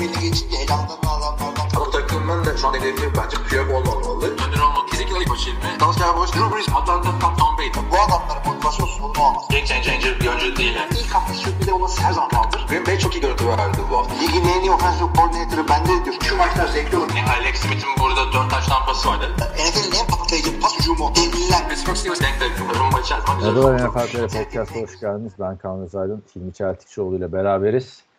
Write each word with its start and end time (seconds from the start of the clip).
belli 0.00 0.20
geçince 0.20 0.56
elamdan 0.56 0.96
adamlardan. 1.02 1.66
Ama 1.76 1.86
bu 1.86 1.90
takımın 1.90 2.44
da 2.44 2.56
şu 2.56 2.68
an 2.68 2.74
hedefi 2.74 3.10
bence 3.16 3.36
Piyok 3.48 3.70
olmamalı. 3.70 4.26
Önder 4.30 4.60
olmak. 4.66 4.94
Ezekiel 4.94 5.18
Aybaşı 5.18 5.50
ilmi. 5.50 5.80
Dallas 5.80 5.98
Cowboys. 5.98 6.32
Drew 6.32 6.56
Brees. 6.56 6.68
Atlanta. 6.68 7.18
Tom, 7.18 7.36
Tom 7.36 7.58
Brady. 7.58 7.70
Bu 7.90 7.96
adamların 8.04 8.42
motivasyonsuz 8.46 9.02
bunu 9.02 9.24
olmaz. 9.24 9.44
Game 9.50 9.66
changer 9.66 10.20
bir 10.20 10.26
oyuncu 10.28 10.56
değil. 10.56 10.78
İlk 10.90 11.14
hafta 11.14 11.34
sürprize 11.34 11.72
olması 11.72 12.02
her 12.02 12.12
zaman 12.12 12.28
kaldır. 12.28 12.66
Green 12.68 12.86
Bay 12.86 12.98
çok 12.98 13.14
iyi 13.14 13.20
görüntü 13.20 13.46
verdi 13.48 13.78
bu 13.90 13.96
hafta. 13.98 14.14
Ligin 14.14 14.48
en 14.48 14.60
iyi 14.60 14.70
offensive 14.70 15.08
coordinator'ı 15.16 15.68
bende 15.68 16.04
diyor. 16.04 16.16
Şu 16.22 16.36
maçlar 16.36 16.66
zevkli 16.66 16.96
olur. 16.98 17.10
Yani 17.16 17.30
Alex 17.30 17.56
Smith'in 17.60 17.90
burada 18.00 18.32
4 18.32 18.50
taş 18.50 18.66
tampası 18.66 19.08
vardı. 19.08 19.26
NFL'in 19.54 20.00
en 20.00 20.06
patlayıcı 20.06 20.60
pas 20.60 20.78
hücumu. 20.78 21.12
Devliler. 21.16 21.68
Pittsburgh 21.68 21.96
Steelers 21.96 22.20
denk. 22.20 22.34
Rumba 22.78 23.00
içer. 23.00 23.18
Merhabalar 23.28 23.88
NFL 23.88 24.28
TR 24.28 24.38
Podcast'a 24.38 24.80
hoş 24.80 25.00
geldiniz. 25.00 25.32
Ben 25.40 25.56
Kaan 25.56 25.80
Özaydın, 25.80 26.22
Hilmi 26.36 26.52
Çeltikçioğlu 26.54 27.16
ile 27.16 27.32
beraberiz. 27.32 28.09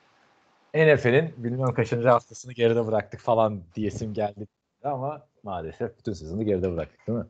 NFL'in 0.76 1.34
bilmem 1.38 1.74
kaçıncı 1.74 2.08
haftasını 2.08 2.54
geride 2.54 2.88
bıraktık 2.88 3.20
falan 3.20 3.62
diyesim 3.76 4.14
geldi 4.14 4.48
ama 4.84 5.22
maalesef 5.44 5.98
bütün 5.98 6.14
sezonu 6.14 6.44
geride 6.44 6.74
bıraktık 6.74 7.08
değil 7.08 7.18
mi? 7.18 7.26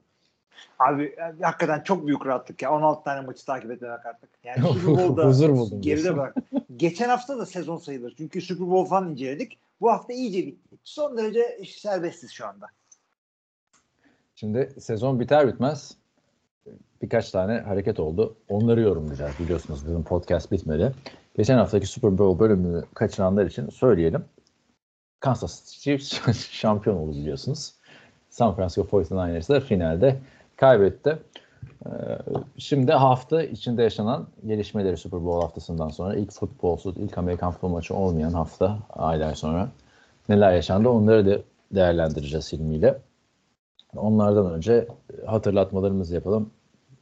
Abi 0.80 1.16
yani 1.18 1.42
hakikaten 1.42 1.84
çok 1.84 2.08
büyük 2.08 2.26
rahatlık 2.26 2.62
ya. 2.62 2.72
16 2.72 3.04
tane 3.04 3.22
maçı 3.22 3.46
takip 3.46 3.72
etmemek 3.72 4.06
artık. 4.06 4.30
Yani 4.44 4.62
Super 4.74 4.98
Bowl'da 4.98 5.26
Huzur 5.26 5.50
buldum 5.50 5.82
geride 5.82 6.14
bırak. 6.14 6.36
Geçen 6.78 7.10
hafta 7.10 7.38
da 7.38 7.46
sezon 7.46 7.78
sayılır. 7.78 8.14
Çünkü 8.18 8.42
Super 8.42 8.70
Bowl 8.70 8.90
falan 8.90 9.12
inceledik. 9.12 9.58
Bu 9.82 9.92
hafta 9.92 10.14
iyice 10.14 10.48
bitti. 10.48 10.78
Son 10.84 11.18
derece 11.18 11.60
serbestiz 11.66 12.32
şu 12.32 12.48
anda. 12.48 12.68
Şimdi 14.36 14.74
sezon 14.80 15.20
biter 15.20 15.48
bitmez 15.48 15.98
birkaç 17.02 17.32
tane 17.32 17.60
hareket 17.60 18.00
oldu. 18.00 18.36
Onları 18.50 18.82
yorumlayacağız 18.82 19.40
biliyorsunuz 19.40 19.86
bizim 19.86 20.04
podcast 20.04 20.52
bitmedi. 20.52 20.94
Geçen 21.42 21.58
haftaki 21.58 21.88
Super 21.88 22.18
Bowl 22.18 22.40
bölümünü 22.40 22.84
kaçıranlar 22.94 23.46
için 23.46 23.70
söyleyelim. 23.70 24.26
Kansas 25.20 25.66
City 25.66 25.96
şampiyon 26.52 26.96
oldu 26.96 27.12
biliyorsunuz. 27.12 27.74
San 28.30 28.56
Francisco 28.56 28.82
49ers 28.82 29.50
da 29.50 29.60
finalde 29.60 30.20
kaybetti. 30.56 31.20
Ee, 31.86 31.90
Şimdi 32.58 32.92
hafta 32.92 33.44
içinde 33.44 33.84
yaşanan 33.84 34.28
gelişmeleri 34.48 34.98
Super 34.98 35.26
Bowl 35.26 35.42
haftasından 35.42 35.90
sonra 35.90 36.16
ilk 36.16 36.32
futbolsuz, 36.32 36.98
ilk 36.98 37.18
Amerikan 37.18 37.52
futbol 37.52 37.70
maçı 37.70 37.96
olmayan 37.96 38.34
hafta 38.34 38.80
aylar 38.90 39.36
sonra 39.36 39.70
neler 40.30 40.54
yaşandı 40.54 40.90
onları 40.90 41.26
da 41.26 41.42
değerlendireceğiz 41.72 42.54
ilmiyle. 42.54 43.00
Onlardan 43.96 44.54
önce 44.54 44.88
hatırlatmalarımızı 45.26 46.16
yapalım. 46.16 46.50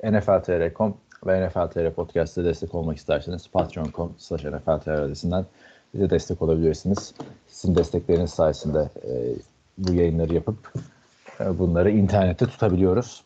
NFL.tr.com 0.04 0.98
ve 1.28 1.48
NFL.tr 1.48 1.92
Podcast'te 1.92 2.44
destek 2.44 2.76
olmak 2.76 2.98
isterseniz 2.98 3.48
patreon.com 3.48 4.14
slash 4.18 4.46
NFL.tr 4.46 4.90
adresinden 4.90 5.46
bize 5.94 6.10
destek 6.10 6.42
olabilirsiniz. 6.42 7.14
Sizin 7.48 7.76
destekleriniz 7.76 8.30
sayesinde 8.30 8.90
e, 9.04 9.12
bu 9.78 9.94
yayınları 9.94 10.34
yapıp 10.34 10.74
e, 11.40 11.60
bunları 11.60 11.92
internette 11.92 12.46
tutabiliyoruz. 12.46 13.24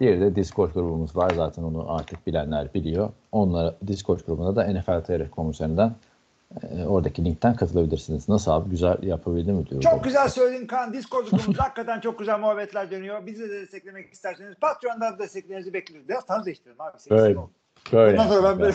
Bir 0.00 0.20
de 0.20 0.36
Discord 0.36 0.74
grubumuz 0.74 1.16
var. 1.16 1.30
Zaten 1.36 1.62
onu 1.62 1.92
artık 1.92 2.26
bilenler 2.26 2.74
biliyor. 2.74 3.10
Onlara 3.32 3.76
Discord 3.86 4.20
grubuna 4.26 4.56
da 4.56 4.64
NFL.tr.com 4.72 5.50
üzerinden 5.50 5.88
e, 5.88 5.92
oradaki 6.86 7.24
linkten 7.24 7.54
katılabilirsiniz. 7.54 8.28
Nasıl 8.28 8.50
abi? 8.50 8.70
Güzel 8.70 9.02
yapabildim 9.02 9.54
mi 9.54 9.66
diyorum. 9.66 9.90
Çok 9.90 10.04
güzel 10.04 10.28
söyledin 10.28 10.66
Kaan. 10.66 10.92
Discord 10.92 11.24
grubumuzda 11.26 11.62
hakikaten 11.64 12.00
çok 12.00 12.18
güzel 12.18 12.38
muhabbetler 12.38 12.90
dönüyor. 12.90 13.26
Bizi 13.26 13.42
de 13.42 13.60
desteklemek 13.60 14.12
isterseniz 14.12 14.54
Patreon'dan 14.60 15.18
desteklerinizi 15.18 15.72
bekleriz. 15.72 16.08
Biraz 16.08 16.26
tarz 16.26 16.46
değiştirin 16.46 16.74
abi. 16.78 16.96
Böyle. 17.10 17.38
Böyle. 17.92 18.18
Bundan 18.18 18.28
sonra 18.28 18.50
ben 18.50 18.58
böyle. 18.58 18.74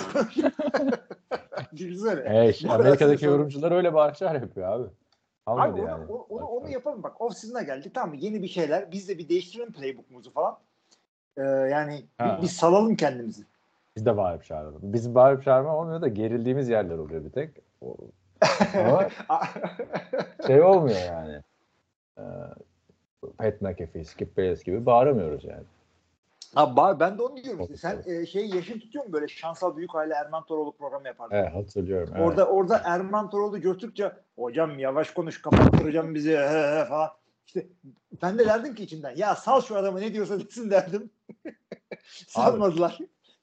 Düşünsene. 1.78 2.20
Evet, 2.26 2.62
Amerika'daki 2.70 3.26
yorumcular 3.26 3.72
öyle 3.72 3.94
bağışlar 3.94 4.36
yapıyor 4.36 4.68
abi. 4.68 4.88
Kalmadı 5.46 5.72
Abi 5.74 5.82
onu, 5.82 5.88
yani. 5.90 6.06
onu, 6.06 6.26
onu, 6.30 6.46
onu 6.46 6.70
yapalım 6.70 7.04
bak. 7.04 7.22
Off 7.22 7.38
season'a 7.38 7.62
geldik 7.62 7.96
tamam 7.96 8.10
mı? 8.10 8.16
Yeni 8.20 8.44
bir 8.44 8.48
şeyler. 8.48 8.92
Biz 8.92 9.10
de 9.10 9.18
bir 9.18 9.30
değiştirelim 9.30 9.74
playbook'umuzu 9.74 10.32
falan. 10.34 10.58
Ee, 11.38 11.42
yani 11.42 12.06
Ha. 12.18 12.38
bir, 12.38 12.44
bir 12.44 12.48
salalım 12.48 12.96
kendimizi. 12.96 13.44
Biz 13.96 14.06
de 14.06 14.18
bağırıp 14.18 14.46
çağıralım. 14.46 14.80
Bizim 14.84 15.16
bağırıp 15.16 15.44
çağırma 15.44 15.78
olmuyor 15.78 16.02
da 16.02 16.08
gerildiğimiz 16.08 16.70
yerler 16.70 16.98
oluyor 16.98 17.26
bir 17.26 17.30
tek. 17.30 17.50
Ama 18.76 19.10
şey 20.48 20.62
olmuyor 20.62 21.00
yani. 21.08 21.42
Ee, 22.18 22.22
Pat 23.38 23.62
McAfee, 23.62 24.04
Skip 24.04 24.38
Bayless 24.38 24.64
gibi 24.64 24.86
bağıramıyoruz 24.86 25.44
yani. 25.44 25.64
Abi 26.56 26.80
ba- 26.80 27.00
ben 27.00 27.18
de 27.18 27.24
onu 27.24 27.44
diyorum 27.44 27.62
işte. 27.62 27.78
Sen 27.78 28.04
e, 28.06 28.26
şey 28.26 28.46
yaşın 28.50 28.80
tutuyor 28.80 29.06
mu 29.06 29.14
böyle 29.14 29.28
şansal 29.28 29.78
büyük 29.78 29.96
aile 29.96 30.14
Erman 30.14 30.46
Toroğlu 30.46 30.72
programı 30.72 31.08
yapardın. 31.08 31.36
Evet 31.36 31.56
hatırlıyorum. 31.56 32.14
Evet. 32.16 32.28
Orada 32.28 32.48
orada 32.48 32.82
Erman 32.86 33.30
Toroğlu 33.30 33.62
gördükçe 33.62 34.12
hocam 34.36 34.80
yavaş 34.80 35.12
konuş 35.12 35.42
kapattıracağım 35.42 36.16
bizi 36.16 36.32
he 36.38 36.80
he 36.80 36.86
falan. 36.86 37.10
İşte 37.48 37.68
ben 38.22 38.40
de 38.40 38.46
derdim 38.46 38.76
ki 38.76 38.84
içimden 38.84 39.16
ya 39.16 39.36
sal 39.36 39.62
şu 39.62 39.78
adamı 39.78 40.02
ne 40.02 40.14
diyorsa 40.14 40.40
desin 40.40 40.70
derdim. 40.70 41.10
Salmadılar. 42.28 42.98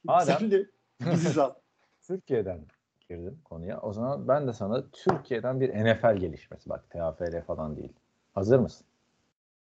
Madem- 0.09 0.39
Sen 0.39 0.51
de 0.51 0.67
bizi 1.01 1.29
sal. 1.29 1.55
Türkiye'den 2.07 2.61
girdim 3.09 3.39
konuya. 3.45 3.81
O 3.81 3.93
zaman 3.93 4.29
ben 4.29 4.49
de 4.49 4.53
sana 4.53 4.85
Türkiye'den 4.93 5.61
bir 5.61 5.69
NFL 5.69 6.17
gelişmesi 6.17 6.71
bak 6.71 6.91
TFL 6.91 7.43
falan 7.47 7.77
değil. 7.77 7.93
Hazır 8.35 8.59
mısın? 8.59 8.87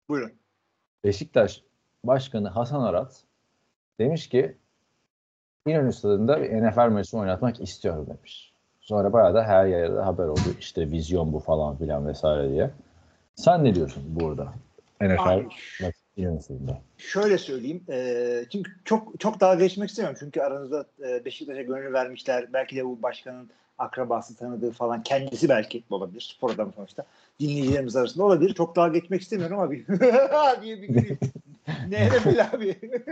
Buyurun. 0.08 0.32
Beşiktaş 1.04 1.62
Başkanı 2.04 2.48
Hasan 2.48 2.80
Arat 2.82 3.22
demiş 3.98 4.28
ki 4.28 4.56
İnönü 5.66 5.92
Stadı'nda 5.92 6.42
bir 6.42 6.62
NFL 6.62 6.88
maçı 6.88 7.18
oynatmak 7.18 7.60
istiyorum 7.60 8.06
demiş. 8.06 8.52
Sonra 8.80 9.12
bayağı 9.12 9.34
da 9.34 9.44
her 9.44 9.66
yerde 9.66 10.00
haber 10.00 10.24
oldu. 10.24 10.40
İşte 10.60 10.90
vizyon 10.90 11.32
bu 11.32 11.38
falan 11.38 11.76
filan 11.76 12.06
vesaire 12.06 12.50
diye. 12.50 12.70
Sen 13.34 13.64
ne 13.64 13.74
diyorsun 13.74 14.02
burada? 14.06 14.52
NFL 15.00 15.28
Abi, 15.28 15.48
Stadı'nda. 16.16 16.80
Şöyle 16.98 17.38
söyleyeyim. 17.38 17.84
E, 17.88 18.44
çünkü 18.52 18.70
çok 18.84 19.20
çok 19.20 19.40
daha 19.40 19.54
geçmek 19.54 19.90
istemiyorum. 19.90 20.18
Çünkü 20.20 20.40
aranızda 20.40 20.86
e, 21.08 21.24
Beşiktaş'a 21.24 21.62
gönül 21.62 21.92
vermişler. 21.92 22.52
Belki 22.52 22.76
de 22.76 22.84
bu 22.84 23.02
başkanın 23.02 23.50
akrabası 23.78 24.36
tanıdığı 24.36 24.70
falan 24.70 25.02
kendisi 25.02 25.48
belki 25.48 25.82
olabilir. 25.90 26.34
Spor 26.36 26.50
adamı 26.50 26.72
sonuçta. 26.72 27.04
Dinleyicilerimiz 27.40 27.96
arasında 27.96 28.24
olabilir. 28.24 28.54
Çok 28.54 28.76
daha 28.76 28.88
geçmek 28.88 29.22
istemiyorum 29.22 29.58
ama 29.58 29.70
bir 29.70 29.86
diye 30.62 30.82
bir 30.82 30.88
güleyim. 30.88 31.18
Nehre 31.88 32.30
bil 32.30 32.44
abi. 32.52 32.76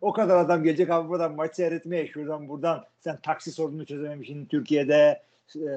o 0.00 0.12
kadar 0.12 0.36
adam 0.36 0.62
gelecek 0.62 0.90
abi 0.90 1.08
buradan 1.08 1.34
maç 1.34 1.56
seyretmeye 1.56 2.06
şuradan 2.06 2.48
buradan 2.48 2.84
sen 3.00 3.16
taksi 3.16 3.52
sorununu 3.52 3.86
çözememişsin 3.86 4.46
Türkiye'de 4.46 5.22
e, 5.56 5.68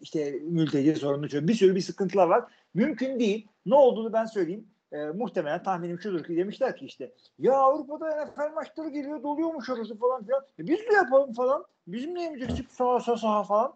işte 0.00 0.38
mülteci 0.42 0.94
sorununu 0.94 1.28
çöz 1.28 1.48
bir 1.48 1.54
sürü 1.54 1.74
bir 1.74 1.80
sıkıntılar 1.80 2.26
var. 2.26 2.44
Mümkün 2.74 3.20
değil. 3.20 3.48
Ne 3.66 3.74
olduğunu 3.74 4.12
ben 4.12 4.24
söyleyeyim. 4.24 4.66
E, 4.92 5.04
muhtemelen 5.06 5.62
tahminim 5.62 6.00
şudur 6.00 6.24
ki 6.24 6.36
demişler 6.36 6.76
ki 6.76 6.84
işte 6.86 7.12
ya 7.38 7.54
Avrupa'da 7.54 8.24
NFL 8.24 8.54
maçları 8.54 8.88
geliyor 8.88 9.22
doluyormuş 9.22 9.70
orası 9.70 9.98
falan 9.98 10.24
filan. 10.24 10.42
E, 10.58 10.66
biz 10.66 10.78
de 10.78 10.94
yapalım 10.94 11.32
falan. 11.32 11.64
Bizim 11.86 12.14
ne 12.14 12.24
yapacak 12.24 12.56
çık 12.56 12.72
sağa 12.72 13.00
sağa 13.00 13.16
sağa 13.16 13.42
falan. 13.42 13.74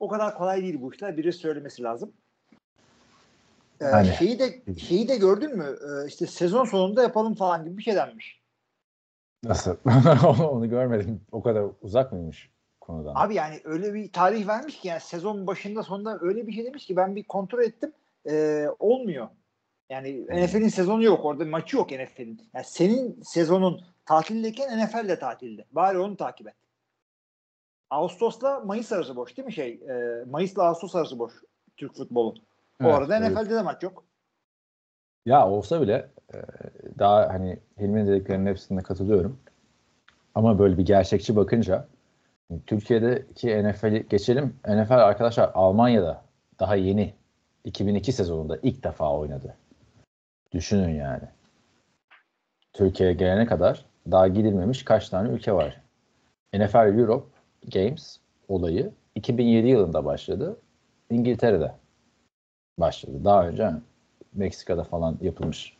O 0.00 0.08
kadar 0.08 0.34
kolay 0.34 0.62
değil 0.62 0.80
bu 0.80 0.92
işler. 0.94 1.16
Biri 1.16 1.32
söylemesi 1.32 1.82
lazım. 1.82 2.12
E, 3.80 3.84
Yani- 3.84 4.14
şeyi 4.18 4.38
de 4.38 4.62
şeyi 4.78 5.08
de 5.08 5.16
gördün 5.16 5.56
mü? 5.56 5.64
E, 5.64 6.06
işte 6.06 6.26
sezon 6.26 6.64
sonunda 6.64 7.02
yapalım 7.02 7.34
falan 7.34 7.64
gibi 7.64 7.78
bir 7.78 7.82
şey 7.82 7.94
denmiş. 7.94 8.40
Nasıl? 9.44 9.76
onu, 10.26 10.48
onu 10.50 10.68
görmedim. 10.68 11.20
O 11.32 11.42
kadar 11.42 11.64
uzak 11.82 12.12
mıymış 12.12 12.50
konudan? 12.88 13.12
Abi 13.16 13.34
yani 13.34 13.60
öyle 13.64 13.94
bir 13.94 14.12
tarih 14.12 14.46
vermiş 14.48 14.80
ki 14.80 14.88
yani 14.88 15.00
sezon 15.00 15.46
başında 15.46 15.82
sonunda 15.82 16.18
öyle 16.20 16.46
bir 16.46 16.52
şey 16.52 16.64
demiş 16.64 16.86
ki 16.86 16.96
ben 16.96 17.16
bir 17.16 17.24
kontrol 17.24 17.62
ettim 17.62 17.92
e, 18.30 18.66
olmuyor. 18.78 19.28
Yani 19.90 20.24
NFL'in 20.24 20.68
sezonu 20.68 21.04
yok 21.04 21.24
orada 21.24 21.44
maçı 21.44 21.76
yok 21.76 21.90
NFL'in. 21.90 22.42
Yani 22.54 22.64
senin 22.64 23.22
sezonun 23.22 23.80
tatildeyken 24.06 24.78
NFL 24.78 25.08
de 25.08 25.18
tatilde. 25.18 25.64
Bari 25.72 25.98
onu 25.98 26.16
takip 26.16 26.48
et. 26.48 26.54
Ağustos'la 27.90 28.60
Mayıs 28.60 28.92
arası 28.92 29.16
boş 29.16 29.36
değil 29.36 29.46
mi 29.46 29.52
şey? 29.52 29.72
E, 29.88 30.24
Mayıs'la 30.30 30.64
Ağustos 30.64 30.96
arası 30.96 31.18
boş 31.18 31.32
Türk 31.76 31.94
futbolu. 31.94 32.30
O 32.30 32.34
Evet, 32.80 32.94
arada 32.94 33.16
evet. 33.18 33.30
NFL'de 33.30 33.54
de 33.54 33.62
maç 33.62 33.82
yok. 33.82 34.04
Ya 35.26 35.48
olsa 35.48 35.80
bile 35.80 36.10
e, 36.34 36.38
daha 36.98 37.28
hani 37.28 37.58
Hilmi'nin 37.80 38.06
dediklerinin 38.06 38.46
hepsine 38.46 38.82
katılıyorum. 38.82 39.40
Ama 40.34 40.58
böyle 40.58 40.78
bir 40.78 40.86
gerçekçi 40.86 41.36
bakınca 41.36 41.88
Türkiye'deki 42.66 43.62
NFL'i 43.64 44.06
geçelim. 44.08 44.56
NFL 44.66 44.92
arkadaşlar 44.92 45.50
Almanya'da 45.54 46.22
daha 46.60 46.76
yeni 46.76 47.14
2002 47.64 48.12
sezonunda 48.12 48.58
ilk 48.62 48.84
defa 48.84 49.18
oynadı. 49.18 49.56
Düşünün 50.52 50.94
yani. 50.94 51.24
Türkiye'ye 52.72 53.14
gelene 53.14 53.46
kadar 53.46 53.84
daha 54.10 54.28
gidilmemiş 54.28 54.84
kaç 54.84 55.08
tane 55.08 55.28
ülke 55.28 55.52
var. 55.52 55.80
NFL 56.54 56.98
Europe 56.98 57.26
Games 57.72 58.18
olayı 58.48 58.92
2007 59.14 59.68
yılında 59.68 60.04
başladı. 60.04 60.56
İngiltere'de 61.10 61.72
başladı. 62.78 63.24
Daha 63.24 63.48
önce 63.48 63.70
Meksika'da 64.34 64.84
falan 64.84 65.18
yapılmış 65.20 65.76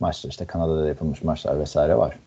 maçlar 0.00 0.30
işte 0.30 0.46
Kanada'da 0.46 0.82
da 0.82 0.88
yapılmış 0.88 1.22
maçlar 1.22 1.60
vesaire 1.60 1.96
var. 1.96 2.18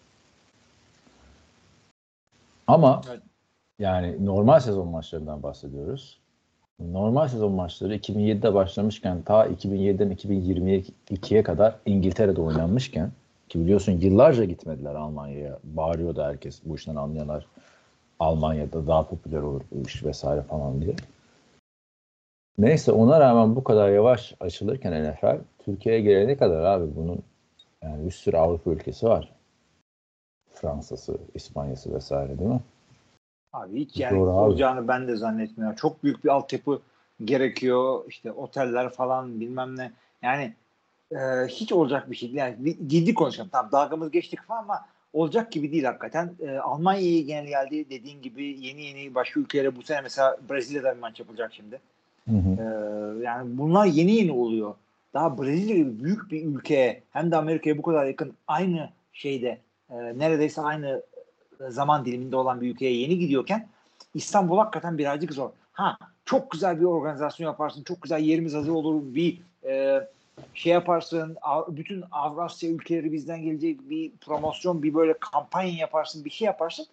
Ama 2.68 3.02
Evet. 3.10 3.22
Yani 3.82 4.26
normal 4.26 4.60
sezon 4.60 4.88
maçlarından 4.88 5.44
bahsediyoruz. 5.44 6.20
normal 6.80 7.28
sezon 7.28 7.52
maçları 7.52 7.96
2007'de 7.96 8.54
başlamışken 8.54 9.22
ta 9.22 9.48
2007'den 9.48 10.12
2022'ye 10.12 11.44
kadar 11.44 11.76
İngiltere'de 11.86 12.42
oynanmışken 12.42 13.12
ki 13.50 13.60
biliyorsun 13.60 13.92
yıllarca 13.92 14.44
gitmediler 14.44 14.96
Almanya'ya. 14.96 15.60
Bağırıyordu 15.64 16.24
herkes 16.24 16.62
bu 16.66 16.76
işten 16.76 16.96
anlayanlar. 16.96 17.46
Almanya'da 18.20 18.88
daha 18.88 19.08
popüler 19.08 19.42
olur 19.42 19.62
bu 19.72 19.88
iş 19.88 20.04
vesaire 20.04 20.42
falan 20.42 20.82
diye. 20.82 20.96
Neyse 22.58 22.92
ona 22.92 23.20
rağmen 23.20 23.56
bu 23.56 23.64
kadar 23.64 23.90
yavaş 23.90 24.36
açılırken 24.40 25.12
NFL 25.12 25.40
Türkiye'ye 25.66 26.02
gelene 26.02 26.38
kadar 26.38 26.64
abi 26.64 26.96
bunun 26.96 27.20
yani 27.82 28.06
bir 28.06 28.12
sürü 28.12 28.38
Avrupa 28.38 28.72
ülkesi 28.72 29.06
var. 29.06 29.32
Fransa'sı, 30.54 31.18
İspanya'sı 31.34 31.94
vesaire 31.94 32.40
değil 32.40 32.50
mi? 32.50 32.62
Abi 33.54 33.80
hiç 33.80 33.98
yani 33.98 34.20
Doğru 34.20 34.30
abi. 34.30 34.38
olacağını 34.38 34.88
ben 34.88 35.08
de 35.08 35.16
zannetmiyorum. 35.16 35.76
Çok 35.76 36.04
büyük 36.04 36.24
bir 36.24 36.30
altyapı 36.30 36.82
gerekiyor. 37.26 38.04
İşte 38.08 38.32
oteller 38.32 38.90
falan 38.90 39.40
bilmem 39.40 39.78
ne. 39.78 39.92
Yani 40.22 40.54
e, 41.12 41.18
hiç 41.48 41.74
olacak 41.74 42.12
bir 42.12 42.16
şey 42.16 42.30
değil. 42.30 42.38
Yani 42.38 42.78
ciddi 42.88 43.14
konuşalım. 43.14 43.50
Tamam 43.52 43.72
dalgamız 43.72 44.12
geçtik 44.12 44.40
falan 44.48 44.64
ama 44.64 44.86
olacak 45.14 45.52
gibi 45.52 45.72
değil 45.72 45.84
hakikaten. 45.84 46.34
E, 46.40 46.58
Almanya'ya 46.58 47.22
gene 47.22 47.50
geldi 47.50 47.90
dediğin 47.90 48.22
gibi 48.22 48.44
yeni 48.66 48.82
yeni 48.82 49.16
başka 49.16 49.40
ülkelere 49.40 49.76
bu 49.76 49.82
sene 49.82 50.02
mesela 50.02 50.38
Brezilya'da 50.50 50.96
bir 50.96 51.00
maç 51.00 51.20
yapılacak 51.20 51.54
şimdi. 51.54 51.80
Hı 52.30 52.36
hı. 52.36 52.62
Ee, 52.62 53.24
yani 53.24 53.58
bunlar 53.58 53.86
yeni 53.86 54.12
yeni 54.12 54.32
oluyor. 54.32 54.74
Daha 55.14 55.38
Brezilya 55.38 55.76
gibi 55.76 56.04
büyük 56.04 56.32
bir 56.32 56.46
ülkeye 56.46 57.04
hem 57.12 57.32
de 57.32 57.38
Amerika'ya 57.38 57.78
bu 57.78 57.82
kadar 57.82 58.06
yakın 58.06 58.34
aynı 58.48 58.90
şeyde 59.14 59.58
e, 59.90 59.96
neredeyse 59.96 60.62
aynı 60.62 61.02
zaman 61.70 62.06
diliminde 62.06 62.36
olan 62.36 62.62
bir 62.62 62.72
ülkeye 62.72 62.98
yeni 62.98 63.20
gidiyorken 63.20 63.68
İstanbul 64.14 64.58
hakikaten 64.58 64.98
birazcık 64.98 65.34
zor. 65.34 65.50
Ha 65.74 65.98
çok 66.26 66.52
güzel 66.52 66.80
bir 66.80 66.86
organizasyon 66.86 67.48
yaparsın. 67.48 67.84
Çok 67.84 68.02
güzel 68.02 68.20
yerimiz 68.20 68.54
hazır 68.54 68.72
olur. 68.72 69.02
Bir 69.04 69.42
e, 69.68 70.02
şey 70.54 70.74
yaparsın. 70.74 71.38
Bütün 71.68 72.04
Avrasya 72.12 72.70
ülkeleri 72.70 73.12
bizden 73.12 73.42
gelecek 73.42 73.90
bir 73.90 74.12
promosyon, 74.12 74.84
bir 74.84 74.94
böyle 74.94 75.14
kampanya 75.14 75.74
yaparsın, 75.74 76.26
bir 76.26 76.30
şey 76.30 76.46
yaparsın. 76.46 76.86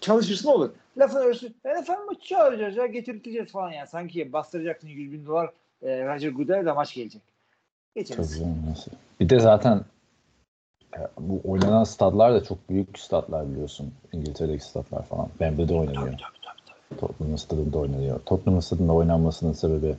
Çalışırsın 0.00 0.48
olur. 0.48 0.70
Lafın 0.98 1.18
arası 1.18 1.52
NFL 1.64 2.06
maçı 2.06 2.28
çağıracağız 2.28 2.76
ya 2.76 2.86
getirteceğiz 2.86 3.52
falan 3.52 3.70
yani. 3.70 3.88
Sanki 3.88 4.32
bastıracaksın 4.32 4.88
100 4.88 5.12
bin 5.12 5.26
dolar 5.26 5.50
e, 5.82 6.06
Roger 6.06 6.30
Goodell'e 6.30 6.66
de 6.66 6.72
maç 6.72 6.94
gelecek. 6.94 7.22
Geçeriz. 7.96 8.42
Bir 9.20 9.28
de 9.28 9.38
zaten 9.38 9.76
e, 9.76 9.82
bu 11.18 11.40
oynanan 11.44 11.84
stadlar 11.84 12.34
da 12.34 12.44
çok 12.44 12.68
büyük 12.70 12.98
stadlar 12.98 13.50
biliyorsun. 13.50 13.94
İngiltere'deki 14.12 14.64
stadlar 14.64 15.02
falan. 15.02 15.28
Wembley'de 15.28 15.74
oynanıyor. 15.74 16.14
Tottenham 16.98 17.38
stadında 17.38 17.78
oynanıyor. 17.78 18.20
Tottenham 18.26 18.62
stadında 18.62 18.92
oynanmasının 18.92 19.52
sebebi 19.52 19.96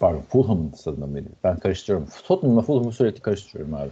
pardon 0.00 0.20
Fulham 0.20 0.74
stadında 0.74 1.06
mıydı? 1.06 1.28
Ben 1.44 1.58
karıştırıyorum. 1.58 2.08
Tottenham'la 2.24 2.62
Fulham'ı 2.62 2.92
sürekli 2.92 3.22
karıştırıyorum 3.22 3.74
abi. 3.74 3.90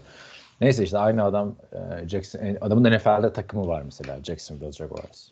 Neyse 0.60 0.84
işte 0.84 0.98
aynı 0.98 1.24
adam 1.24 1.54
e, 1.72 2.08
Jackson 2.08 2.40
e, 2.40 2.58
adamın 2.60 2.84
da 2.84 2.90
NFL'de 2.90 3.32
takımı 3.32 3.66
var 3.66 3.82
mesela 3.82 4.24
Jacksonville 4.24 4.72
Jaguars. 4.72 5.28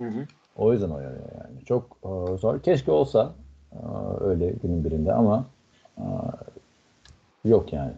Hı 0.00 0.08
hı. 0.08 0.26
O 0.56 0.72
yüzden 0.72 0.90
oynanıyor 0.90 1.28
yani. 1.44 1.64
Çok 1.64 1.96
e, 2.04 2.36
zor. 2.36 2.62
Keşke 2.62 2.92
olsa 2.92 3.34
e, 3.72 3.78
öyle 4.20 4.50
günün 4.62 4.84
birinde 4.84 5.12
ama 5.12 5.46
e, 5.98 6.04
yok 7.44 7.72
yani. 7.72 7.92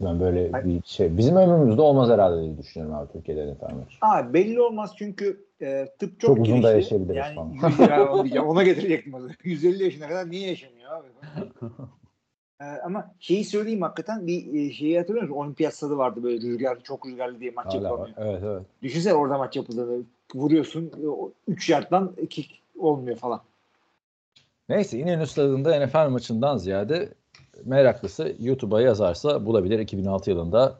Ben 0.00 0.20
böyle 0.20 0.50
Ay- 0.52 0.64
bir 0.64 0.82
şey. 0.84 1.16
Bizim 1.18 1.36
ömrümüzde 1.36 1.82
olmaz 1.82 2.10
herhalde 2.10 2.42
diye 2.42 2.58
düşünüyorum 2.58 2.96
abi 2.96 3.12
Türkiye'de 3.12 3.52
NFL 3.52 3.62
maçı. 3.74 3.96
Aa, 4.00 4.32
belli 4.34 4.60
olmaz 4.60 4.94
çünkü 4.98 5.44
e, 5.62 5.88
tıp 5.98 6.20
çok, 6.20 6.36
Çok 6.36 6.46
uzun 6.46 6.62
da 6.62 6.72
yaşayabiliriz 6.72 7.16
yani 7.16 7.34
falan. 7.34 8.24
100 8.24 8.34
ya. 8.34 8.44
Ona 8.44 8.62
getirecektim 8.62 9.14
az 9.14 9.24
önce. 9.24 9.34
150 9.44 9.84
yaşına 9.84 10.08
kadar 10.08 10.30
niye 10.30 10.48
yaşamıyor 10.48 10.92
abi? 10.92 11.08
E, 12.60 12.64
ama 12.64 13.14
şeyi 13.20 13.44
söyleyeyim 13.44 13.82
hakikaten 13.82 14.26
bir 14.26 14.54
e, 14.54 14.72
şeyi 14.72 14.98
hatırlıyor 14.98 15.28
musun? 15.28 15.40
Olimpiyat 15.40 15.74
stadı 15.74 15.96
vardı 15.96 16.22
böyle 16.22 16.40
rüzgar 16.40 16.80
çok 16.82 17.06
rüzgarlı 17.06 17.40
diye 17.40 17.50
maç 17.50 17.66
Hala 17.66 17.82
var. 17.82 17.90
yapılamıyor. 17.90 18.16
Evet 18.18 18.42
evet. 18.44 18.62
Düşünsene 18.82 19.14
orada 19.14 19.38
maç 19.38 19.56
yapıldığını 19.56 20.02
vuruyorsun 20.34 20.92
3 21.48 21.70
yardtan 21.70 22.16
kick 22.30 22.50
olmuyor 22.78 23.16
falan. 23.16 23.40
Neyse 24.68 24.98
İnönü 24.98 25.26
Stadı'nda 25.26 25.86
NFL 25.86 26.08
maçından 26.08 26.56
ziyade 26.56 27.08
meraklısı 27.64 28.34
YouTube'a 28.40 28.80
yazarsa 28.80 29.46
bulabilir. 29.46 29.78
2006 29.78 30.30
yılında 30.30 30.78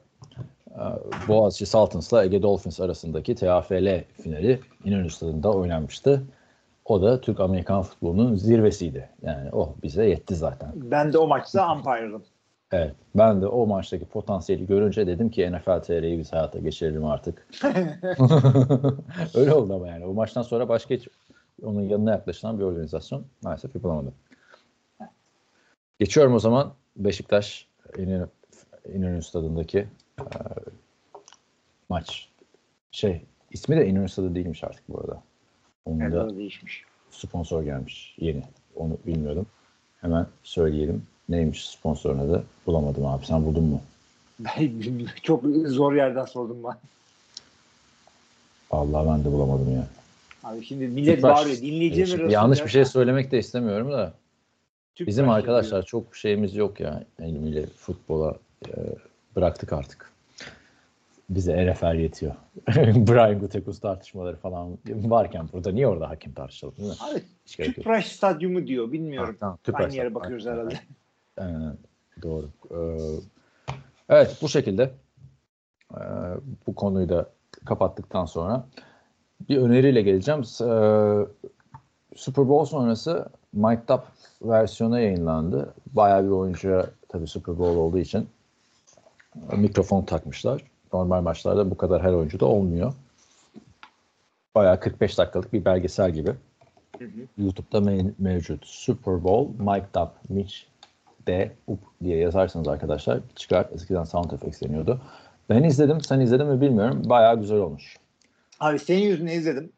e, 0.70 0.82
Boğaziçi 1.28 1.66
Saltins'la 1.66 2.24
Ege 2.24 2.42
Dolphins 2.42 2.80
arasındaki 2.80 3.34
TFL 3.34 4.04
finali 4.22 4.60
İnönü 4.84 5.10
Stadı'nda 5.10 5.52
oynanmıştı. 5.52 6.22
O 6.84 7.02
da 7.02 7.20
Türk-Amerikan 7.20 7.82
futbolunun 7.82 8.36
zirvesiydi. 8.36 9.08
Yani 9.22 9.48
oh 9.52 9.68
bize 9.82 10.08
yetti 10.08 10.34
zaten. 10.34 10.72
Ben 10.74 11.12
de 11.12 11.18
o 11.18 11.26
maçta 11.26 11.72
umpire'dım. 11.74 12.22
Evet. 12.72 12.94
Ben 13.14 13.42
de 13.42 13.46
o 13.46 13.66
maçtaki 13.66 14.04
potansiyeli 14.04 14.66
görünce 14.66 15.06
dedim 15.06 15.30
ki 15.30 15.52
NFL 15.52 15.82
TR'yi 15.82 16.18
biz 16.18 16.32
hayata 16.32 16.58
geçirelim 16.58 17.04
artık. 17.04 17.46
Öyle 19.34 19.54
oldu 19.54 19.74
ama 19.74 19.88
yani. 19.88 20.06
O 20.06 20.12
maçtan 20.12 20.42
sonra 20.42 20.68
başka 20.68 20.94
hiç 20.94 21.08
onun 21.62 21.82
yanına 21.82 22.10
yaklaşılan 22.10 22.58
bir 22.58 22.64
organizasyon 22.64 23.24
maalesef 23.42 23.74
yapılamadı. 23.74 24.12
Geçiyorum 26.00 26.34
o 26.34 26.38
zaman 26.38 26.72
Beşiktaş 26.96 27.66
İnönü, 27.98 28.28
İnönü 28.94 29.22
Stadı'ndaki 29.22 29.78
e, 29.78 30.24
maç. 31.88 32.28
Şey 32.92 33.22
ismi 33.50 33.76
de 33.76 33.86
İnönü 33.86 34.08
Stadı 34.08 34.34
değilmiş 34.34 34.64
artık 34.64 34.82
bu 34.88 35.00
arada. 35.00 35.22
Onun 35.84 36.00
Evet, 36.00 36.12
da 36.12 36.36
değişmiş. 36.36 36.84
sponsor 37.10 37.62
gelmiş 37.62 38.14
yeni. 38.18 38.42
Onu 38.76 38.98
bilmiyordum. 39.06 39.46
Hemen 40.00 40.26
söyleyelim. 40.42 41.02
Neymiş 41.28 41.68
sponsorun 41.68 42.18
adı? 42.18 42.44
Bulamadım 42.66 43.06
abi. 43.06 43.26
Sen 43.26 43.44
buldun 43.46 43.64
mu? 43.64 43.80
Ben 44.40 44.72
çok 45.22 45.44
zor 45.66 45.92
yerden 45.94 46.24
sordum 46.24 46.56
ben. 46.64 46.76
Vallahi 48.72 49.08
ben 49.08 49.24
de 49.24 49.32
bulamadım 49.32 49.74
ya. 49.74 49.86
Abi 50.44 50.64
şimdi 50.64 50.88
millet 50.88 51.16
Tüpraş. 51.16 51.36
bağırıyor. 51.38 51.56
Dinleyicilerin 51.56 52.06
Şimdi 52.06 52.22
arasında- 52.22 52.32
yanlış 52.32 52.64
bir 52.64 52.70
şey 52.70 52.84
söylemek 52.84 53.30
de 53.32 53.38
istemiyorum 53.38 53.92
da 53.92 54.12
Tüpraş 55.00 55.08
bizim 55.08 55.24
diyor. 55.24 55.36
arkadaşlar 55.36 55.82
çok 55.82 56.16
şeyimiz 56.16 56.56
yok 56.56 56.80
ya 56.80 57.04
ilmiyle 57.18 57.66
futbola 57.66 58.34
e, 58.68 58.72
bıraktık 59.36 59.72
artık. 59.72 60.10
Bize 61.30 61.72
NFL 61.72 61.94
yetiyor. 61.94 62.34
Brian 62.78 63.38
Gutekunst 63.38 63.82
tartışmaları 63.82 64.36
falan 64.36 64.78
varken 64.88 65.48
burada 65.52 65.72
niye 65.72 65.86
orada 65.86 66.08
hakim 66.10 66.32
tartışalım 66.32 66.76
değil 66.76 66.88
mi? 66.88 66.94
Abi. 67.00 67.22
Tüpraş 67.72 68.06
stadyumu 68.06 68.66
diyor. 68.66 68.92
Bilmiyorum. 68.92 69.36
Tamam, 69.40 69.58
Tüpraş 69.64 69.84
Aynı 69.84 69.94
yere 69.94 70.14
bakıyoruz 70.14 70.46
Aynen. 70.46 70.58
herhalde. 70.58 70.74
Aynen, 71.36 71.76
doğru. 72.22 72.50
Ee, 72.70 72.76
evet 74.08 74.36
bu 74.42 74.48
şekilde 74.48 74.90
ee, 75.94 76.00
bu 76.66 76.74
konuyu 76.74 77.08
da 77.08 77.30
kapattıktan 77.64 78.24
sonra 78.24 78.66
bir 79.48 79.58
öneriyle 79.58 80.02
geleceğim. 80.02 80.40
Ee, 80.40 81.26
Super 82.16 82.48
Bowl 82.48 82.70
sonrası 82.70 83.28
Mic'd 83.52 83.88
Up 83.88 84.02
versiyonu 84.42 85.00
yayınlandı. 85.00 85.74
Bayağı 85.86 86.24
bir 86.24 86.30
oyuncuya 86.30 86.86
tabii 87.08 87.26
Super 87.26 87.58
Bowl 87.58 87.76
olduğu 87.76 87.98
için 87.98 88.28
e, 89.52 89.56
mikrofon 89.56 90.04
takmışlar. 90.04 90.64
Normal 90.92 91.22
maçlarda 91.22 91.70
bu 91.70 91.76
kadar 91.76 92.02
her 92.02 92.12
oyuncu 92.12 92.40
da 92.40 92.46
olmuyor. 92.46 92.92
Bayağı 94.54 94.80
45 94.80 95.18
dakikalık 95.18 95.52
bir 95.52 95.64
belgesel 95.64 96.10
gibi. 96.10 96.30
Hı 96.98 97.04
hı. 97.04 97.26
YouTube'da 97.38 97.78
me- 97.78 98.12
mevcut. 98.18 98.66
Super 98.66 99.24
Bowl 99.24 99.62
Mic'd 99.62 99.96
Up 100.02 100.10
Mitch 100.28 100.54
D 101.26 101.52
up 101.66 101.80
diye 102.02 102.16
yazarsanız 102.16 102.68
arkadaşlar 102.68 103.20
çıkar. 103.36 103.68
Eskiden 103.74 104.04
sound 104.04 104.30
effects 104.30 104.62
deniyordu. 104.62 105.00
Ben 105.48 105.62
izledim. 105.62 106.00
Sen 106.00 106.20
izledin 106.20 106.46
mi 106.46 106.60
bilmiyorum. 106.60 107.02
Bayağı 107.04 107.40
güzel 107.40 107.58
olmuş. 107.58 107.96
Abi 108.60 108.78
senin 108.78 109.02
yüzüne 109.02 109.34
izledim. 109.34 109.72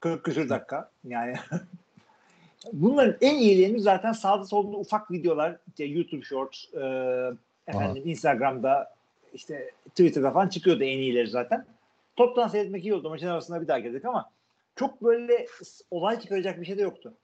40 0.00 0.24
küsür 0.24 0.48
dakika. 0.48 0.90
Yani 1.04 1.34
bunların 2.72 3.16
en 3.20 3.38
iyilerini 3.38 3.80
zaten 3.80 4.12
sağda 4.12 4.44
solda 4.44 4.76
ufak 4.76 5.10
videolar 5.10 5.56
işte 5.68 5.84
YouTube 5.84 6.22
Shorts, 6.22 6.74
e, 6.74 6.80
efendim 7.66 8.02
Instagram'da 8.06 8.94
işte 9.34 9.70
Twitter'da 9.88 10.30
falan 10.30 10.48
çıkıyordu 10.48 10.84
en 10.84 10.98
iyileri 10.98 11.28
zaten. 11.28 11.66
Toptan 12.16 12.48
seyretmek 12.48 12.84
iyi 12.84 12.94
oldu. 12.94 13.08
Maçın 13.08 13.26
arasında 13.26 13.62
bir 13.62 13.68
daha 13.68 13.78
girdik 13.78 14.04
ama 14.04 14.30
çok 14.76 15.02
böyle 15.02 15.46
olay 15.90 16.20
çıkaracak 16.20 16.60
bir 16.60 16.66
şey 16.66 16.78
de 16.78 16.82
yoktu. 16.82 17.14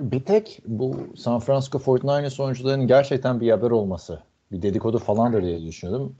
Bir 0.00 0.20
tek 0.20 0.60
bu 0.66 0.96
San 1.16 1.40
Francisco 1.40 1.78
49ers 1.78 2.42
oyuncularının 2.42 2.86
gerçekten 2.86 3.40
bir 3.40 3.50
haber 3.50 3.70
olması. 3.70 4.22
Bir 4.52 4.62
dedikodu 4.62 4.98
falandır 4.98 5.42
diye 5.42 5.66
düşünüyordum. 5.66 6.16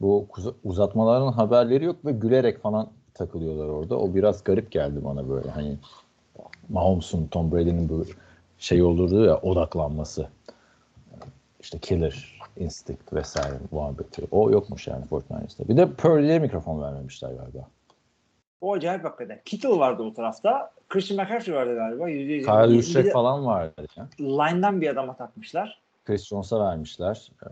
Bu 0.00 0.28
uzatmaların 0.64 1.32
haberleri 1.32 1.84
yok 1.84 2.04
ve 2.04 2.12
gülerek 2.12 2.62
falan 2.62 2.90
takılıyorlar 3.14 3.68
orada. 3.68 3.98
O 3.98 4.14
biraz 4.14 4.44
garip 4.44 4.70
geldi 4.70 5.04
bana 5.04 5.28
böyle. 5.28 5.50
Hani 5.50 5.78
Mahomes'un, 6.68 7.26
Tom 7.26 7.52
Brady'nin 7.52 7.88
bu 7.88 8.04
şey 8.58 8.82
olurdu 8.82 9.24
ya 9.24 9.36
odaklanması. 9.36 10.28
İşte 11.60 11.78
killer 11.78 12.38
instinct 12.56 13.12
vesaire 13.12 13.54
muhabbeti. 13.70 14.22
O 14.30 14.50
yokmuş 14.50 14.86
yani 14.86 15.04
Fortnite'da. 15.04 15.68
Bir 15.68 15.76
de 15.76 15.90
Purdy'ye 15.92 16.38
mikrofon 16.38 16.82
vermemişler 16.82 17.28
galiba. 17.30 17.68
O 18.60 18.72
acayip 18.72 19.04
hakikaten. 19.04 19.40
Kittle 19.44 19.68
vardı 19.78 20.02
o 20.02 20.14
tarafta. 20.14 20.70
Christian 20.88 21.20
McCaffrey 21.24 21.54
vardı 21.54 21.74
galiba. 21.74 22.10
%100. 22.10 22.92
Kyle 22.92 23.04
de 23.04 23.10
falan 23.10 23.46
vardı. 23.46 23.86
Ya. 23.96 24.08
Line'dan 24.20 24.80
bir 24.80 24.88
adama 24.88 25.16
takmışlar. 25.16 25.80
Chris 26.04 26.26
Jones'a 26.26 26.60
vermişler. 26.60 27.30
Ee, 27.42 27.46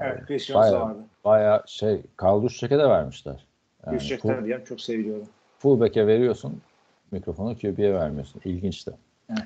Evet 0.00 0.26
Chris 0.26 0.46
Jones 0.46 0.66
da 0.66 0.72
bayağı, 0.72 0.80
vardı. 0.88 0.98
bayağı 1.24 1.62
şey 1.66 2.02
Kyle 2.20 2.40
Juszczyk'e 2.42 2.78
de 2.78 2.88
vermişler. 2.88 3.46
Yani 3.86 3.98
Juszczyk 3.98 4.20
full, 4.20 4.28
canım 4.48 4.64
çok 4.64 4.80
seviliyordu. 4.80 5.24
fullback'e 5.58 6.06
veriyorsun 6.06 6.60
mikrofonu 7.10 7.58
QB'ye 7.58 7.94
vermiyorsun. 7.94 8.40
İlginç 8.44 8.86
de. 8.86 8.90
Evet. 9.30 9.42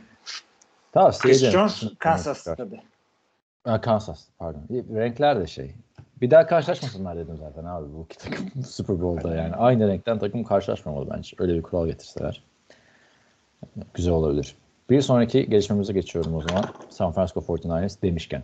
Tavsiye 0.92 1.34
Chris. 1.34 1.50
Jones 1.50 1.84
Kansas 1.98 2.44
tabii. 2.44 2.80
Ha, 3.64 3.80
Kansas 3.80 4.24
pardon. 4.38 4.62
Renkler 4.70 5.40
de 5.40 5.46
şey. 5.46 5.74
Bir 6.20 6.30
daha 6.30 6.46
karşılaşmasınlar 6.46 7.16
dedim 7.16 7.36
zaten 7.36 7.64
abi 7.64 7.86
bu 7.94 8.04
iki 8.04 8.18
takım 8.18 8.64
Super 8.64 9.00
Bowl'da 9.00 9.34
yani. 9.34 9.54
Aynı 9.54 9.88
renkten 9.88 10.18
takım 10.18 10.44
karşılaşmamalı 10.44 11.10
bence. 11.10 11.36
Öyle 11.38 11.54
bir 11.54 11.62
kural 11.62 11.86
getirseler. 11.86 12.44
Güzel 13.94 14.12
olabilir. 14.12 14.56
Bir 14.90 15.00
sonraki 15.00 15.50
gelişmemize 15.50 15.92
geçiyorum 15.92 16.34
o 16.34 16.40
zaman. 16.40 16.64
San 16.90 17.12
Francisco 17.12 17.40
49ers 17.40 18.02
demişken. 18.02 18.42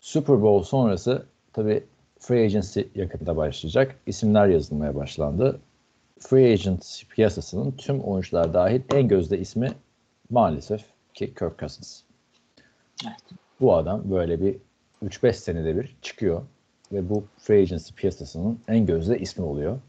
Super 0.00 0.42
Bowl 0.42 0.68
sonrası 0.68 1.26
tabii 1.52 1.84
free 2.18 2.44
agency 2.44 2.80
yakında 2.94 3.36
başlayacak. 3.36 3.96
İsimler 4.06 4.46
yazılmaya 4.46 4.94
başlandı. 4.94 5.60
Free 6.20 6.52
agent 6.52 7.02
piyasasının 7.08 7.72
tüm 7.72 8.00
oyuncular 8.00 8.54
dahil 8.54 8.82
en 8.94 9.08
gözde 9.08 9.38
ismi 9.38 9.72
maalesef 10.30 10.84
ki 11.14 11.34
Kirk 11.34 11.58
Cousins. 11.58 12.02
Evet. 13.06 13.16
Bu 13.60 13.74
adam 13.74 14.10
böyle 14.10 14.40
bir 14.40 14.56
3-5 15.04 15.32
senede 15.32 15.76
bir 15.76 15.96
çıkıyor 16.02 16.42
ve 16.92 17.08
bu 17.08 17.24
free 17.38 17.62
agency 17.62 17.94
piyasasının 17.94 18.60
en 18.68 18.86
gözde 18.86 19.18
ismi 19.18 19.44
oluyor. 19.44 19.80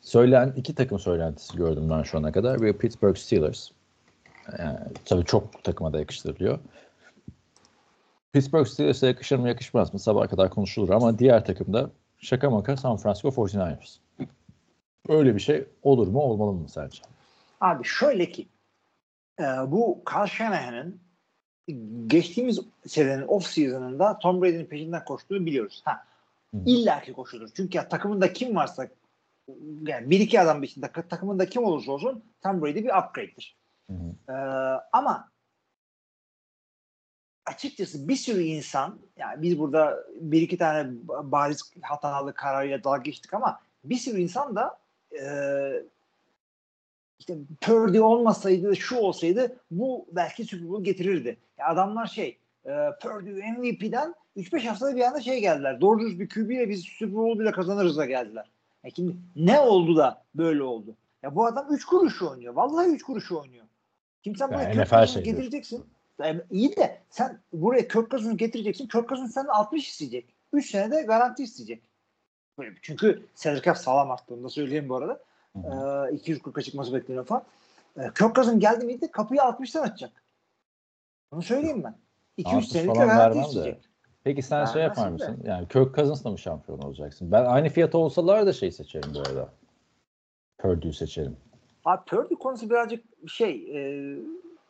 Söylen 0.00 0.52
iki 0.56 0.74
takım 0.74 0.98
söylentisi 0.98 1.56
gördüm 1.56 1.90
ben 1.90 2.02
şu 2.02 2.18
ana 2.18 2.32
kadar. 2.32 2.62
Bir 2.62 2.72
Pittsburgh 2.72 3.16
Steelers. 3.16 3.68
Yani, 4.58 4.78
tabii 5.04 5.24
çok 5.24 5.64
takıma 5.64 5.92
da 5.92 5.98
yakıştırılıyor. 5.98 6.58
Pittsburgh 8.32 8.66
Steelers'e 8.66 9.06
yakışır 9.06 9.36
mı 9.36 9.48
yakışmaz 9.48 9.92
mı 9.92 9.98
sabah 9.98 10.28
kadar 10.28 10.50
konuşulur 10.50 10.90
ama 10.90 11.18
diğer 11.18 11.44
takımda 11.44 11.90
şaka 12.18 12.50
maka 12.50 12.76
San 12.76 12.96
Francisco 12.96 13.28
49ers. 13.28 13.96
Öyle 15.08 15.34
bir 15.34 15.40
şey 15.40 15.68
olur 15.82 16.08
mu 16.08 16.20
olmalı 16.20 16.52
mı 16.52 16.68
sence? 16.68 17.02
Abi 17.60 17.84
şöyle 17.84 18.30
ki 18.30 18.48
e, 19.40 19.44
bu 19.44 20.02
Kyle 20.04 20.26
Shanahan'ın 20.26 21.00
geçtiğimiz 22.06 22.60
senenin 22.86 23.28
off 23.28 23.46
season'ında 23.46 24.18
Tom 24.18 24.42
Brady'nin 24.42 24.66
peşinden 24.66 25.04
koştuğunu 25.04 25.46
biliyoruz. 25.46 25.82
Ha. 25.84 26.04
İlla 26.66 27.00
ki 27.00 27.12
koşulur. 27.12 27.48
Çünkü 27.54 27.78
ya, 27.78 27.88
takımında 27.88 28.32
kim 28.32 28.56
varsa 28.56 28.88
yani 29.82 30.10
bir 30.10 30.20
iki 30.20 30.40
adam 30.40 30.62
dışında 30.62 30.92
takımında 30.92 31.48
kim 31.48 31.64
olursa 31.64 31.92
olsun 31.92 32.24
Tom 32.42 32.62
Brady 32.62 32.84
bir 32.84 33.04
upgrade'dir. 33.04 33.56
Hı 33.90 33.96
hı. 33.96 34.32
Ee, 34.32 34.80
ama 34.92 35.30
açıkçası 37.46 38.08
bir 38.08 38.16
sürü 38.16 38.42
insan 38.42 38.98
yani 39.16 39.42
biz 39.42 39.58
burada 39.58 40.04
bir 40.20 40.42
iki 40.42 40.58
tane 40.58 40.90
bariz 41.08 41.72
hatalı 41.82 42.34
kararıyla 42.34 42.84
dalga 42.84 43.02
geçtik 43.02 43.34
ama 43.34 43.60
bir 43.84 43.96
sürü 43.96 44.20
insan 44.20 44.56
da 44.56 44.79
e, 45.12 45.24
işte 47.18 47.36
Purdy 47.60 48.00
olmasaydı 48.00 48.76
şu 48.76 48.96
olsaydı 48.96 49.56
bu 49.70 50.06
belki 50.12 50.44
Super 50.44 50.68
Bowl 50.68 50.84
getirirdi. 50.84 51.36
Ya 51.58 51.66
adamlar 51.68 52.06
şey 52.06 52.38
e, 52.64 52.70
Purdy 53.02 53.30
MVP'den 53.30 54.14
3-5 54.36 54.66
haftada 54.68 54.96
bir 54.96 55.00
anda 55.00 55.20
şey 55.20 55.40
geldiler. 55.40 55.80
Doğru 55.80 56.00
düz 56.00 56.20
bir 56.20 56.28
QB 56.28 56.50
ile 56.50 56.68
biz 56.68 56.84
Super 56.84 57.14
Bowl 57.14 57.40
bile 57.40 57.52
kazanırız 57.52 57.96
da 57.96 58.06
geldiler. 58.06 58.50
Ya 58.84 58.90
şimdi 58.96 59.16
ne 59.36 59.60
oldu 59.60 59.96
da 59.96 60.22
böyle 60.34 60.62
oldu? 60.62 60.96
Ya 61.22 61.36
bu 61.36 61.46
adam 61.46 61.66
3 61.70 61.84
kuruş 61.84 62.22
oynuyor. 62.22 62.54
Vallahi 62.54 62.88
3 62.88 63.02
kuruş 63.02 63.32
oynuyor. 63.32 63.64
Şimdi 64.24 64.38
sen 64.38 64.48
buraya 64.48 64.62
Ya 64.62 64.72
Kirk 64.72 64.90
Cousins'ı 64.90 65.12
şey 65.12 65.22
getireceksin. 65.22 65.84
Yani 66.18 66.40
iyi 66.50 66.76
de 66.76 66.98
sen 67.10 67.38
buraya 67.52 67.88
Kirk 67.88 68.10
Cousins'ı 68.10 68.36
getireceksin. 68.36 68.88
Kirk 68.88 69.08
Cousins 69.08 69.34
senden 69.34 69.50
60 69.50 69.88
isteyecek. 69.88 70.34
3 70.52 70.70
senede 70.70 71.02
garanti 71.02 71.42
isteyecek. 71.42 71.82
Çünkü 72.82 73.26
cap 73.64 73.78
sağlam 73.78 74.10
arttı. 74.10 74.34
Onu 74.34 74.44
da 74.44 74.48
söyleyeyim 74.48 74.88
bu 74.88 74.96
arada. 74.96 75.20
Ee, 75.56 75.58
hı. 75.58 75.64
240'a 76.14 76.62
çıkması 76.62 76.94
bekleniyor 76.94 77.24
falan. 77.24 77.44
Ee, 77.98 78.02
Kirk 78.02 78.34
Cousins 78.34 78.60
geldi 78.60 78.84
miydi 78.84 79.10
kapıyı 79.10 79.40
60'tan 79.40 79.80
açacak. 79.80 80.24
Bunu 81.32 81.42
söyleyeyim 81.42 81.84
ben. 81.84 81.94
2-3 82.38 82.54
60 82.54 82.68
senelik 82.68 82.94
de. 83.34 83.40
isteyecek. 83.40 83.84
Peki 84.24 84.42
sen 84.42 84.64
şey 84.64 84.82
Vermezsin 84.82 85.02
yapar 85.02 85.06
de. 85.06 85.12
mısın? 85.12 85.44
Yani 85.46 85.68
Kirk 85.68 85.94
Cousins'la 85.94 86.30
mı 86.30 86.38
şampiyon 86.38 86.78
olacaksın? 86.78 87.32
Ben 87.32 87.44
aynı 87.44 87.68
fiyata 87.68 87.98
olsalar 87.98 88.46
da 88.46 88.52
şey 88.52 88.72
seçerim 88.72 89.14
bu 89.14 89.20
arada. 89.20 89.48
Purdue'yu 90.58 90.92
seçerim. 90.92 91.36
Abi 91.84 92.04
Purdy 92.04 92.34
konusu 92.34 92.70
birazcık 92.70 93.04
şey 93.28 93.50
e, 93.76 93.80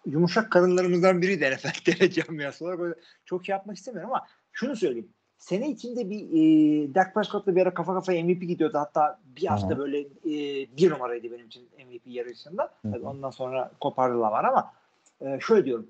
yumuşak 0.07 0.53
karınlarımızdan 0.53 1.23
biri 1.23 1.41
de 1.41 1.51
NFL 1.51 1.85
TL 1.85 2.11
camiası 2.11 2.65
olarak 2.65 2.79
böyle 2.79 2.95
çok 3.25 3.45
şey 3.45 3.53
yapmak 3.53 3.77
istemiyorum 3.77 4.11
ama 4.11 4.27
şunu 4.53 4.77
söyleyeyim. 4.77 5.09
Sene 5.41 5.71
içinde 5.71 6.11
bir 6.11 6.21
e, 6.21 6.95
Dak 6.95 7.15
Prescott'la 7.15 7.57
bir 7.57 7.63
ara 7.63 7.75
kafa 7.75 7.95
kafaya 7.95 8.25
MVP 8.25 8.41
gidiyordu. 8.41 8.79
Hatta 8.79 9.19
bir 9.37 9.47
hafta 9.47 9.67
Aha. 9.67 9.79
böyle 9.79 10.01
e, 10.01 10.67
bir 10.77 10.91
numaraydı 10.91 11.33
benim 11.33 11.47
için 11.47 11.69
MVP 11.87 12.03
yarışında. 12.07 12.71
Tabii 12.83 13.07
ondan 13.07 13.31
sonra 13.31 13.71
kopardılar 13.81 14.31
var 14.31 14.45
ama 14.45 14.73
e, 15.21 15.41
şöyle 15.41 15.65
diyorum. 15.65 15.87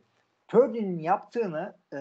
Purdy'nin 0.49 0.99
yaptığını 0.99 1.73
e, 1.93 2.01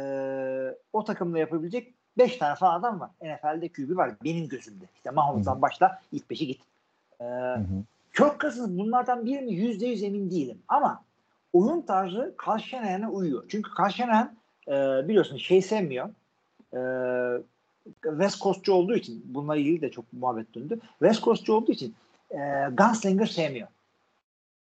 o 0.94 1.03
takımda 1.03 1.39
yapabilecek 1.39 1.94
5 2.18 2.38
tane 2.38 2.56
falan 2.56 2.79
adam 2.79 3.00
var. 3.00 3.10
NFL'de 3.22 3.70
QB 3.70 3.98
var 3.98 4.12
benim 4.24 4.48
gözümde. 4.48 4.86
İşte 4.96 5.12
Mahomes'tan 5.12 5.62
başla 5.62 6.01
ilk 6.12 6.32
5'i 6.32 6.48
git. 6.48 6.62
E, 7.22 7.24
Hı 7.25 7.56
hı. 7.56 7.84
Kirk 8.18 8.41
Cousins 8.41 8.70
bunlardan 8.70 9.25
biri 9.25 9.41
mi 9.41 9.53
yüzde 9.53 9.88
yüz 9.88 10.03
emin 10.03 10.32
değilim. 10.32 10.58
Ama 10.68 11.03
oyun 11.53 11.82
tarzı 11.82 12.36
Kyle 12.46 13.08
uyuyor. 13.08 13.44
Çünkü 13.48 13.72
Kyle 13.74 14.27
e, 14.68 15.08
biliyorsun 15.08 15.38
şey 15.38 15.62
sevmiyor. 15.62 16.10
E, 16.73 16.79
West 18.03 18.41
Coast'cu 18.41 18.73
olduğu 18.73 18.95
için 18.95 19.21
bununla 19.25 19.55
ilgili 19.55 19.81
de 19.81 19.91
çok 19.91 20.13
muhabbet 20.13 20.55
döndü. 20.55 20.79
West 20.99 21.23
Coast'cu 21.23 21.53
olduğu 21.53 21.71
için 21.71 21.95
e, 22.31 22.38
Gunslinger 22.77 23.25
sevmiyor. 23.25 23.67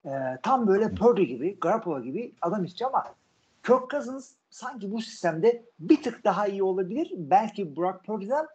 E, 0.05 0.11
tam 0.43 0.67
böyle 0.67 0.95
Purdy 0.95 1.23
gibi, 1.23 1.57
Garoppolo 1.61 2.03
gibi 2.03 2.33
adam 2.41 2.65
istiyor 2.65 2.91
ama 2.91 3.15
Kirk 3.63 3.91
Cousins 3.91 4.33
sanki 4.51 4.93
bu 4.93 5.03
sistemde 5.03 5.63
bir 5.79 6.03
tık 6.03 6.25
daha 6.25 6.47
iyi 6.47 6.63
olabilir. 6.63 7.11
Belki 7.17 7.77
Brock 7.77 8.05
Purdy'den 8.05 8.47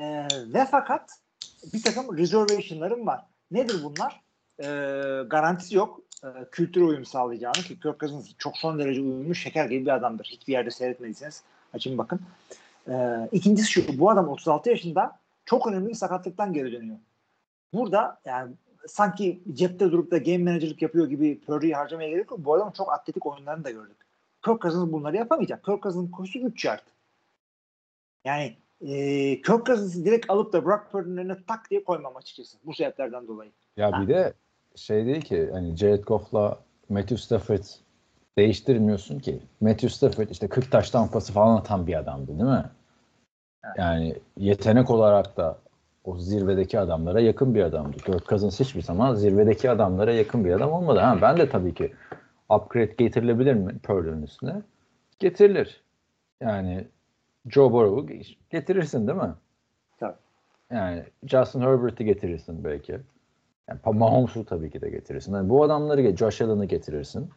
e, 0.00 0.28
ve 0.54 0.66
fakat 0.70 1.18
bir 1.72 1.82
takım 1.82 2.18
reservation'larım 2.18 3.06
var. 3.06 3.24
Nedir 3.50 3.76
bunlar? 3.84 4.20
E, 4.58 4.64
garantisi 5.26 5.76
yok. 5.76 6.00
E, 6.24 6.28
kültüre 6.52 6.84
uyum 6.84 7.04
sağlayacağını 7.04 7.54
ki 7.54 7.80
Kirk 7.80 8.00
Cousins 8.00 8.34
çok 8.38 8.56
son 8.56 8.78
derece 8.78 9.00
uyumlu 9.00 9.34
şeker 9.34 9.64
gibi 9.66 9.86
bir 9.86 9.94
adamdır. 9.94 10.24
Hiçbir 10.24 10.52
yerde 10.52 10.70
seyretmediyseniz 10.70 11.42
açın 11.74 11.98
bakın. 11.98 12.20
İkincisi 13.32 13.70
şu. 13.70 13.98
Bu 13.98 14.10
adam 14.10 14.28
36 14.28 14.70
yaşında 14.70 15.18
çok 15.44 15.66
önemli 15.66 15.88
bir 15.88 15.94
sakatlıktan 15.94 16.52
geri 16.52 16.72
dönüyor. 16.72 16.98
Burada 17.72 18.20
yani 18.24 18.52
sanki 18.86 19.42
cepte 19.52 19.92
durup 19.92 20.10
da 20.10 20.18
game 20.18 20.38
manager'lık 20.38 20.82
yapıyor 20.82 21.08
gibi 21.08 21.40
Purdy'yi 21.40 21.74
harcamaya 21.74 22.08
gerek 22.08 22.30
yok. 22.30 22.44
Bu 22.44 22.54
adamın 22.54 22.72
çok 22.72 22.92
atletik 22.92 23.26
oyunlarını 23.26 23.64
da 23.64 23.70
gördük. 23.70 23.96
Kirk 24.44 24.62
Cousins 24.62 24.92
bunları 24.92 25.16
yapamayacak. 25.16 25.64
Kirk 25.64 25.82
Cousins'ın 25.82 26.10
koşusu 26.10 26.38
3 26.38 26.64
yard. 26.64 26.80
Yani 28.24 28.56
e, 28.80 28.94
Kirk 29.42 29.66
Cousins'ı 29.66 30.04
direkt 30.04 30.30
alıp 30.30 30.52
da 30.52 30.64
Brock 30.64 30.92
Purdy'nin 30.92 31.16
önüne 31.16 31.36
tak 31.46 31.70
diye 31.70 31.84
koymam 31.84 32.16
açıkçası. 32.16 32.58
Bu 32.64 32.74
sebeplerden 32.74 33.28
dolayı. 33.28 33.50
Ya 33.76 33.92
Ha. 33.92 34.02
bir 34.02 34.08
de 34.08 34.32
şey 34.74 35.06
değil 35.06 35.20
ki 35.20 35.48
hani 35.52 35.76
Jared 35.76 36.04
Goff'la 36.04 36.58
Matthew 36.88 37.16
Stafford 37.16 37.64
değiştirmiyorsun 38.38 39.18
ki. 39.18 39.40
Matthew 39.60 39.88
Stafford 39.88 40.28
işte 40.28 40.48
40 40.48 40.72
taş 40.72 40.90
tampası 40.90 41.32
falan 41.32 41.56
atan 41.56 41.86
bir 41.86 41.98
adamdı 41.98 42.28
değil 42.28 42.50
mi? 42.50 42.64
Yani 43.76 44.16
yetenek 44.36 44.90
olarak 44.90 45.36
da 45.36 45.58
o 46.04 46.18
zirvedeki 46.18 46.80
adamlara 46.80 47.20
yakın 47.20 47.54
bir 47.54 47.62
adamdı. 47.62 47.96
Kirk 47.96 48.26
Cousins 48.28 48.60
hiçbir 48.60 48.82
zaman 48.82 49.14
zirvedeki 49.14 49.70
adamlara 49.70 50.12
yakın 50.12 50.44
bir 50.44 50.52
adam 50.52 50.72
olmadı. 50.72 50.98
Ha, 50.98 51.18
ben 51.22 51.36
de 51.36 51.48
tabii 51.48 51.74
ki 51.74 51.92
upgrade 52.50 52.94
getirilebilir 52.98 53.54
mi 53.54 53.78
Purdy'nin 53.78 54.22
üstüne? 54.22 54.62
Getirilir. 55.18 55.82
Yani 56.40 56.84
Joe 57.48 57.72
Burrow'u 57.72 58.06
getirirsin 58.50 59.08
değil 59.08 59.18
mi? 59.18 59.34
Tabii. 59.98 60.16
Yani 60.70 61.04
Justin 61.26 61.60
Herbert'i 61.60 62.04
getirirsin 62.04 62.64
belki. 62.64 62.98
Yani 63.68 63.98
Mahomes'u 63.98 64.44
tabii 64.44 64.70
ki 64.70 64.80
de 64.80 64.90
getirirsin. 64.90 65.34
Yani 65.34 65.48
bu 65.48 65.64
adamları 65.64 66.16
Josh 66.16 66.42
Allen'ı 66.42 66.64
getirirsin. 66.64 67.30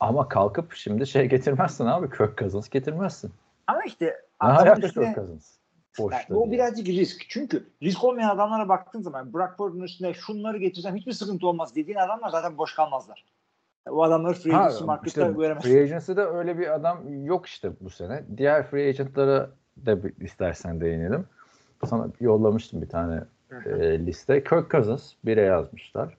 Ama 0.00 0.28
kalkıp 0.28 0.72
şimdi 0.72 1.06
şey 1.06 1.28
getirmezsin 1.28 1.86
abi. 1.86 2.10
Kirk 2.10 2.38
Cousins 2.38 2.68
getirmezsin. 2.68 3.32
Ama 3.66 3.82
işte 3.84 4.16
Ne 4.42 4.48
adamın 4.48 4.66
alaka 4.70 4.86
üstüne- 4.86 5.04
Kirk 5.04 5.14
Cousins? 5.16 5.58
Yani 6.28 6.38
o 6.38 6.44
diye. 6.44 6.52
birazcık 6.52 6.86
risk. 6.86 7.24
Çünkü 7.28 7.66
risk 7.82 8.04
olmayan 8.04 8.28
adamlara 8.30 8.68
baktığın 8.68 9.02
zaman 9.02 9.32
Brock 9.32 9.58
Purdy'nin 9.58 9.82
üstüne 9.82 10.14
şunları 10.14 10.58
getirsem 10.58 10.96
hiçbir 10.96 11.12
sıkıntı 11.12 11.46
olmaz 11.46 11.76
dediğin 11.76 11.98
adamlar 11.98 12.28
zaten 12.30 12.58
boş 12.58 12.74
kalmazlar. 12.74 13.24
O 13.90 14.02
adamları 14.02 14.34
free 14.34 14.56
agency 14.56 14.84
market'ta 14.84 15.20
işte 15.26 15.34
göremezsin. 15.36 15.70
free 15.70 15.82
agency'de 15.82 16.20
öyle 16.22 16.58
bir 16.58 16.74
adam 16.74 17.24
yok 17.24 17.46
işte 17.46 17.72
bu 17.80 17.90
sene. 17.90 18.24
Diğer 18.36 18.66
free 18.66 18.88
agent'lara 18.88 19.50
da 19.86 20.04
bir- 20.04 20.16
istersen 20.24 20.80
değinelim. 20.80 21.26
Sana 21.86 22.08
yollamıştım 22.20 22.82
bir 22.82 22.88
tane 22.88 23.20
e, 23.66 24.06
liste. 24.06 24.44
Kirk 24.44 24.70
Cousins 24.70 25.12
1'e 25.24 25.42
yazmışlar. 25.42 26.16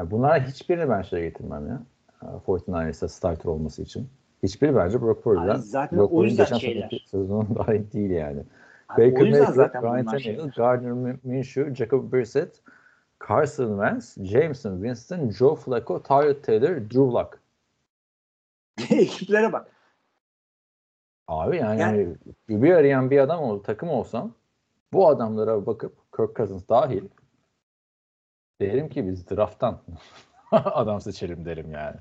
Ya 0.00 0.10
bunlar 0.10 0.46
hiçbirini 0.46 0.88
ben 0.90 1.02
şey 1.02 1.22
getirmem 1.22 1.68
ya. 1.68 1.82
E, 2.22 2.26
49ers'ta 2.46 3.08
starter 3.08 3.44
olması 3.50 3.82
için. 3.82 4.08
Hiçbiri 4.42 4.76
bence 4.76 5.00
Brock 5.00 5.24
Purdy'den. 5.24 5.56
Zaten 5.56 5.98
Brock 5.98 6.12
o 6.12 6.24
yüzden 6.24 6.44
geçen 6.44 6.58
şeyler. 6.58 7.04
sezonun 7.10 7.54
daha 7.54 7.74
iyi 7.74 7.92
değil 7.92 8.10
yani. 8.10 8.42
Abi 8.88 9.12
Baker 9.12 9.30
Mayfield, 9.30 9.82
Ryan 9.82 10.04
Tannehill. 10.04 10.50
Gardner 10.56 11.16
Minshew, 11.22 11.74
Jacob 11.74 12.12
Brissett, 12.12 12.62
Carson 13.28 13.68
Wentz, 13.68 14.16
Jameson 14.32 14.74
Winston, 14.74 15.30
Joe 15.30 15.54
Flacco, 15.54 16.02
Tyrod 16.02 16.42
Taylor, 16.42 16.76
Drew 16.76 17.12
Lock. 17.12 17.40
Ekiplere 18.90 19.52
bak. 19.52 19.66
Abi 21.28 21.56
yani, 21.56 21.80
Yani- 21.80 22.16
bir 22.48 22.72
arayan 22.72 23.10
bir 23.10 23.18
adam 23.18 23.40
ol, 23.40 23.62
takım 23.62 23.88
olsam 23.88 24.34
bu 24.92 25.08
adamlara 25.08 25.66
bakıp 25.66 26.12
Kirk 26.16 26.36
Cousins 26.36 26.68
dahil 26.68 27.08
derim 28.60 28.88
ki 28.88 29.06
biz 29.08 29.30
drafttan 29.30 29.82
adam 30.52 31.00
seçelim 31.00 31.44
derim 31.44 31.72
yani. 31.72 31.96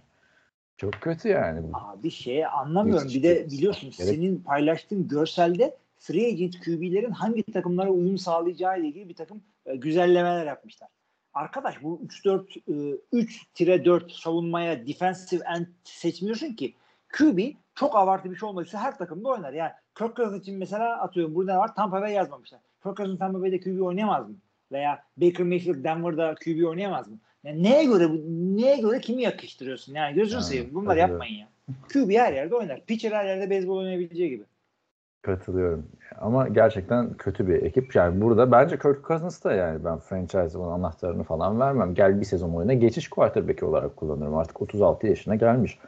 Çok 0.78 0.94
kötü 0.94 1.30
yani. 1.30 1.68
Abi 1.74 2.12
şey 2.12 2.46
anlamıyorum. 2.46 3.08
Hiç 3.08 3.16
Bir 3.16 3.24
de 3.24 3.48
biliyorsun 3.48 3.90
gerek- 3.90 4.16
senin 4.16 4.38
paylaştığın 4.40 5.08
görselde 5.08 5.78
free 5.98 6.26
agent 6.28 6.60
QB'lerin 6.60 7.12
hangi 7.12 7.44
takımlara 7.44 7.90
uyum 7.90 8.18
sağlayacağı 8.18 8.80
ile 8.80 8.88
ilgili 8.88 9.10
bir 9.10 9.16
takım 9.16 9.44
e, 9.66 9.76
güzellemeler 9.76 10.46
yapmışlar. 10.46 10.90
Arkadaş 11.34 11.84
bu 11.84 12.02
3-4 12.06 12.58
e, 12.58 12.74
3-4 13.14 14.12
savunmaya 14.12 14.88
defensive 14.88 15.44
end 15.56 15.66
seçmiyorsun 15.84 16.54
ki. 16.54 16.76
QB 17.18 17.40
çok 17.76 17.96
abartı 17.96 18.32
bir 18.32 18.36
şey 18.36 18.50
olmadıysa 18.50 18.80
her 18.80 18.98
takımda 18.98 19.30
oynar. 19.30 19.54
Yani 19.54 19.72
Kirk 19.98 20.16
Cousins 20.16 20.42
için 20.42 20.58
mesela 20.58 21.02
atıyorum 21.02 21.36
burada 21.36 21.54
ne 21.54 21.58
var? 21.58 21.76
Tampa 21.76 22.02
Bay 22.02 22.14
yazmamışlar. 22.14 22.60
Kirk 22.84 22.98
Cousins 22.98 23.20
Tampa 23.20 23.42
Bay'de 23.42 23.60
QB 23.60 23.82
oynayamaz 23.82 24.30
mı? 24.30 24.36
Veya 24.72 25.04
Baker 25.18 25.46
Mayfield 25.46 25.84
Denver'da 25.84 26.36
QB 26.36 26.64
oynayamaz 26.68 27.08
mı? 27.08 27.18
Yani 27.44 27.64
neye 27.64 27.86
göre 27.86 28.10
bu 28.10 28.16
neye 28.58 28.78
göre 28.78 29.00
kimi 29.00 29.22
yakıştırıyorsun? 29.22 29.94
Yani 29.94 30.16
gözünü 30.16 30.36
Yani, 30.36 30.44
seveyim. 30.46 30.74
Bunları 30.74 31.00
tabii. 31.00 31.12
yapmayın 31.12 31.36
ya. 31.36 31.48
QB 31.94 32.12
her 32.12 32.34
yerde 32.34 32.56
oynar. 32.56 32.86
Pitcher 32.86 33.12
her 33.12 33.26
yerde 33.26 33.50
beyzbol 33.50 33.78
oynayabileceği 33.78 34.30
gibi. 34.30 34.44
Katılıyorum. 35.22 35.88
Ama 36.20 36.48
gerçekten 36.48 37.14
kötü 37.14 37.48
bir 37.48 37.64
ekip. 37.64 37.96
Yani 37.96 38.22
burada 38.22 38.52
bence 38.52 38.78
Kirk 38.80 39.08
Cousins 39.08 39.44
da 39.44 39.54
yani 39.54 39.86
ben 39.86 40.00
franchise 40.00 40.58
onun 40.58 40.72
anahtarını 40.72 41.24
falan 41.24 41.60
vermem. 41.60 41.94
Gel 41.94 42.20
bir 42.20 42.26
sezon 42.26 42.54
oyuna 42.54 42.74
geçiş 42.74 43.10
quarterback 43.10 43.64
olarak 43.64 43.96
kullanırım. 43.96 44.36
Artık 44.38 44.62
36 44.62 45.08
yaşına 45.08 45.36
gelmiş. 45.36 45.80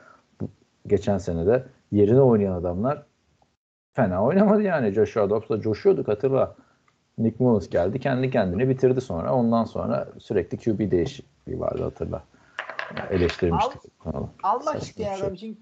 Bu, 0.41 0.49
geçen 0.87 1.17
sene 1.17 1.45
de 1.45 1.63
yerine 1.91 2.21
oynayan 2.21 2.53
adamlar 2.53 3.03
fena 3.93 4.23
oynamadı 4.25 4.61
yani. 4.61 4.91
Joshua 4.91 5.29
Dobbs'la 5.29 5.61
coşuyorduk 5.61 6.07
hatırla. 6.07 6.55
Nick 7.17 7.43
Mullins 7.43 7.69
geldi 7.69 7.99
kendi 7.99 8.29
kendine 8.29 8.69
bitirdi 8.69 9.01
sonra. 9.01 9.33
Ondan 9.33 9.63
sonra 9.63 10.07
sürekli 10.19 10.57
QB 10.57 10.91
değişikliği 11.47 11.59
vardı 11.59 11.83
hatırla. 11.83 12.23
Yani 12.97 13.13
eleştirmiştik. 13.13 13.99
kanalı. 14.03 14.29
Almak 14.43 14.63
Saçma 14.63 14.79
isteyen 14.79 15.19
adam 15.19 15.33
için 15.33 15.59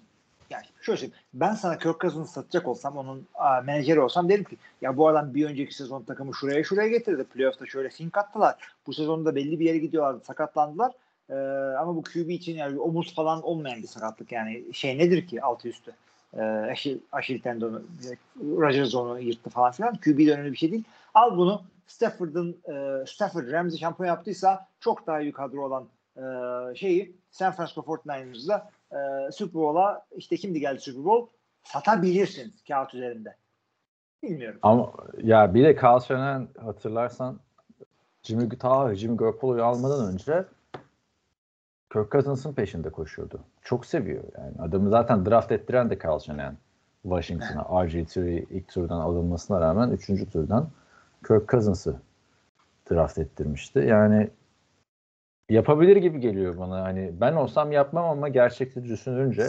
yani 0.49 0.63
şöyle 0.81 0.97
söyleyeyim. 0.97 1.23
Ben 1.33 1.53
sana 1.53 1.77
Kirk 1.77 2.01
Cousins'ı 2.01 2.31
satacak 2.31 2.67
olsam 2.67 2.97
onun 2.97 3.27
a, 3.35 3.61
menajeri 3.61 3.99
olsam 3.99 4.29
derim 4.29 4.43
ki 4.43 4.57
ya 4.81 4.97
bu 4.97 5.07
adam 5.07 5.33
bir 5.33 5.45
önceki 5.45 5.75
sezon 5.75 6.03
takımı 6.03 6.33
şuraya 6.33 6.63
şuraya 6.63 6.87
getirdi. 6.87 7.23
Playoff'ta 7.23 7.65
şöyle 7.65 7.89
fink 7.89 8.17
attılar. 8.17 8.55
Bu 8.87 8.93
sezonda 8.93 9.35
belli 9.35 9.59
bir 9.59 9.65
yere 9.65 9.77
gidiyorlardı. 9.77 10.25
Sakatlandılar. 10.25 10.91
Ee, 11.29 11.35
ama 11.79 11.95
bu 11.95 12.03
QB 12.03 12.29
için 12.29 12.57
yani 12.57 12.79
omuz 12.79 13.15
falan 13.15 13.41
olmayan 13.41 13.81
bir 13.81 13.87
sakatlık 13.87 14.31
yani 14.31 14.63
şey 14.73 14.97
nedir 14.97 15.27
ki 15.27 15.41
altı 15.41 15.67
üstü. 15.67 15.91
Ee, 16.33 16.41
aşil, 16.41 16.99
aşil 17.11 17.39
tendonu, 17.41 17.81
Rodgers 18.41 18.95
onu 18.95 19.19
yırttı 19.19 19.49
falan 19.49 19.71
filan. 19.71 19.95
QB'de 19.95 20.33
önemli 20.33 20.51
bir 20.51 20.57
şey 20.57 20.71
değil. 20.71 20.83
Al 21.13 21.37
bunu 21.37 21.61
Stafford'ın 21.87 22.61
e, 22.67 23.05
Stafford 23.05 23.51
Ramsey 23.51 23.79
şampiyon 23.79 24.07
yaptıysa 24.07 24.67
çok 24.79 25.07
daha 25.07 25.21
iyi 25.21 25.31
kadro 25.31 25.65
olan 25.65 25.87
e, 26.17 26.21
şeyi 26.75 27.15
San 27.31 27.51
Francisco 27.51 27.81
49ers'da 27.81 28.71
e, 28.91 29.31
Super 29.31 29.53
Bowl'a 29.53 30.05
işte 30.15 30.37
kimdi 30.37 30.59
geldi 30.59 30.79
Super 30.79 31.05
Bowl 31.05 31.33
satabilirsin 31.63 32.53
kağıt 32.67 32.93
üzerinde. 32.93 33.35
Bilmiyorum. 34.23 34.59
Ama 34.61 34.91
ya 35.23 35.53
bir 35.53 35.63
de 35.63 35.79
Carl 35.83 35.99
Shanahan 35.99 36.47
hatırlarsan 36.59 37.39
Jimmy, 38.23 38.49
ta 38.49 38.95
Jimmy 38.95 39.17
Garoppolo'yu 39.17 39.63
almadan 39.63 40.13
önce 40.13 40.45
Kirk 41.93 42.11
Cousins'ın 42.11 42.53
peşinde 42.53 42.89
koşuyordu. 42.89 43.39
Çok 43.61 43.85
seviyor 43.85 44.23
yani. 44.37 44.53
Adamı 44.59 44.89
zaten 44.89 45.25
draft 45.25 45.51
ettiren 45.51 45.89
de 45.89 45.99
Carl 46.03 46.19
Shanahan. 46.19 46.57
Washington'a 47.03 47.61
RG3 47.61 48.45
ilk 48.49 48.67
turdan 48.67 48.99
alınmasına 48.99 49.61
rağmen 49.61 49.89
3. 49.91 50.31
turdan 50.31 50.69
Kirk 51.27 51.49
Cousins'ı 51.49 51.95
draft 52.91 53.17
ettirmişti. 53.17 53.79
Yani 53.79 54.29
yapabilir 55.49 55.95
gibi 55.95 56.19
geliyor 56.19 56.57
bana. 56.57 56.83
Hani 56.83 57.11
ben 57.21 57.33
olsam 57.33 57.71
yapmam 57.71 58.05
ama 58.05 58.29
gerçekte 58.29 58.83
düşününce 58.83 59.47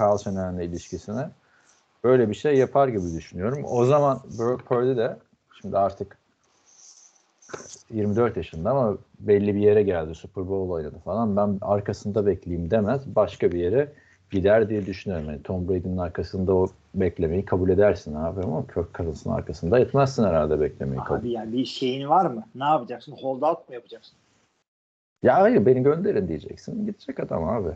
Carl 0.00 0.18
Shanahan'la 0.18 0.62
ilişkisine 0.62 1.30
böyle 2.04 2.28
bir 2.28 2.34
şey 2.34 2.56
yapar 2.56 2.88
gibi 2.88 3.14
düşünüyorum. 3.16 3.64
O 3.64 3.84
zaman 3.84 4.20
Brock 4.38 4.66
Purdy 4.66 4.96
de 4.96 5.16
şimdi 5.60 5.78
artık 5.78 6.18
24 7.90 8.36
yaşında 8.36 8.70
ama 8.70 8.98
belli 9.20 9.54
bir 9.54 9.60
yere 9.60 9.82
geldi. 9.82 10.14
Super 10.14 10.48
Bowl 10.48 10.70
oynadı 10.70 10.98
falan. 11.04 11.36
Ben 11.36 11.58
arkasında 11.60 12.26
bekleyeyim 12.26 12.70
demez. 12.70 13.16
Başka 13.16 13.52
bir 13.52 13.58
yere 13.58 13.92
gider 14.30 14.68
diye 14.68 14.86
düşünüyorum. 14.86 15.26
Yani 15.26 15.42
Tom 15.42 15.68
Brady'nin 15.68 15.98
arkasında 15.98 16.54
o 16.54 16.68
beklemeyi 16.94 17.44
kabul 17.44 17.68
edersin 17.70 18.14
abi 18.14 18.40
ama 18.42 18.66
Kirk 18.66 18.94
Cousins'ın 18.94 19.30
arkasında 19.30 19.78
etmezsin 19.78 20.24
herhalde 20.24 20.60
beklemeyi 20.60 21.04
kabul. 21.04 21.20
Abi 21.20 21.30
yani 21.30 21.52
bir 21.52 21.64
şeyin 21.64 22.08
var 22.08 22.26
mı? 22.26 22.44
Ne 22.54 22.64
yapacaksın? 22.64 23.12
Hold 23.12 23.42
out 23.42 23.68
mu 23.68 23.74
yapacaksın? 23.74 24.16
Ya 25.22 25.42
hayır 25.42 25.66
beni 25.66 25.82
gönderin 25.82 26.28
diyeceksin. 26.28 26.86
Gidecek 26.86 27.20
adam 27.20 27.44
abi. 27.44 27.70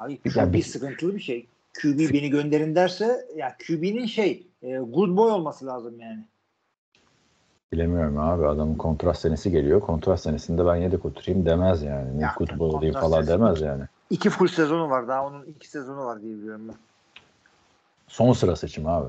Abi 0.00 0.18
Bir- 0.24 0.30
QB 0.30 0.36
ya 0.38 0.52
bir- 0.52 0.62
sıkıntılı 0.62 1.14
bir 1.14 1.20
şey. 1.20 1.46
QB 1.82 1.98
beni 2.12 2.30
gönderin 2.30 2.74
derse 2.74 3.26
ya 3.36 3.56
QB'nin 3.66 4.06
şey 4.06 4.46
e, 4.62 4.76
good 4.78 5.16
boy 5.16 5.32
olması 5.32 5.66
lazım 5.66 6.00
yani. 6.00 6.24
Bilemiyorum 7.72 8.18
abi. 8.18 8.46
Adamın 8.46 8.74
kontrat 8.74 9.18
senesi 9.18 9.50
geliyor. 9.50 9.80
Kontrat 9.80 10.20
senesinde 10.20 10.66
ben 10.66 10.76
yedek 10.76 11.04
oturayım 11.04 11.46
demez 11.46 11.82
yani. 11.82 12.18
Ne 12.18 12.22
Ya, 12.22 12.34
futbol 12.38 12.74
olayım 12.74 12.94
kontrat 12.94 13.10
falan 13.10 13.26
demez 13.26 13.60
yani. 13.60 13.84
İki 14.10 14.30
full 14.30 14.48
sezonu 14.48 14.90
var. 14.90 15.08
Daha 15.08 15.26
onun 15.26 15.44
iki 15.44 15.68
sezonu 15.68 16.04
var 16.04 16.22
diye 16.22 16.36
biliyorum 16.36 16.68
ben. 16.68 16.76
Son 18.08 18.32
sıra 18.32 18.56
seçim 18.56 18.86
abi. 18.86 19.08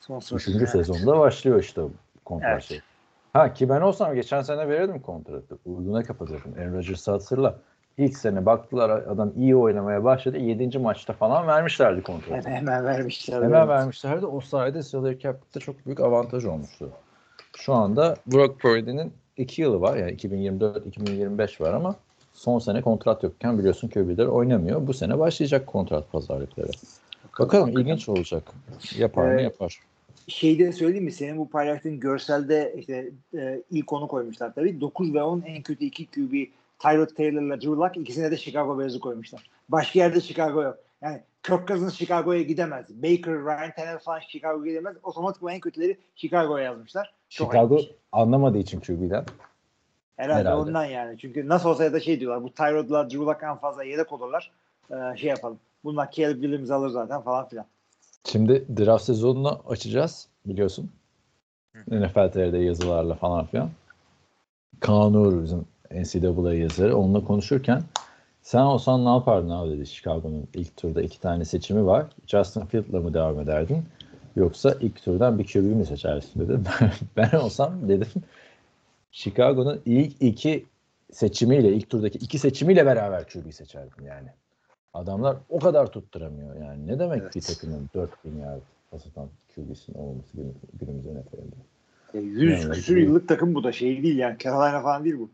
Son 0.00 0.20
sırası. 0.20 0.50
Üçüncü 0.50 0.66
sezonda 0.66 1.18
başlıyor 1.18 1.60
işte 1.60 1.82
kontrat 2.24 2.52
Evet. 2.52 2.62
şey. 2.62 2.80
Ha 3.32 3.54
ki 3.54 3.68
ben 3.68 3.80
olsam 3.80 4.14
geçen 4.14 4.42
sene 4.42 4.68
verirdim 4.68 5.00
kontratı. 5.00 5.58
Uyguna 5.66 6.02
kapatırdım. 6.02 6.54
Aaron 6.58 6.74
Rodgers'ı 6.74 7.10
hatırla. 7.10 7.58
İlk 7.98 8.16
sene 8.16 8.46
baktılar 8.46 8.90
adam 8.90 9.32
iyi 9.36 9.56
oynamaya 9.56 10.04
başladı. 10.04 10.38
Yedinci 10.38 10.78
maçta 10.78 11.12
falan 11.12 11.46
vermişlerdi 11.46 12.02
kontratı. 12.02 12.48
Hemen, 12.48 12.56
hemen 12.56 12.84
vermişler. 12.84 13.42
Hemen 13.42 13.68
vermişlerdi. 13.68 14.26
O 14.26 14.40
sayede 14.40 14.82
salary 14.82 15.18
cap'te 15.18 15.60
çok 15.60 15.86
büyük 15.86 16.00
avantaj 16.00 16.44
olmuştu. 16.44 16.90
Şu 17.56 17.74
anda 17.74 18.16
Brock 18.26 18.60
Purdy'nin 18.60 19.12
iki 19.36 19.62
yılı 19.62 19.80
var. 19.80 19.96
Yani 19.96 20.12
2024-2025 20.16 21.60
var 21.60 21.72
ama 21.72 21.96
son 22.32 22.58
sene 22.58 22.82
kontrat 22.82 23.22
yokken 23.22 23.58
biliyorsun 23.58 23.88
QB'ler 23.88 24.26
oynamıyor. 24.26 24.86
Bu 24.86 24.94
sene 24.94 25.18
başlayacak 25.18 25.66
kontrat 25.66 26.12
pazarlıkları. 26.12 26.70
Bakalım 27.38 27.78
ilginç 27.78 28.08
olacak. 28.08 28.42
Yapar 28.98 29.34
mı 29.34 29.40
Ee, 29.40 29.42
yapar. 29.42 29.80
Şeyde 30.28 30.66
de 30.66 30.72
söyleyeyim 30.72 31.04
mi? 31.04 31.12
Senin 31.12 31.38
bu 31.38 31.50
paylaştığın 31.50 32.00
görselde 32.00 32.74
işte 32.78 33.10
e, 33.34 33.62
ilk 33.70 33.92
onu 33.92 34.08
koymuşlar 34.08 34.54
tabii. 34.54 34.80
9 34.80 35.14
ve 35.14 35.22
10 35.22 35.42
en 35.46 35.62
kötü 35.62 35.84
iki 35.84 36.06
QB 36.06 36.32
Tyrod 36.78 37.08
Taylor'la 37.16 37.56
Drew 37.56 37.70
Lock 37.70 37.96
ikisine 37.96 38.30
de 38.30 38.36
Chicago 38.36 38.78
Bears'ı 38.78 39.00
koymuşlar. 39.00 39.50
Başka 39.68 39.98
yerde 39.98 40.20
Chicago 40.20 40.62
yok. 40.62 40.78
Yani 41.02 41.20
Kirk 41.42 41.68
Cousins 41.68 41.94
Chicago'ya 41.94 42.42
gidemez. 42.42 42.84
Baker, 43.02 43.34
Ryan 43.34 43.70
Tannehill 43.76 43.98
falan 43.98 44.20
Chicago'ya 44.28 44.72
gidemez. 44.72 44.96
Otomatik 45.02 45.42
en 45.50 45.60
kötüleri 45.60 45.96
Chicago'ya 46.16 46.64
yazmışlar. 46.64 47.12
Çok 47.28 47.52
Chicago 47.52 47.78
şey. 47.78 47.96
anlamadığı 48.12 48.58
için 48.58 48.80
QB'den. 48.80 49.24
Herhalde, 50.22 50.48
herhalde. 50.48 50.70
ondan 50.70 50.84
yani. 50.84 51.18
Çünkü 51.18 51.48
nasıl 51.48 51.68
olsa 51.68 51.84
ya 51.84 51.92
da 51.92 52.00
şey 52.00 52.20
diyorlar. 52.20 52.42
Bu 52.42 52.50
Tyrod'la 52.50 53.10
Drew 53.10 53.46
en 53.46 53.56
fazla 53.56 53.84
yedek 53.84 54.12
olurlar. 54.12 54.50
Ee, 54.90 55.16
şey 55.16 55.30
yapalım. 55.30 55.58
Bunlar 55.84 56.10
Caleb 56.10 56.42
Williams 56.42 56.70
alır 56.70 56.88
zaten 56.88 57.20
falan 57.20 57.48
filan. 57.48 57.66
Şimdi 58.24 58.64
draft 58.78 59.04
sezonunu 59.04 59.60
açacağız 59.68 60.28
biliyorsun. 60.46 60.90
NFL 61.74 62.30
TR'de 62.32 62.58
yazılarla 62.58 63.14
falan 63.14 63.46
filan. 63.46 63.70
Kaan 64.80 65.14
Uğur 65.14 65.42
bizim 65.42 65.64
NCAA 65.90 66.54
yazarı. 66.54 66.96
Onunla 66.96 67.24
konuşurken 67.24 67.82
sen 68.42 68.60
olsan 68.60 69.04
ne 69.04 69.08
yapardın 69.08 69.50
abi 69.50 69.70
dedi 69.70 69.86
Chicago'nun 69.86 70.48
ilk 70.54 70.76
turda 70.76 71.02
iki 71.02 71.20
tane 71.20 71.44
seçimi 71.44 71.86
var. 71.86 72.06
Justin 72.26 72.66
Field'la 72.66 73.00
mı 73.00 73.14
devam 73.14 73.40
ederdin? 73.40 73.84
Yoksa 74.36 74.76
ilk 74.80 75.04
turdan 75.04 75.38
bir 75.38 75.46
QB 75.46 75.76
mi 75.76 75.86
seçersin 75.86 76.40
dedi. 76.40 76.60
ben 77.16 77.30
olsam 77.38 77.88
dedim 77.88 78.08
Chicago'nun 79.12 79.82
ilk 79.86 80.22
iki 80.22 80.66
seçimiyle 81.12 81.72
ilk 81.72 81.90
turdaki 81.90 82.18
iki 82.18 82.38
seçimiyle 82.38 82.86
beraber 82.86 83.28
QB 83.28 83.52
seçerdim 83.52 84.06
yani. 84.06 84.28
Adamlar 84.94 85.36
o 85.48 85.58
kadar 85.58 85.86
tutturamıyor 85.86 86.56
yani. 86.56 86.86
Ne 86.86 86.98
demek 86.98 87.22
Evet. 87.22 87.36
bir 87.36 87.40
takımın 87.40 87.90
4000 87.94 88.38
yard 88.38 88.60
pas 88.90 89.06
atan 89.06 89.28
QB'sinin 89.54 89.98
olmaması 89.98 90.36
günü, 90.36 90.52
günümüz 90.80 91.04
NFL'de. 91.04 91.56
E, 92.14 92.20
100 92.20 92.62
Yani, 92.62 92.72
küsür 92.72 92.96
yıllık 92.96 93.28
takım 93.28 93.54
bu 93.54 93.64
da 93.64 93.72
şey 93.72 94.02
değil 94.02 94.18
yani. 94.18 94.38
Carolina 94.38 94.82
falan 94.82 95.04
değil 95.04 95.18
bu. 95.18 95.30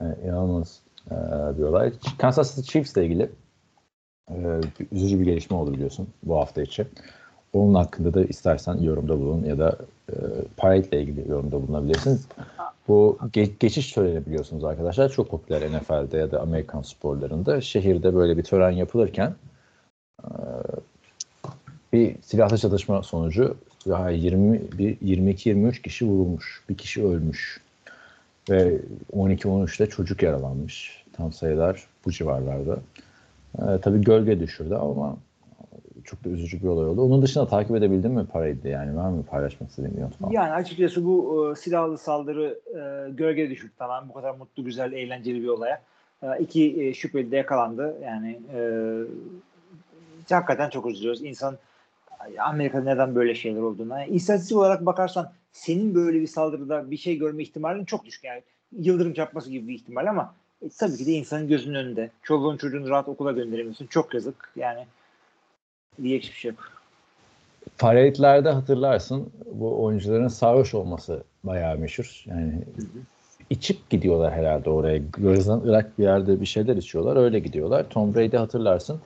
Yani 0.00 0.16
inanılmaz 0.24 0.82
e, 1.10 1.14
bir 1.58 1.62
olay. 1.62 1.92
Kansas 2.18 2.56
City 2.56 2.72
Chiefs 2.72 2.96
ile 2.96 3.04
ilgili 3.06 3.30
e, 4.30 4.60
bir 4.80 4.86
üzücü 4.92 5.20
bir 5.20 5.24
gelişme 5.24 5.56
oldu 5.56 5.72
biliyorsun 5.72 6.08
bu 6.22 6.36
hafta 6.36 6.62
içi. 6.62 6.86
Onun 7.52 7.74
hakkında 7.74 8.14
da 8.14 8.24
istersen 8.24 8.74
yorumda 8.74 9.20
bulun 9.20 9.44
ya 9.44 9.58
da 9.58 9.76
e, 10.10 10.14
Parade 10.56 10.88
ile 10.88 11.02
ilgili 11.02 11.30
yorumda 11.30 11.62
bulunabilirsin. 11.62 12.20
Bu 12.88 13.18
ge- 13.32 13.50
geçiş 13.60 13.92
töreni 13.92 14.26
biliyorsunuz 14.26 14.64
arkadaşlar. 14.64 15.08
Çok 15.08 15.30
popüler 15.30 15.72
NFL'de 15.72 16.18
ya 16.18 16.30
da 16.30 16.40
Amerikan 16.40 16.82
sporlarında. 16.82 17.60
Şehirde 17.60 18.14
böyle 18.14 18.36
bir 18.36 18.42
tören 18.42 18.70
yapılırken 18.70 19.34
e, 20.24 20.30
bir 21.92 22.16
silahlı 22.22 22.58
çatışma 22.58 23.02
sonucu 23.02 23.56
daha 23.88 24.10
20 24.10 24.60
bir 24.78 24.96
22-23 24.96 25.82
kişi 25.82 26.06
vurulmuş. 26.06 26.64
Bir 26.68 26.74
kişi 26.74 27.06
ölmüş. 27.06 27.60
Ve 28.50 28.80
12-13'te 29.16 29.86
çocuk 29.86 30.22
yaralanmış. 30.22 31.04
Tam 31.12 31.32
sayılar 31.32 31.86
bu 32.04 32.12
civarlarda. 32.12 32.78
Ee, 33.58 33.80
tabii 33.82 34.00
gölge 34.00 34.40
düşürdü 34.40 34.74
ama 34.74 35.16
çok 36.04 36.24
da 36.24 36.28
üzücü 36.28 36.62
bir 36.62 36.68
olay 36.68 36.86
oldu. 36.86 37.02
Onun 37.02 37.22
dışında 37.22 37.46
takip 37.46 37.76
edebildin 37.76 38.12
mi 38.12 38.26
paraydı 38.26 38.68
yani? 38.68 38.96
Var 38.96 39.10
mı 39.10 39.22
paylaşmak 39.22 39.70
istediğin 39.70 39.96
bir 39.96 40.16
falan? 40.16 40.32
Yani 40.32 40.52
açıkçası 40.52 41.04
bu 41.04 41.48
e, 41.52 41.56
silahlı 41.56 41.98
saldırı 41.98 42.58
e, 42.68 43.10
gölge 43.10 43.50
düşürdü 43.50 43.72
tamam. 43.78 44.08
Bu 44.08 44.12
kadar 44.12 44.34
mutlu, 44.34 44.64
güzel, 44.64 44.92
eğlenceli 44.92 45.42
bir 45.42 45.48
olaya. 45.48 45.82
E, 46.22 46.26
iki 46.40 46.82
e, 46.82 46.94
şüpheli 46.94 47.30
de 47.30 47.36
yakalandı. 47.36 47.96
Yani 48.04 48.40
e, 48.54 48.60
hakikaten 50.30 50.70
çok 50.70 50.86
üzülüyoruz. 50.86 51.22
İnsan 51.22 51.58
Amerika'da 52.38 52.84
neden 52.84 53.14
böyle 53.14 53.34
şeyler 53.34 53.60
olduğuna. 53.60 54.00
Yani 54.00 54.14
istatistik 54.14 54.56
olarak 54.56 54.86
bakarsan 54.86 55.32
senin 55.52 55.94
böyle 55.94 56.20
bir 56.20 56.26
saldırıda 56.26 56.90
bir 56.90 56.96
şey 56.96 57.18
görme 57.18 57.42
ihtimalin 57.42 57.84
çok 57.84 58.04
düşük. 58.04 58.24
Yani 58.24 58.42
yıldırım 58.78 59.12
çarpması 59.12 59.50
gibi 59.50 59.68
bir 59.68 59.74
ihtimal 59.74 60.06
ama 60.06 60.34
e, 60.62 60.68
tabii 60.78 60.96
ki 60.96 61.06
de 61.06 61.12
insanın 61.12 61.48
gözünün 61.48 61.74
önünde. 61.74 62.10
Çoluğun 62.22 62.56
çocuğunu 62.56 62.88
rahat 62.88 63.08
okula 63.08 63.32
gönderemiyorsun. 63.32 63.86
Çok 63.86 64.14
yazık. 64.14 64.52
Yani 64.56 64.86
diyecek 66.02 66.30
bir 66.30 66.36
şey 66.36 66.50
yok. 66.50 66.72
Parade'lerde 67.78 68.50
hatırlarsın 68.50 69.32
bu 69.52 69.84
oyuncuların 69.84 70.28
sarhoş 70.28 70.74
olması 70.74 71.24
bayağı 71.44 71.78
meşhur. 71.78 72.24
Yani 72.26 72.64
içip 73.50 73.90
gidiyorlar 73.90 74.32
herhalde 74.32 74.70
oraya. 74.70 74.98
Gözden 74.98 75.60
ırak 75.60 75.98
bir 75.98 76.04
yerde 76.04 76.40
bir 76.40 76.46
şeyler 76.46 76.76
içiyorlar. 76.76 77.16
Öyle 77.16 77.38
gidiyorlar. 77.38 77.88
Tom 77.90 78.14
Brady 78.14 78.36
hatırlarsın. 78.36 79.00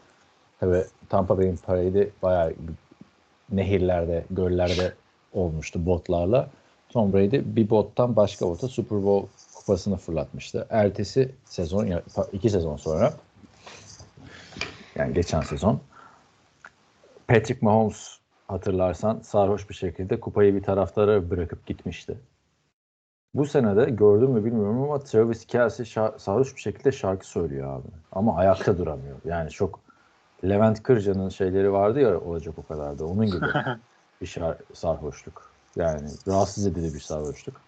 Tabii 0.60 0.84
Tampa 1.08 1.38
Bay'in 1.38 1.56
parade'i 1.56 2.10
bayağı 2.22 2.54
nehirlerde, 3.52 4.24
göllerde 4.30 4.92
olmuştu 5.32 5.86
botlarla. 5.86 6.50
Tom 6.88 7.12
Brady 7.12 7.40
bir 7.44 7.70
bottan 7.70 8.16
başka 8.16 8.46
bota 8.46 8.68
Super 8.68 9.02
Bowl 9.04 9.26
kupasını 9.54 9.96
fırlatmıştı. 9.96 10.66
Ertesi 10.70 11.30
sezon, 11.44 11.88
iki 12.32 12.50
sezon 12.50 12.76
sonra 12.76 13.12
yani 14.98 15.14
geçen 15.14 15.40
sezon 15.40 15.80
Patrick 17.28 17.58
Mahomes 17.62 18.18
hatırlarsan 18.48 19.20
sarhoş 19.20 19.68
bir 19.68 19.74
şekilde 19.74 20.20
kupayı 20.20 20.54
bir 20.54 20.62
taraftara 20.62 21.30
bırakıp 21.30 21.66
gitmişti. 21.66 22.18
Bu 23.34 23.46
senede 23.46 23.84
gördüm 23.84 24.30
mü 24.30 24.44
bilmiyorum 24.44 24.82
ama 24.82 24.98
Travis 24.98 25.46
Kelsey 25.46 25.86
sarhoş 26.18 26.56
bir 26.56 26.60
şekilde 26.60 26.92
şarkı 26.92 27.28
söylüyor 27.28 27.74
abi. 27.76 27.88
Ama 28.12 28.36
ayakta 28.36 28.78
duramıyor. 28.78 29.16
Yani 29.24 29.50
çok 29.50 29.80
Levent 30.44 30.82
Kırca'nın 30.82 31.28
şeyleri 31.28 31.72
vardı 31.72 32.00
ya 32.00 32.20
olacak 32.20 32.54
o 32.58 32.66
kadar 32.66 32.98
da. 32.98 33.06
Onun 33.06 33.26
gibi 33.26 33.46
bir 34.20 34.26
şar- 34.26 34.74
sarhoşluk. 34.74 35.52
Yani 35.76 36.08
rahatsız 36.28 36.66
edici 36.66 36.94
bir 36.94 37.00
sarhoşluk. 37.00 37.60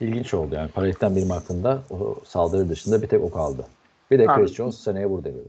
İlginç 0.00 0.34
oldu 0.34 0.54
yani. 0.54 0.70
Parade'den 0.70 1.16
benim 1.16 1.32
aklımda 1.32 1.82
o 1.90 2.16
saldırı 2.24 2.68
dışında 2.68 3.02
bir 3.02 3.08
tek 3.08 3.22
o 3.22 3.30
kaldı. 3.30 3.66
Bir 4.10 4.18
de 4.18 4.26
Chris 4.26 4.54
Jones 4.54 4.76
seneye 4.80 5.10
burada 5.10 5.28
gibi. 5.28 5.48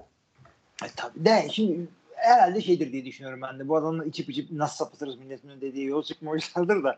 E, 0.83 0.87
tabii 0.95 1.25
de 1.25 1.47
şimdi 1.51 1.87
herhalde 2.25 2.61
şeydir 2.61 2.91
diye 2.91 3.05
düşünüyorum 3.05 3.41
ben 3.41 3.59
de. 3.59 3.67
Bu 3.67 3.77
adamla 3.77 4.05
içip 4.05 4.29
içip 4.29 4.51
nasıl 4.51 4.85
sapıtırız 4.85 5.17
milletin 5.17 5.61
dediği 5.61 5.85
yol 5.85 6.03
çıkma 6.03 6.31
oyunculardır 6.31 6.83
da 6.83 6.97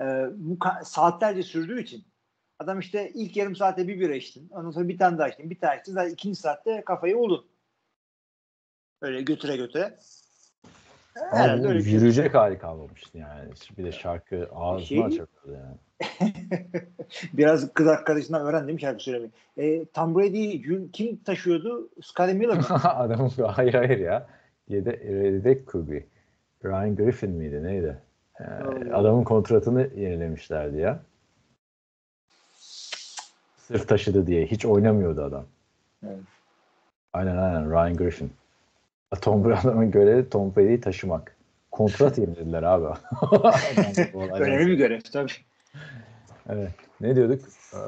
e, 0.00 0.04
bu 0.36 0.58
saatlerce 0.84 1.42
sürdüğü 1.42 1.82
için 1.82 2.04
adam 2.58 2.80
işte 2.80 3.10
ilk 3.14 3.36
yarım 3.36 3.56
saate 3.56 3.88
bir 3.88 4.00
bira 4.00 4.14
içtin. 4.14 4.48
Ondan 4.50 4.70
sonra 4.70 4.88
bir 4.88 4.98
tane 4.98 5.18
daha 5.18 5.28
içtin. 5.28 5.50
Bir 5.50 5.58
tane 5.58 5.78
içtin. 5.78 5.92
Zaten 5.92 6.10
ikinci 6.10 6.40
saatte 6.40 6.82
kafayı 6.86 7.16
buldun. 7.16 7.46
Öyle 9.02 9.22
götüre 9.22 9.56
götüre. 9.56 9.98
Herhalde 11.14 11.68
öyle 11.68 11.90
yürüyecek 11.90 12.32
şey. 12.32 12.40
hali 12.40 12.58
kalmamıştı 12.58 13.18
yani. 13.18 13.50
Bir 13.78 13.84
de 13.84 13.92
şarkı 13.92 14.48
ağzına 14.54 14.86
şey, 14.86 15.04
açıyordu 15.04 15.30
yani. 15.46 15.76
Biraz 17.32 17.74
kız 17.74 17.86
arkadaşından 17.86 18.46
öğrendim 18.46 18.80
şarkı 18.80 19.02
söylemeyi. 19.02 19.32
E, 19.56 19.84
Tom 19.84 20.14
Brady 20.14 20.62
kim 20.92 21.16
taşıyordu? 21.16 21.90
Scottie 22.02 22.34
Miller 22.34 22.56
mı? 22.56 22.64
Adamın 22.84 23.28
hayır 23.28 23.74
hayır 23.74 23.98
ya. 23.98 24.26
Yedek, 24.68 25.04
yedek 25.04 25.66
kubi. 25.66 26.06
Ryan 26.64 26.96
Griffin 26.96 27.30
miydi 27.30 27.62
neydi? 27.62 27.96
Ee, 28.40 28.44
adamın 28.92 29.24
kontratını 29.24 29.90
yenilemişlerdi 29.96 30.78
ya. 30.78 31.00
Sırf 33.56 33.88
taşıdı 33.88 34.26
diye. 34.26 34.46
Hiç 34.46 34.66
oynamıyordu 34.66 35.22
adam. 35.22 35.46
Evet. 36.06 36.18
Aynen 37.12 37.36
aynen 37.36 37.70
Ryan 37.70 37.96
Griffin. 37.96 38.32
Tom 39.22 39.44
Brady'nin 39.44 39.90
görevi 39.90 40.28
Tom 40.28 40.56
Brady'yi 40.56 40.80
taşımak. 40.80 41.36
Kontrat 41.70 42.18
yenilediler 42.18 42.62
abi. 42.62 42.86
Önemli 44.14 44.66
bir 44.66 44.74
görev 44.74 45.00
tabii. 45.12 45.32
Evet. 46.48 46.70
Ne 47.00 47.16
diyorduk? 47.16 47.40
Ee, 47.74 47.78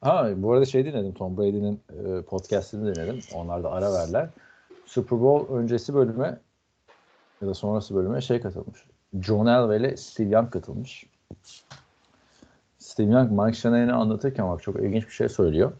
ha 0.00 0.30
bu 0.36 0.52
arada 0.52 0.64
şey 0.64 0.84
dinledim. 0.84 1.14
Tom 1.14 1.36
Brady'nin 1.36 1.80
e, 1.90 2.22
podcast'ini 2.22 2.94
dinledim. 2.94 3.20
Onlar 3.34 3.64
da 3.64 3.72
ara 3.72 3.92
verler. 3.92 4.28
Super 4.86 5.20
Bowl 5.20 5.52
öncesi 5.52 5.94
bölüme 5.94 6.38
ya 7.42 7.48
da 7.48 7.54
sonrası 7.54 7.94
bölüme 7.94 8.20
şey 8.20 8.40
katılmış. 8.40 8.86
John 9.20 9.46
Elway 9.46 9.78
ile 9.78 9.96
Steve 9.96 10.28
Young 10.28 10.50
katılmış. 10.50 11.06
Steve 12.78 13.12
Young 13.12 13.30
Mike 13.30 13.58
Shanahan'i 13.58 13.92
anlatırken 13.92 14.48
bak 14.48 14.62
çok 14.62 14.80
ilginç 14.80 15.06
bir 15.06 15.12
şey 15.12 15.28
söylüyor. 15.28 15.72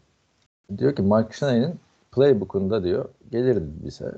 Diyor 0.79 0.97
ki 0.97 1.03
Mike 1.03 1.33
Shanahan'in 1.33 1.81
playbook'unda 2.13 2.85
diyor 2.85 3.09
gelirdi 3.31 3.67
bize 3.85 4.13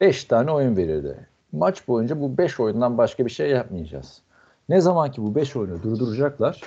5 0.00 0.24
tane 0.24 0.50
oyun 0.50 0.76
verirdi. 0.76 1.26
Maç 1.52 1.88
boyunca 1.88 2.20
bu 2.20 2.38
5 2.38 2.60
oyundan 2.60 2.98
başka 2.98 3.26
bir 3.26 3.30
şey 3.30 3.50
yapmayacağız. 3.50 4.22
Ne 4.68 4.80
zaman 4.80 5.10
ki 5.10 5.22
bu 5.22 5.34
5 5.34 5.56
oyunu 5.56 5.82
durduracaklar 5.82 6.60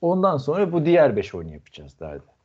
ondan 0.00 0.36
sonra 0.36 0.72
bu 0.72 0.84
diğer 0.84 1.16
5 1.16 1.34
oyunu 1.34 1.52
yapacağız 1.52 2.00
derdi. 2.00 2.39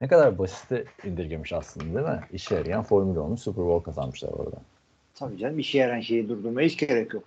Ne 0.00 0.08
kadar 0.08 0.38
basite 0.38 0.84
indirgemiş 1.04 1.52
aslında 1.52 1.84
değil 1.84 2.18
mi? 2.18 2.24
İşe 2.32 2.54
yarayan 2.54 2.82
formül 2.82 3.16
olmuş 3.16 3.40
Super 3.40 3.64
Bowl 3.64 3.84
kazanmışlar 3.84 4.28
orada. 4.28 4.56
Tabii 5.14 5.38
canım 5.38 5.58
işe 5.58 5.78
yarayan 5.78 6.00
şeyi 6.00 6.28
durdurmaya 6.28 6.68
hiç 6.68 6.76
gerek 6.76 7.14
yok. 7.14 7.24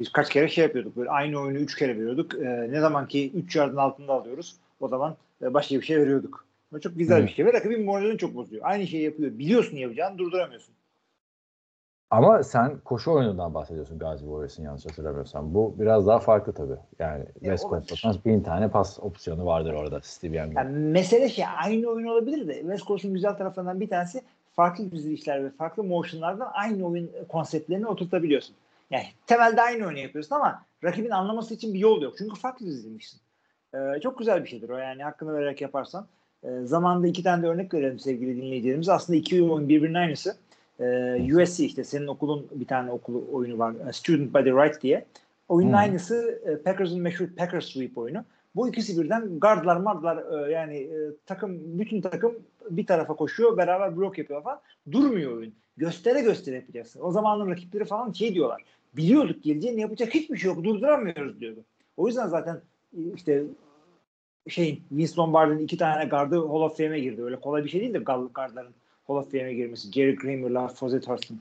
Biz 0.00 0.12
kaç 0.12 0.30
kere 0.30 0.48
şey 0.48 0.64
yapıyorduk 0.64 0.96
böyle 0.96 1.10
aynı 1.10 1.40
oyunu 1.40 1.58
3 1.58 1.76
kere 1.76 1.96
veriyorduk. 1.96 2.34
Ee, 2.34 2.68
ne 2.70 2.80
zaman 2.80 3.08
ki 3.08 3.32
3 3.34 3.56
yardın 3.56 3.76
altında 3.76 4.12
alıyoruz 4.12 4.56
o 4.80 4.88
zaman 4.88 5.16
e, 5.42 5.54
başka 5.54 5.74
bir 5.74 5.82
şey 5.82 5.98
veriyorduk. 5.98 6.44
Bu 6.72 6.80
çok 6.80 6.98
güzel 6.98 7.22
Hı. 7.22 7.26
bir 7.26 7.32
şey 7.32 7.46
ve 7.46 7.52
rakibin 7.52 7.84
moralini 7.84 8.18
çok 8.18 8.34
bozuyor. 8.34 8.62
Aynı 8.64 8.86
şeyi 8.86 9.02
yapıyor. 9.02 9.38
Biliyorsun 9.38 9.76
yapacağını 9.76 10.18
durduramıyorsun. 10.18 10.74
Ama 12.14 12.42
sen 12.42 12.78
koşu 12.84 13.12
oyunundan 13.12 13.54
bahsediyorsun 13.54 13.98
Gazi 13.98 14.24
Warriors'ın 14.24 14.62
yanlış 14.62 14.86
hatırlamıyorsam. 14.86 15.54
Bu 15.54 15.74
biraz 15.78 16.06
daha 16.06 16.18
farklı 16.18 16.52
tabii. 16.52 16.76
Yani 16.98 17.22
e, 17.22 17.32
West 17.32 17.68
Coast'ta 17.68 18.24
bin 18.24 18.40
tane 18.40 18.68
pas 18.68 18.98
opsiyonu 19.00 19.46
vardır 19.46 19.72
orada 19.72 20.00
Steve 20.00 20.36
Young'ın. 20.36 20.54
Yani 20.54 20.78
mesele 20.78 21.28
şey 21.28 21.44
aynı 21.62 21.86
oyun 21.86 22.06
olabilir 22.06 22.48
de 22.48 22.54
West 22.60 22.86
Coast'un 22.86 23.14
güzel 23.14 23.36
taraflarından 23.36 23.80
bir 23.80 23.88
tanesi 23.88 24.22
farklı 24.52 24.92
dizilişler 24.92 25.44
ve 25.44 25.50
farklı 25.50 25.84
motionlardan 25.84 26.50
aynı 26.52 26.86
oyun 26.86 27.10
konseptlerini 27.28 27.86
oturtabiliyorsun. 27.86 28.56
Yani 28.90 29.04
temelde 29.26 29.62
aynı 29.62 29.86
oyunu 29.86 29.98
yapıyorsun 29.98 30.34
ama 30.34 30.62
rakibin 30.84 31.10
anlaması 31.10 31.54
için 31.54 31.74
bir 31.74 31.78
yol 31.78 32.02
yok. 32.02 32.14
Çünkü 32.18 32.40
farklı 32.40 32.66
dizilmişsin. 32.66 33.20
Ee, 33.74 34.00
çok 34.02 34.18
güzel 34.18 34.44
bir 34.44 34.48
şeydir 34.48 34.68
o 34.68 34.76
yani 34.76 35.02
hakkını 35.02 35.34
vererek 35.34 35.60
yaparsan. 35.60 36.06
Ee, 36.44 36.48
zamanında 36.64 37.06
iki 37.06 37.22
tane 37.22 37.42
de 37.42 37.48
örnek 37.48 37.74
verelim 37.74 37.98
sevgili 37.98 38.36
dinleyicilerimiz. 38.36 38.88
Aslında 38.88 39.18
iki 39.18 39.42
oyun 39.42 39.68
birbirinin 39.68 39.98
aynısı. 39.98 40.36
Ee, 40.80 41.34
USC 41.34 41.64
işte 41.64 41.84
senin 41.84 42.06
okulun 42.06 42.46
bir 42.54 42.66
tane 42.66 42.90
okulu 42.90 43.24
oyunu 43.32 43.58
var. 43.58 43.74
E, 43.88 43.92
Student 43.92 44.34
by 44.34 44.38
the 44.38 44.50
Right 44.50 44.82
diye. 44.82 45.06
Oyunun 45.48 45.70
hmm. 45.70 45.78
aynısı 45.78 46.42
e, 46.46 46.62
Packers'ın 46.62 47.00
meşhur 47.00 47.26
Packers 47.26 47.64
Sweep 47.64 47.98
oyunu. 47.98 48.24
Bu 48.56 48.68
ikisi 48.68 49.02
birden 49.02 49.40
gardlar 49.40 49.76
mardlar 49.76 50.46
e, 50.46 50.52
yani 50.52 50.76
e, 50.76 50.96
takım 51.26 51.78
bütün 51.78 52.00
takım 52.00 52.34
bir 52.70 52.86
tarafa 52.86 53.16
koşuyor 53.16 53.56
beraber 53.56 53.96
blok 53.96 54.18
yapıyor 54.18 54.42
falan. 54.42 54.60
Durmuyor 54.92 55.36
oyun. 55.36 55.54
Göstere 55.76 56.20
göstere 56.20 56.56
yapacaksın. 56.56 57.00
O 57.02 57.12
zamanın 57.12 57.50
rakipleri 57.50 57.84
falan 57.84 58.12
şey 58.12 58.34
diyorlar. 58.34 58.62
Biliyorduk 58.96 59.42
geleceğini 59.42 59.80
yapacak 59.80 60.14
hiçbir 60.14 60.36
şey 60.36 60.50
yok. 60.50 60.64
Durduramıyoruz 60.64 61.40
diyordu. 61.40 61.60
O 61.96 62.06
yüzden 62.06 62.26
zaten 62.26 62.60
işte 63.14 63.44
şeyin 64.48 64.82
Vince 64.92 65.12
Lombardi'nin 65.18 65.64
iki 65.64 65.76
tane 65.76 66.04
gardı 66.04 66.36
Hall 66.36 66.60
of 66.60 66.76
Fame'e 66.76 67.00
girdi. 67.00 67.22
Öyle 67.22 67.36
kolay 67.36 67.64
bir 67.64 67.68
şey 67.68 67.80
değil 67.80 67.94
de 67.94 67.98
gardların 68.34 68.74
Hall 69.06 69.16
of 69.16 69.32
Fame'e 69.32 69.54
girmesi. 69.54 69.92
Jerry 69.92 70.16
Kramer'la 70.16 70.68
Fozzie 70.68 71.00
Thurston. 71.00 71.38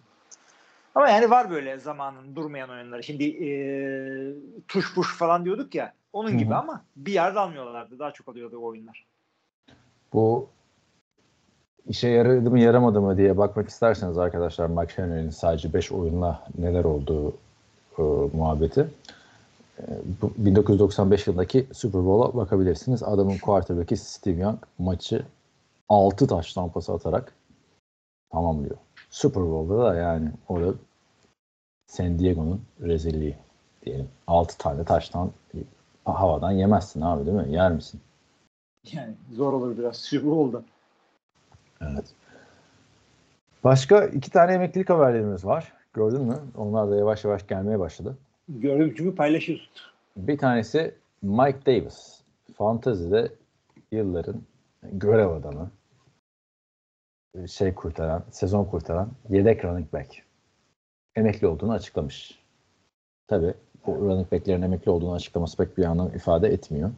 Ama 0.96 1.10
yani 1.10 1.30
var 1.30 1.52
böyle 1.52 1.78
zamanın 1.78 2.36
durmayan 2.36 2.70
oyunları. 2.70 3.04
Şimdi 3.04 3.24
e, 3.24 3.50
tuş 4.68 4.94
puş 4.96 5.18
falan 5.18 5.46
diyorduk 5.46 5.76
ya. 5.76 5.94
Onun 6.14 6.38
gibi 6.38 6.50
Hı 6.50 6.56
hı. 6.56 6.60
ama 6.60 6.84
bir 6.96 7.14
yerde 7.14 7.40
almıyorlardı. 7.40 8.00
Daha 8.00 8.12
çok 8.12 8.30
alıyordu 8.30 8.58
o 8.58 8.66
oyunlar. 8.66 9.06
Bu 10.14 10.48
işe 11.88 12.08
yaradı 12.08 12.52
mı 12.52 12.60
yaramadı 12.60 13.02
mı 13.02 13.18
diye 13.18 13.38
bakmak 13.38 13.70
isterseniz 13.70 14.18
arkadaşlar 14.18 14.68
Mike 14.68 14.94
Shanahan'ın 14.94 15.30
sadece 15.30 15.74
5 15.74 15.92
oyunla 15.92 16.46
neler 16.58 16.84
olduğu 16.84 17.30
e, 17.98 18.02
muhabbeti. 18.34 18.88
E, 19.80 19.84
bu 20.22 20.34
1995 20.38 21.28
yılındaki 21.28 21.68
Super 21.74 22.06
Bowl'a 22.06 22.38
bakabilirsiniz. 22.38 23.04
Adamın 23.04 23.38
quarterback'i 23.38 23.98
Steve 23.98 24.42
Young 24.42 24.60
maçı 24.80 25.26
6 25.90 26.28
taş 26.28 26.54
tampası 26.54 26.94
atarak 26.94 27.34
tamamlıyor. 28.34 28.78
Super 29.10 29.44
Bowl'da 29.44 29.84
da 29.84 29.96
yani 29.96 30.32
orada 30.48 30.74
San 31.88 32.20
Diego'nun 32.20 32.62
rezilliği 32.82 33.36
diyelim. 33.86 34.10
6 34.28 34.58
tane 34.58 34.84
taştan 34.84 35.32
havadan 36.06 36.52
yemezsin 36.52 37.02
abi 37.02 37.26
değil 37.26 37.38
mi? 37.38 37.54
Yer 37.54 37.72
misin? 37.72 38.02
Yani 38.92 39.14
zor 39.34 39.54
olur 39.54 39.78
biraz. 39.78 39.98
Super 39.98 40.32
Bowl'da. 40.32 40.64
Evet. 41.82 42.06
Başka 43.64 44.06
iki 44.06 44.32
tane 44.32 44.54
emeklilik 44.54 44.90
haberlerimiz 44.90 45.46
var. 45.46 45.74
Gördün 45.94 46.22
mü? 46.22 46.40
Onlar 46.58 46.92
da 46.92 46.96
yavaş 46.96 47.24
yavaş 47.24 47.48
gelmeye 47.48 47.80
başladı. 47.80 48.18
Gördüm 48.50 48.94
çünkü 48.98 49.16
paylaşıyorsun. 49.16 49.70
Bir 50.18 50.38
tanesi 50.38 50.96
Mike 51.22 51.66
Davis. 51.66 52.22
Fantezide 52.58 53.32
yılların 53.92 54.42
görev 54.84 55.30
adamı. 55.30 55.72
Şey 57.48 57.74
kurtaran, 57.74 58.24
sezon 58.32 58.66
kurtaran 58.66 59.10
yedek 59.30 59.66
running 59.66 59.94
back. 59.94 60.24
Emekli 61.16 61.48
olduğunu 61.48 61.72
açıklamış. 61.72 62.40
Tabi 63.28 63.54
bu 63.88 63.96
running 63.96 64.32
backlerin 64.32 64.62
emekli 64.62 64.92
olduğunu 64.92 65.14
açıklaması 65.14 65.58
pek 65.58 65.78
bir 65.78 65.84
anlam 65.84 66.16
ifade 66.16 66.48
etmiyor. 66.48 66.92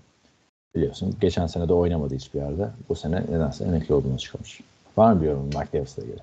Biliyorsun 0.76 1.18
geçen 1.22 1.48
sene 1.48 1.70
de 1.70 1.74
oynamadı 1.74 2.16
hiçbir 2.16 2.40
yerde. 2.40 2.70
Bu 2.90 2.96
sene 2.96 3.22
nedense 3.32 3.64
emekli 3.64 3.94
olduğunu 3.94 4.14
açıklamış. 4.14 4.62
Var 4.98 5.14
mı 5.14 5.22
bir 5.22 5.28
yorum 5.28 5.46
Mike 5.46 5.74
Davis'le 5.74 5.98
ilgili? 5.98 6.20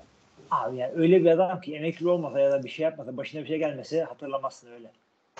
Abi 0.51 0.77
yani 0.77 0.93
öyle 0.95 1.21
bir 1.21 1.29
adam 1.29 1.61
ki 1.61 1.75
emekli 1.75 2.09
olmasa 2.09 2.39
ya 2.39 2.51
da 2.51 2.63
bir 2.63 2.69
şey 2.69 2.83
yapmasa 2.83 3.17
başına 3.17 3.41
bir 3.41 3.47
şey 3.47 3.57
gelmese 3.57 4.03
hatırlamazsın 4.03 4.71
öyle. 4.71 4.91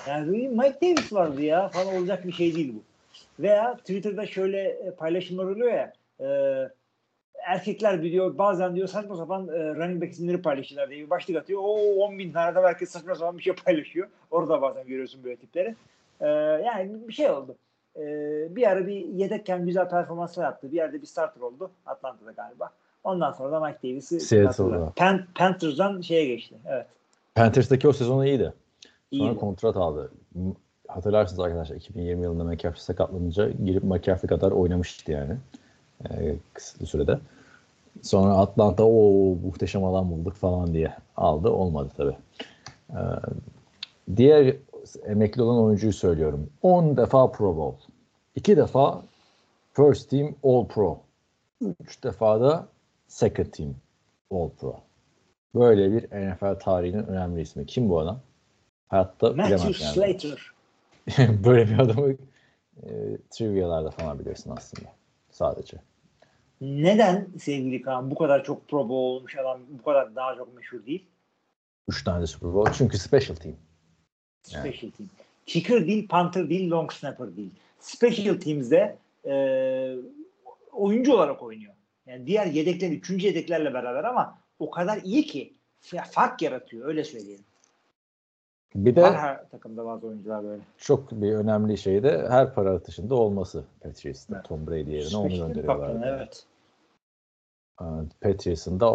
Yani 0.07 0.47
Mike 0.47 0.81
Davis 0.81 1.13
vardı 1.13 1.41
ya 1.41 1.69
falan 1.69 1.95
olacak 1.95 2.27
bir 2.27 2.31
şey 2.31 2.55
değil 2.55 2.75
bu. 2.75 2.81
Veya 3.43 3.77
Twitter'da 3.77 4.27
şöyle 4.27 4.61
e, 4.61 4.91
paylaşımlar 4.91 5.43
oluyor 5.43 5.73
ya 5.73 5.93
e, 6.19 6.27
erkekler 7.45 8.03
biliyor 8.03 8.37
bazen 8.37 8.75
diyor 8.75 8.87
saçma 8.87 9.15
sapan 9.15 9.47
e, 9.47 9.75
running 9.75 10.01
back 10.01 10.11
isimleri 10.13 10.41
paylaşıyorlar 10.41 10.89
diye 10.89 11.05
bir 11.05 11.09
başlık 11.09 11.37
atıyor. 11.37 11.61
O 11.63 11.75
10 11.95 12.17
bin 12.19 12.31
tane 12.31 12.55
de 12.55 12.59
herkes 12.59 12.89
saçma 12.89 13.15
sapan 13.15 13.37
bir 13.37 13.43
şey 13.43 13.55
paylaşıyor. 13.65 14.07
Orada 14.31 14.61
bazen 14.61 14.87
görüyorsun 14.87 15.23
böyle 15.23 15.35
tipleri. 15.35 15.75
E, 16.21 16.27
yani 16.65 17.07
bir 17.07 17.13
şey 17.13 17.29
oldu. 17.29 17.55
E, 17.95 18.01
bir 18.55 18.67
ara 18.71 18.87
bir 18.87 19.05
yedekken 19.05 19.65
güzel 19.65 19.89
performanslar 19.89 20.43
yaptı. 20.43 20.71
Bir 20.71 20.77
yerde 20.77 21.01
bir 21.01 21.07
starter 21.07 21.41
oldu. 21.41 21.71
Atlanta'da 21.85 22.31
galiba. 22.31 22.69
Ondan 23.03 23.31
sonra 23.31 23.51
da 23.51 23.59
Mike 23.59 23.79
Davis'i. 23.83 24.19
Pan- 24.95 25.25
Panthers'dan 25.35 26.01
şeye 26.01 26.25
geçti. 26.25 26.55
Evet. 26.67 26.85
Panthers'taki 27.35 27.87
o 27.87 27.93
sezonu 27.93 28.25
iyiydi. 28.25 28.53
Sonra 29.13 29.31
İyi. 29.31 29.37
kontrat 29.37 29.77
aldı. 29.77 30.11
Hatırlarsınız 30.87 31.39
arkadaşlar 31.39 31.75
2020 31.75 32.23
yılında 32.23 32.43
McCaffrey 32.43 32.81
sakatlanınca 32.81 33.49
girip 33.49 33.83
McCaffrey 33.83 34.29
kadar 34.29 34.51
oynamıştı 34.51 35.11
yani. 35.11 35.37
Ee, 36.09 36.35
kısıtlı 36.53 36.85
sürede. 36.85 37.19
Sonra 38.01 38.33
Atlanta 38.37 38.83
o 38.85 39.35
muhteşem 39.35 39.83
alan 39.83 40.11
bulduk 40.11 40.35
falan 40.35 40.73
diye 40.73 40.93
aldı. 41.17 41.49
Olmadı 41.49 41.89
tabii. 41.97 42.17
Ee, 42.89 42.95
diğer 44.15 44.55
emekli 45.05 45.41
olan 45.41 45.63
oyuncuyu 45.63 45.93
söylüyorum. 45.93 46.49
10 46.61 46.97
defa 46.97 47.31
Pro 47.31 47.57
Bowl. 47.57 47.83
2 48.35 48.57
defa 48.57 49.01
First 49.73 50.09
Team 50.09 50.35
All 50.43 50.67
Pro. 50.67 50.99
3 51.79 52.03
defa 52.03 52.41
da 52.41 52.67
Second 53.07 53.45
Team 53.45 53.75
All 54.31 54.49
Pro. 54.49 54.75
Böyle 55.55 55.91
bir 55.91 56.03
NFL 56.03 56.59
tarihinin 56.59 57.07
önemli 57.07 57.41
ismi. 57.41 57.65
Kim 57.65 57.89
bu 57.89 57.99
adam? 57.99 58.19
Hayatta 58.87 59.29
Matthew 59.29 59.55
bilemez 59.55 59.81
yani. 59.81 59.93
Slater. 59.93 60.53
Böyle 61.45 61.69
bir 61.69 61.79
adamı 61.79 62.11
e, 62.83 63.17
trivialarda 63.29 63.91
falan 63.91 64.19
bilirsin 64.19 64.51
aslında. 64.51 64.89
Sadece. 65.33 65.77
Neden 66.61 67.27
sevgili 67.39 67.81
Kaan 67.81 68.11
bu 68.11 68.15
kadar 68.15 68.43
çok 68.43 68.67
Pro 68.67 68.89
Bowl 68.89 69.17
olmuş 69.17 69.35
adam 69.37 69.61
bu 69.69 69.83
kadar 69.83 70.15
daha 70.15 70.35
çok 70.35 70.55
meşhur 70.55 70.85
değil? 70.85 71.05
Üç 71.87 72.03
tane 72.03 72.27
Super 72.27 72.53
Bowl. 72.53 72.71
Çünkü 72.77 72.97
special 72.97 73.35
team. 73.35 73.55
Yani. 74.51 74.61
Special 74.61 74.91
team. 74.91 75.09
Kicker 75.45 75.87
değil, 75.87 76.07
punter 76.07 76.49
değil, 76.49 76.71
long 76.71 76.91
snapper 76.91 77.35
değil. 77.35 77.51
Special 77.79 78.35
teams'de 78.35 78.97
e, 79.25 79.95
oyuncu 80.71 81.13
olarak 81.13 81.43
oynuyor. 81.43 81.73
Yani 82.05 82.27
diğer 82.27 82.45
yedekler, 82.45 82.91
üçüncü 82.91 83.27
yedeklerle 83.27 83.73
beraber 83.73 84.03
ama 84.03 84.39
o 84.59 84.69
kadar 84.69 85.01
iyi 85.03 85.25
ki 85.25 85.53
fark 86.11 86.41
yaratıyor 86.41 86.87
öyle 86.87 87.03
söyleyelim. 87.03 87.45
Bir 88.75 88.95
de 88.95 89.11
her 89.11 89.49
takımda 89.49 89.85
bazı 89.85 90.07
oyuncular 90.07 90.43
böyle. 90.43 90.61
çok 90.77 91.11
bir 91.11 91.31
önemli 91.33 91.77
şey 91.77 92.03
de 92.03 92.25
her 92.29 92.53
para 92.53 92.71
atışında 92.71 93.15
olması 93.15 93.63
Patriots'ta. 93.83 94.35
Evet. 94.35 94.45
Tom 94.45 94.67
Brady 94.67 94.91
yerine 94.91 95.17
onu 95.17 95.29
gönderiyorlar. 95.29 96.17
Evet. 96.17 96.45
Ee, 97.81 97.85
Patriots'ın 98.21 98.79
da 98.79 98.87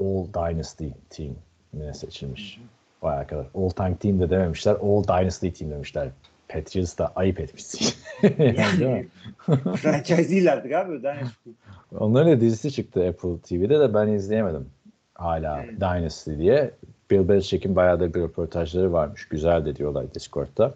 All 0.00 0.26
Dynasty 0.34 0.88
Team 1.10 1.34
ne 1.74 1.94
seçilmiş. 1.94 2.60
Bayağı 3.02 3.26
kadar. 3.26 3.46
All 3.54 3.70
Time 3.70 3.96
Team 3.96 4.20
de 4.20 4.30
dememişler. 4.30 4.74
All 4.74 5.04
Dynasty 5.04 5.48
Team 5.48 5.70
demişler. 5.70 6.08
Patriots 6.48 6.98
da 6.98 7.12
ayıp 7.16 7.40
etmişsin. 7.40 7.94
yani, 8.38 9.08
franchise 9.76 10.28
değil 10.28 10.52
artık 10.52 10.72
abi. 10.72 11.02
Dynasty. 11.02 11.50
Onların 11.98 12.32
da 12.32 12.40
dizisi 12.40 12.72
çıktı 12.72 13.08
Apple 13.08 13.38
TV'de 13.38 13.80
de 13.80 13.94
ben 13.94 14.08
izleyemedim. 14.08 14.70
Hala 15.14 15.62
Hmm. 15.62 15.76
Dynasty 15.76 16.36
diye. 16.38 16.70
Bill 17.10 17.28
Belichick'in 17.28 17.76
bayağı 17.76 18.00
da 18.00 18.14
bir 18.14 18.20
röportajları 18.20 18.92
varmış. 18.92 19.28
Güzel 19.28 19.64
de 19.64 19.76
diyorlar 19.76 20.14
Discord'da. 20.14 20.74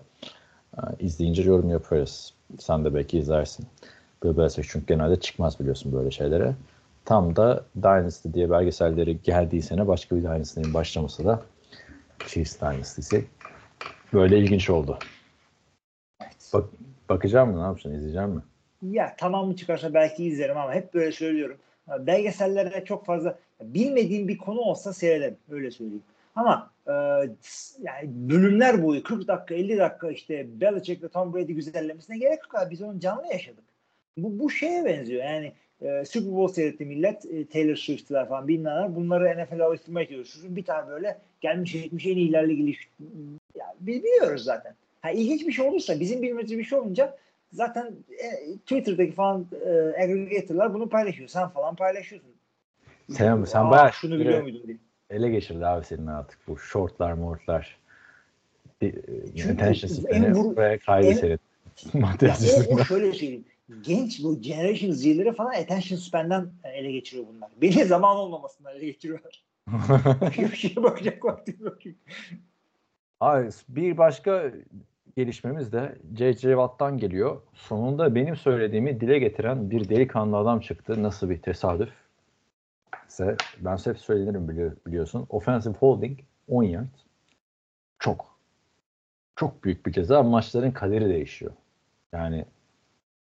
İzleyince 0.99 1.43
yorum 1.43 1.71
yaparız. 1.71 2.35
Sen 2.59 2.85
de 2.85 2.95
belki 2.95 3.19
izlersin. 3.19 3.67
Bill 4.25 4.37
Belichick 4.37 4.69
çünkü 4.71 4.87
genelde 4.87 5.21
çıkmaz 5.21 5.61
biliyorsun 5.61 5.93
böyle 5.93 6.11
şeylere. 6.11 6.55
Tam 7.05 7.37
da 7.37 7.65
Dynasty 7.77 8.29
diye 8.33 8.51
belgeselleri 8.51 9.23
geldiği 9.23 9.63
sene 9.63 9.89
başka 9.89 10.17
bir 10.17 10.23
Dynasty'nin 10.23 10.75
başlaması 10.75 11.25
da 11.25 11.43
Chiefs 12.27 12.61
Dynasty'si. 12.61 13.25
Böyle 14.13 14.39
ilginç 14.39 14.71
oldu. 14.71 14.99
Bak, 16.53 16.65
bakacağım 17.09 17.51
mı? 17.51 17.59
Ne 17.59 17.63
yapacaksın? 17.63 17.99
İzleyeceğim 17.99 18.31
mi? 18.31 18.43
Ya 18.83 19.17
tamamı 19.17 19.57
çıkarsa 19.57 19.95
belki 19.95 20.25
izlerim 20.25 20.57
ama 20.57 20.75
hep 20.75 20.95
böyle 20.95 21.13
söylüyorum. 21.13 21.57
Ya 21.89 22.07
Belgesellere 22.07 22.85
çok 22.85 23.07
fazla 23.07 23.39
bilmediğim 23.61 24.29
bir 24.29 24.39
konu 24.39 24.61
olsa 24.61 24.93
seyrederim. 24.93 25.37
Öyle 25.51 25.71
söyleyeyim. 25.71 26.03
Ama 26.35 26.71
e, 26.87 26.93
yani 27.83 28.05
bölümler 28.05 28.83
boyu 28.83 29.03
40 29.03 29.29
dakika 29.29 29.55
50 29.55 29.79
dakika 29.79 30.11
işte 30.11 30.61
Belichick'le 30.61 31.13
Tom 31.13 31.35
Brady 31.35 31.53
güzellemesine 31.53 32.19
gerek 32.19 32.39
yok 32.43 32.55
abi. 32.55 32.71
Biz 32.71 32.83
onu 32.83 33.01
canlı 33.01 33.27
yaşadık. 33.27 33.65
Bu, 34.17 34.39
bu 34.39 34.51
şeye 34.51 34.85
benziyor. 34.85 35.25
Yani 35.25 35.53
e, 35.83 36.05
Super 36.05 36.33
Bowl 36.33 36.55
seyretti 36.55 36.85
millet. 36.85 37.25
E, 37.27 37.47
Taylor 37.47 37.77
Swift'ler 37.77 38.29
falan 38.29 38.49
bilmem 38.49 38.95
Bunları 38.97 39.45
NFL'e 39.45 39.65
alıştırmaya 39.65 40.09
çalışıyorsun. 40.09 40.57
Bir 40.57 40.65
tane 40.65 40.89
böyle 40.89 41.19
gelmiş 41.41 41.73
geçmiş 41.73 42.07
en 42.07 42.17
iyilerle 42.17 42.53
ilgili 42.53 42.77
ya, 43.55 43.75
biz 43.81 44.03
biliyoruz 44.03 44.45
zaten. 44.45 44.75
Ha, 45.03 45.11
ilginç 45.11 45.47
bir 45.47 45.53
şey 45.53 45.69
olursa 45.69 46.01
bizim 46.01 46.23
bilmediğimiz 46.23 46.65
bir 46.65 46.69
şey 46.71 46.79
olunca 46.79 47.17
zaten 47.53 47.93
e, 48.11 48.57
Twitter'daki 48.57 49.13
falan 49.13 49.47
e, 49.67 49.71
aggregator'lar 50.03 50.75
bunu 50.75 50.89
paylaşıyor. 50.89 51.29
Sen 51.29 51.49
falan 51.49 51.77
paylaşıyorsun. 51.77 52.31
Sen, 53.11 53.45
sen 53.45 53.61
Aa, 53.61 53.71
bayağı 53.71 53.93
şunu 53.93 54.19
biliyor 54.19 54.43
muydun 54.43 54.63
diye. 54.67 54.77
Ele 55.15 55.31
geçirdi 55.31 55.67
abi 55.67 55.85
senin 55.85 56.07
artık 56.07 56.39
bu 56.49 56.59
shortlar 56.59 57.13
mortlar. 57.13 57.79
Çünkü 58.81 59.53
attention 59.53 59.91
en 59.91 59.95
span'i 59.95 60.57
ve 60.57 60.79
kaydı 60.79 61.39
o, 61.95 61.99
o 61.99 62.31
açısından. 62.31 62.83
şöyle 62.83 63.13
söyleyeyim. 63.13 63.45
Genç 63.83 64.23
bu 64.23 64.41
Generation 64.41 64.91
Z'leri 64.91 65.33
falan 65.33 65.51
attention 65.51 65.99
span'den 65.99 66.49
ele 66.65 66.93
geçiriyor 66.93 67.27
bunlar. 67.35 67.51
Beni 67.63 67.85
zaman 67.85 68.17
olmamasından 68.17 68.77
ele 68.77 68.85
geçiriyorlar. 68.87 69.45
Bir 70.39 70.57
şeye 70.57 70.77
bakacak 70.77 71.25
vaktim 71.25 71.57
yok. 71.61 71.79
Abi 73.21 73.49
bir 73.69 73.99
başka 73.99 74.53
gelişmemiz 75.17 75.73
de 75.73 75.99
J.J. 76.19 76.41
Watt'tan 76.41 76.99
geliyor. 76.99 77.43
Sonunda 77.55 78.15
benim 78.15 78.37
söylediğimi 78.37 79.01
dile 79.01 79.19
getiren 79.19 79.71
bir 79.71 79.89
delikanlı 79.89 80.37
adam 80.37 80.61
çıktı. 80.61 81.03
Nasıl 81.03 81.31
bir 81.31 81.43
tesadüf? 81.43 82.04
İse 83.15 83.37
ben 83.61 83.77
hep 83.77 83.99
söylerim 83.99 84.49
bili- 84.49 84.87
biliyorsun. 84.87 85.27
Offensive 85.31 85.75
holding 85.75 86.19
10 86.49 86.63
yard. 86.63 86.87
Çok. 87.99 88.35
Çok 89.37 89.65
büyük 89.65 89.87
bir 89.87 89.93
ceza. 89.93 90.23
Maçların 90.23 90.71
kaderi 90.71 91.09
değişiyor. 91.09 91.53
Yani 92.13 92.45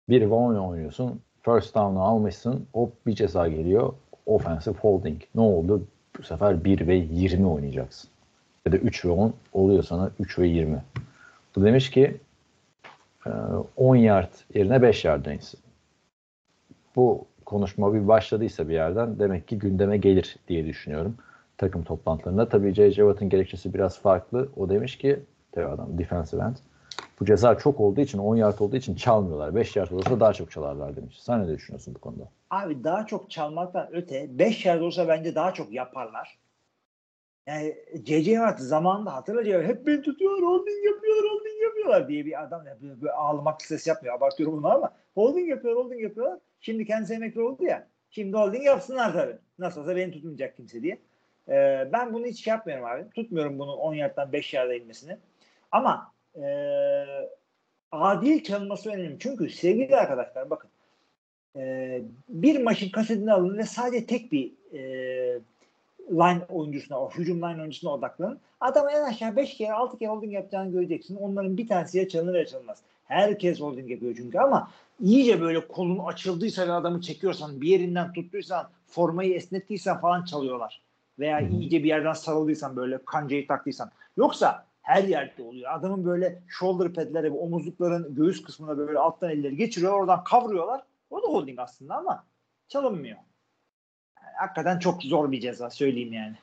bir 0.10 0.26
10 0.26 0.56
oynuyorsun. 0.56 1.22
First 1.42 1.76
down'u 1.76 2.02
almışsın. 2.02 2.68
Hop 2.74 3.06
bir 3.06 3.16
ceza 3.16 3.48
geliyor. 3.48 3.94
Offensive 4.26 4.76
holding. 4.78 5.22
Ne 5.36 5.42
oldu? 5.42 5.88
Bu 6.18 6.24
sefer 6.24 6.64
1 6.64 6.88
ve 6.88 6.96
20 6.96 7.48
oynayacaksın. 7.48 8.10
ya 8.66 8.72
da 8.72 8.78
3 8.78 9.06
ve 9.06 9.10
10 9.10 9.34
oluyor 9.54 9.84
sana 9.84 10.12
3 10.20 10.40
ve 10.40 10.48
20. 10.48 10.84
Bu 11.56 11.64
demiş 11.64 11.90
ki 11.92 12.18
e, 13.26 13.30
10 13.76 13.96
yard 13.96 14.34
yerine 14.54 14.82
5 14.82 15.06
yard 15.06 15.26
insin. 15.26 15.60
Bu 16.96 17.26
konuşma 17.46 17.94
bir 17.94 18.08
başladıysa 18.08 18.70
bir 18.70 18.74
yerden 18.74 19.20
demek 19.20 19.48
ki 19.48 19.60
gündeme 19.60 19.98
gelir 19.98 20.38
diye 20.48 20.66
düşünüyorum 20.66 21.18
takım 21.58 21.84
toplantılarında. 21.84 22.50
Tabii 22.50 22.74
J.J. 22.74 22.96
Watt'ın 22.96 23.30
gerekçesi 23.30 23.74
biraz 23.74 24.00
farklı. 24.00 24.50
O 24.56 24.70
demiş 24.70 24.98
ki 24.98 25.20
tabii 25.52 25.68
adam 25.68 25.98
defensive 25.98 26.42
end. 26.42 26.56
Bu 27.20 27.26
ceza 27.26 27.58
çok 27.58 27.80
olduğu 27.80 28.02
için 28.02 28.18
10 28.18 28.36
yard 28.36 28.60
olduğu 28.60 28.76
için 28.76 28.96
çalmıyorlar. 28.96 29.56
5 29.56 29.76
yard 29.76 29.92
olursa 29.92 30.20
daha 30.20 30.34
çok 30.34 30.52
çalarlar 30.52 30.96
demiş. 30.96 31.22
Sen 31.22 31.44
ne 31.44 31.48
düşünüyorsun 31.48 31.96
bu 31.96 32.00
konuda? 32.00 32.24
Abi 32.50 32.84
daha 32.84 33.06
çok 33.06 33.32
çalmaktan 33.32 33.90
öte 33.92 34.40
5 34.40 34.66
yard 34.66 34.82
olsa 34.82 35.08
bence 35.08 35.36
daha 35.36 35.54
çok 35.54 35.72
yaparlar. 35.72 36.40
Yani 37.48 37.76
C.C. 38.04 38.32
Watt 38.32 38.60
zamanında 38.60 39.14
hatırlayacağım 39.14 39.66
hep 39.66 39.88
beni 39.88 40.02
tutuyor 40.02 40.42
holding 40.42 40.86
yapıyorlar 40.86 41.32
holding 41.32 41.64
yapıyorlar 41.64 42.08
diye 42.08 42.26
bir 42.26 42.44
adam 42.44 42.64
böyle 42.82 43.12
ağlamak 43.12 43.62
ses 43.62 43.88
yapmıyor 43.88 44.16
abartıyorum 44.16 44.58
bunu 44.58 44.72
ama 44.74 44.92
holding 45.16 45.50
yapıyor 45.50 45.76
holding 45.76 46.02
yapıyorlar. 46.02 46.40
Şimdi 46.66 46.86
kendisi 46.86 47.14
emekli 47.14 47.42
oldu 47.42 47.64
ya 47.64 47.88
şimdi 48.10 48.38
holding 48.38 48.66
yapsınlar 48.66 49.14
tabii. 49.14 49.38
Nasıl 49.60 49.82
olsa 49.82 49.96
beni 49.96 50.12
tutmayacak 50.12 50.58
kimse 50.58 50.82
diye. 50.82 50.98
Ee, 51.50 51.90
ben 51.94 52.14
bunu 52.14 52.26
hiç 52.26 52.44
şey 52.44 52.52
yapmıyorum 52.52 52.86
abi. 52.86 53.10
Tutmuyorum 53.10 53.60
bunu 53.60 53.74
10 53.74 53.94
yardtan 53.94 54.34
5 54.34 54.54
yarda 54.54 54.74
inmesini. 54.76 55.18
Ama 55.72 56.14
e, 56.36 56.46
adil 57.92 58.44
çalınması 58.44 58.90
önemli. 58.90 59.20
Çünkü 59.20 59.50
sevgili 59.50 59.96
arkadaşlar 59.96 60.50
bakın 60.50 60.70
e, 61.56 62.02
bir 62.30 62.64
maçın 62.64 62.90
kasetini 62.90 63.34
alın 63.34 63.58
ve 63.58 63.64
sadece 63.64 64.06
tek 64.06 64.32
bir 64.32 64.54
e, 64.74 64.80
line 66.12 66.46
oyuncusuna, 66.50 67.00
o 67.00 67.10
hücum 67.12 67.38
line 67.38 67.62
oyuncusuna 67.62 67.92
odaklanın. 67.92 68.40
Adam 68.60 68.90
en 68.90 69.02
aşağı 69.02 69.36
5 69.36 69.58
kere 69.58 69.74
6 69.74 69.98
kere 69.98 70.10
holding 70.10 70.34
yapacağını 70.34 70.72
göreceksin. 70.72 71.16
Onların 71.16 71.58
bir 71.58 71.68
tanesi 71.68 71.98
ya 71.98 72.08
çalınır 72.08 72.36
ya 72.36 72.46
çalınmaz. 72.46 72.78
Herkes 73.06 73.62
holding 73.62 73.92
yapıyor 73.92 74.14
çünkü 74.18 74.40
ama 74.40 74.72
iyice 75.00 75.42
böyle 75.42 75.68
kolun 75.68 76.00
açıldıysa 76.00 76.68
ve 76.68 76.72
adamı 76.72 77.02
çekiyorsan 77.02 77.62
bir 77.62 77.68
yerinden 77.68 78.14
tuttuysan 78.14 78.70
formayı 78.88 79.34
esnettiysen 79.34 80.00
falan 80.00 80.24
çalıyorlar. 80.24 80.82
Veya 81.20 81.40
iyice 81.40 81.84
bir 81.84 81.88
yerden 81.88 82.14
sarıldıysan 82.14 82.76
böyle 82.76 83.00
kancayı 83.06 83.48
taktıysan. 83.48 83.92
Yoksa 84.18 84.66
her 84.82 85.04
yerde 85.04 85.44
oluyor. 85.44 85.72
Adamın 85.74 86.06
böyle 86.06 86.44
shoulder 86.48 86.94
padleri, 86.94 87.34
bu 87.34 87.42
omuzlukların 87.42 88.16
göğüs 88.16 88.44
kısmına 88.44 88.78
böyle 88.78 89.00
alttan 89.00 89.30
elleri 89.30 89.56
geçiriyor. 89.56 89.94
Oradan 89.94 90.24
kavruyorlar. 90.24 90.82
O 91.10 91.24
da 91.24 91.28
holding 91.28 91.60
aslında 91.60 91.96
ama 91.96 92.24
çalınmıyor. 92.68 93.18
Hakikaten 94.36 94.80
çok 94.80 95.04
zor 95.04 95.32
bir 95.32 95.42
ceza 95.42 95.70
söyleyeyim 95.70 96.14
yani. 96.14 96.36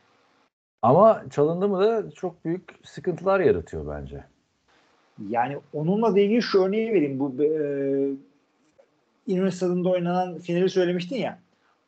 Ama 0.82 1.22
çalındı 1.30 1.68
mı 1.68 1.80
da 1.80 2.10
çok 2.10 2.44
büyük 2.44 2.62
sıkıntılar 2.84 3.40
yaratıyor 3.40 3.96
bence. 3.96 4.24
Yani 5.28 5.58
onunla 5.72 6.14
da 6.14 6.20
ilgili 6.20 6.42
şu 6.42 6.62
örneği 6.62 6.92
vereyim. 6.92 7.20
Bu 7.20 7.42
e, 7.42 7.48
İnönü 9.26 9.52
Stadı'nda 9.52 9.88
oynanan 9.88 10.38
finali 10.38 10.70
söylemiştin 10.70 11.16
ya. 11.16 11.38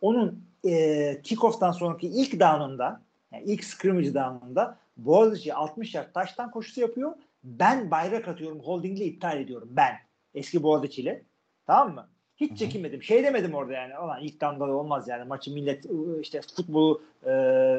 Onun 0.00 0.44
e, 0.64 1.22
kickoff'tan 1.22 1.72
sonraki 1.72 2.06
ilk 2.06 2.40
down'unda 2.40 3.00
yani 3.32 3.44
ilk 3.44 3.64
scrimmage 3.64 4.14
down'unda 4.14 4.78
Boğaziçi 4.96 5.54
60 5.54 5.94
yard 5.94 6.12
taştan 6.12 6.50
koşusu 6.50 6.80
yapıyor. 6.80 7.12
Ben 7.44 7.90
bayrak 7.90 8.28
atıyorum. 8.28 8.60
Holding'le 8.60 9.00
iptal 9.00 9.40
ediyorum. 9.40 9.68
Ben. 9.72 9.92
Eski 10.34 10.62
Boğaziçi'li. 10.62 11.24
Tamam 11.66 11.94
mı? 11.94 12.08
Hiç 12.36 12.58
çekinmedim. 12.58 13.02
Şey 13.02 13.24
demedim 13.24 13.54
orada 13.54 13.72
yani. 13.72 13.98
Ulan 13.98 14.20
ilk 14.20 14.40
down'da 14.40 14.68
da 14.68 14.72
olmaz 14.72 15.08
yani. 15.08 15.24
Maçı 15.24 15.50
millet 15.50 15.84
işte 16.20 16.40
futbolu 16.56 17.02
e, 17.26 17.30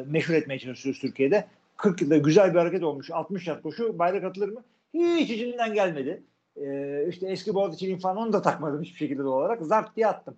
meşhur 0.07 0.33
etmeye 0.33 0.59
çalışıyoruz 0.59 1.01
Türkiye'de. 1.01 1.47
40 1.77 2.01
yılda 2.01 2.17
güzel 2.17 2.53
bir 2.53 2.59
hareket 2.59 2.83
olmuş. 2.83 3.11
60 3.11 3.47
yard 3.47 3.61
koşu. 3.61 3.99
Bayrak 3.99 4.23
atılır 4.23 4.49
mı? 4.49 4.63
Hiç 4.93 5.29
içimden 5.29 5.73
gelmedi. 5.73 6.23
Ee, 6.61 7.05
işte 7.09 7.27
eski 7.27 7.53
Boğaziçi'nin 7.53 7.97
falan 7.97 8.17
onu 8.17 8.33
da 8.33 8.41
takmadım 8.41 8.81
hiçbir 8.81 8.97
şekilde 8.97 9.23
doğal 9.23 9.39
olarak. 9.39 9.61
Zart 9.61 9.95
diye 9.95 10.07
attım. 10.07 10.37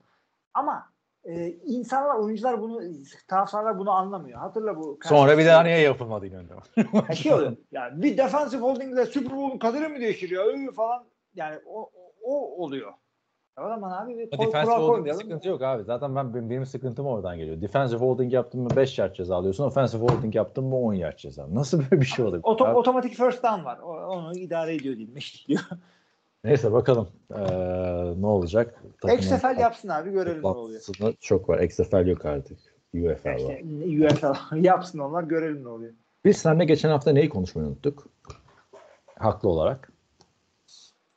Ama 0.53 0.89
e, 1.25 1.47
insanlar, 1.65 2.15
oyuncular 2.15 2.61
bunu, 2.61 2.81
taraftarlar 3.27 3.79
bunu 3.79 3.91
anlamıyor. 3.91 4.39
Hatırla 4.39 4.77
bu. 4.77 4.99
Sonra 5.03 5.37
bir 5.37 5.45
daha 5.45 5.63
niye 5.63 5.79
yapılmadı 5.79 6.27
İnönü'nde? 6.27 6.53
Ya 7.09 7.15
şey 7.15 7.33
oluyor. 7.33 7.57
Yani 7.71 8.03
bir 8.03 8.17
defensive 8.17 8.61
holding 8.61 8.93
ile 8.93 9.05
Super 9.05 9.37
Bowl'un 9.37 9.57
kaderi 9.57 9.87
mi 9.87 10.01
değişir 10.01 10.29
ya? 10.29 10.41
Öyle 10.41 10.71
falan. 10.71 11.03
Yani 11.35 11.59
o, 11.65 11.91
o 12.23 12.63
oluyor. 12.63 12.93
O 13.57 13.67
zaman 13.67 13.91
abi 13.91 14.17
bir 14.17 14.29
kol- 14.29 14.51
kural 14.51 14.87
koymayalım. 14.87 15.21
sıkıntı 15.21 15.47
yok 15.49 15.61
abi. 15.61 15.83
Zaten 15.83 16.15
ben 16.15 16.49
benim, 16.49 16.65
sıkıntım 16.65 17.05
oradan 17.05 17.37
geliyor. 17.37 17.61
Defensive 17.61 17.99
holding 17.99 18.33
yaptın 18.33 18.61
mı 18.61 18.69
5 18.75 18.99
yard 18.99 19.13
ceza 19.13 19.35
alıyorsun. 19.35 19.63
Offensive 19.63 20.01
holding 20.01 20.35
yaptın 20.35 20.63
mı 20.63 20.79
10 20.79 20.93
yard 20.93 21.17
ceza. 21.17 21.55
Nasıl 21.55 21.79
böyle 21.79 22.01
bir 22.01 22.05
şey 22.05 22.25
olabilir? 22.25 22.43
Oto, 22.43 22.65
abi? 22.65 22.77
otomatik 22.77 23.15
first 23.15 23.43
down 23.43 23.65
var. 23.65 23.79
Onu 23.79 24.37
idare 24.37 24.75
ediyor 24.75 24.95
diyeyim. 24.95 25.17
Eşitliyor. 25.17 25.61
Neyse 26.43 26.71
bakalım 26.71 27.07
ee, 27.35 27.41
ne 28.21 28.27
olacak. 28.27 28.83
Takımın 29.01 29.21
XFL 29.21 29.59
yapsın 29.59 29.89
abi 29.89 30.11
görelim 30.11 30.43
ne 30.43 30.47
oluyor. 30.47 30.81
Çok 31.19 31.49
var. 31.49 31.59
XFL 31.59 32.07
yok 32.07 32.25
artık. 32.25 32.59
UFL 32.93 33.27
var. 33.27 33.61
UFL 34.05 34.55
yapsın 34.63 34.99
onlar 34.99 35.23
görelim 35.23 35.63
ne 35.63 35.67
oluyor. 35.67 35.93
Biz 36.25 36.37
seninle 36.37 36.65
geçen 36.65 36.89
hafta 36.89 37.11
neyi 37.11 37.29
konuşmayı 37.29 37.67
unuttuk? 37.67 38.07
Haklı 39.19 39.49
olarak. 39.49 39.91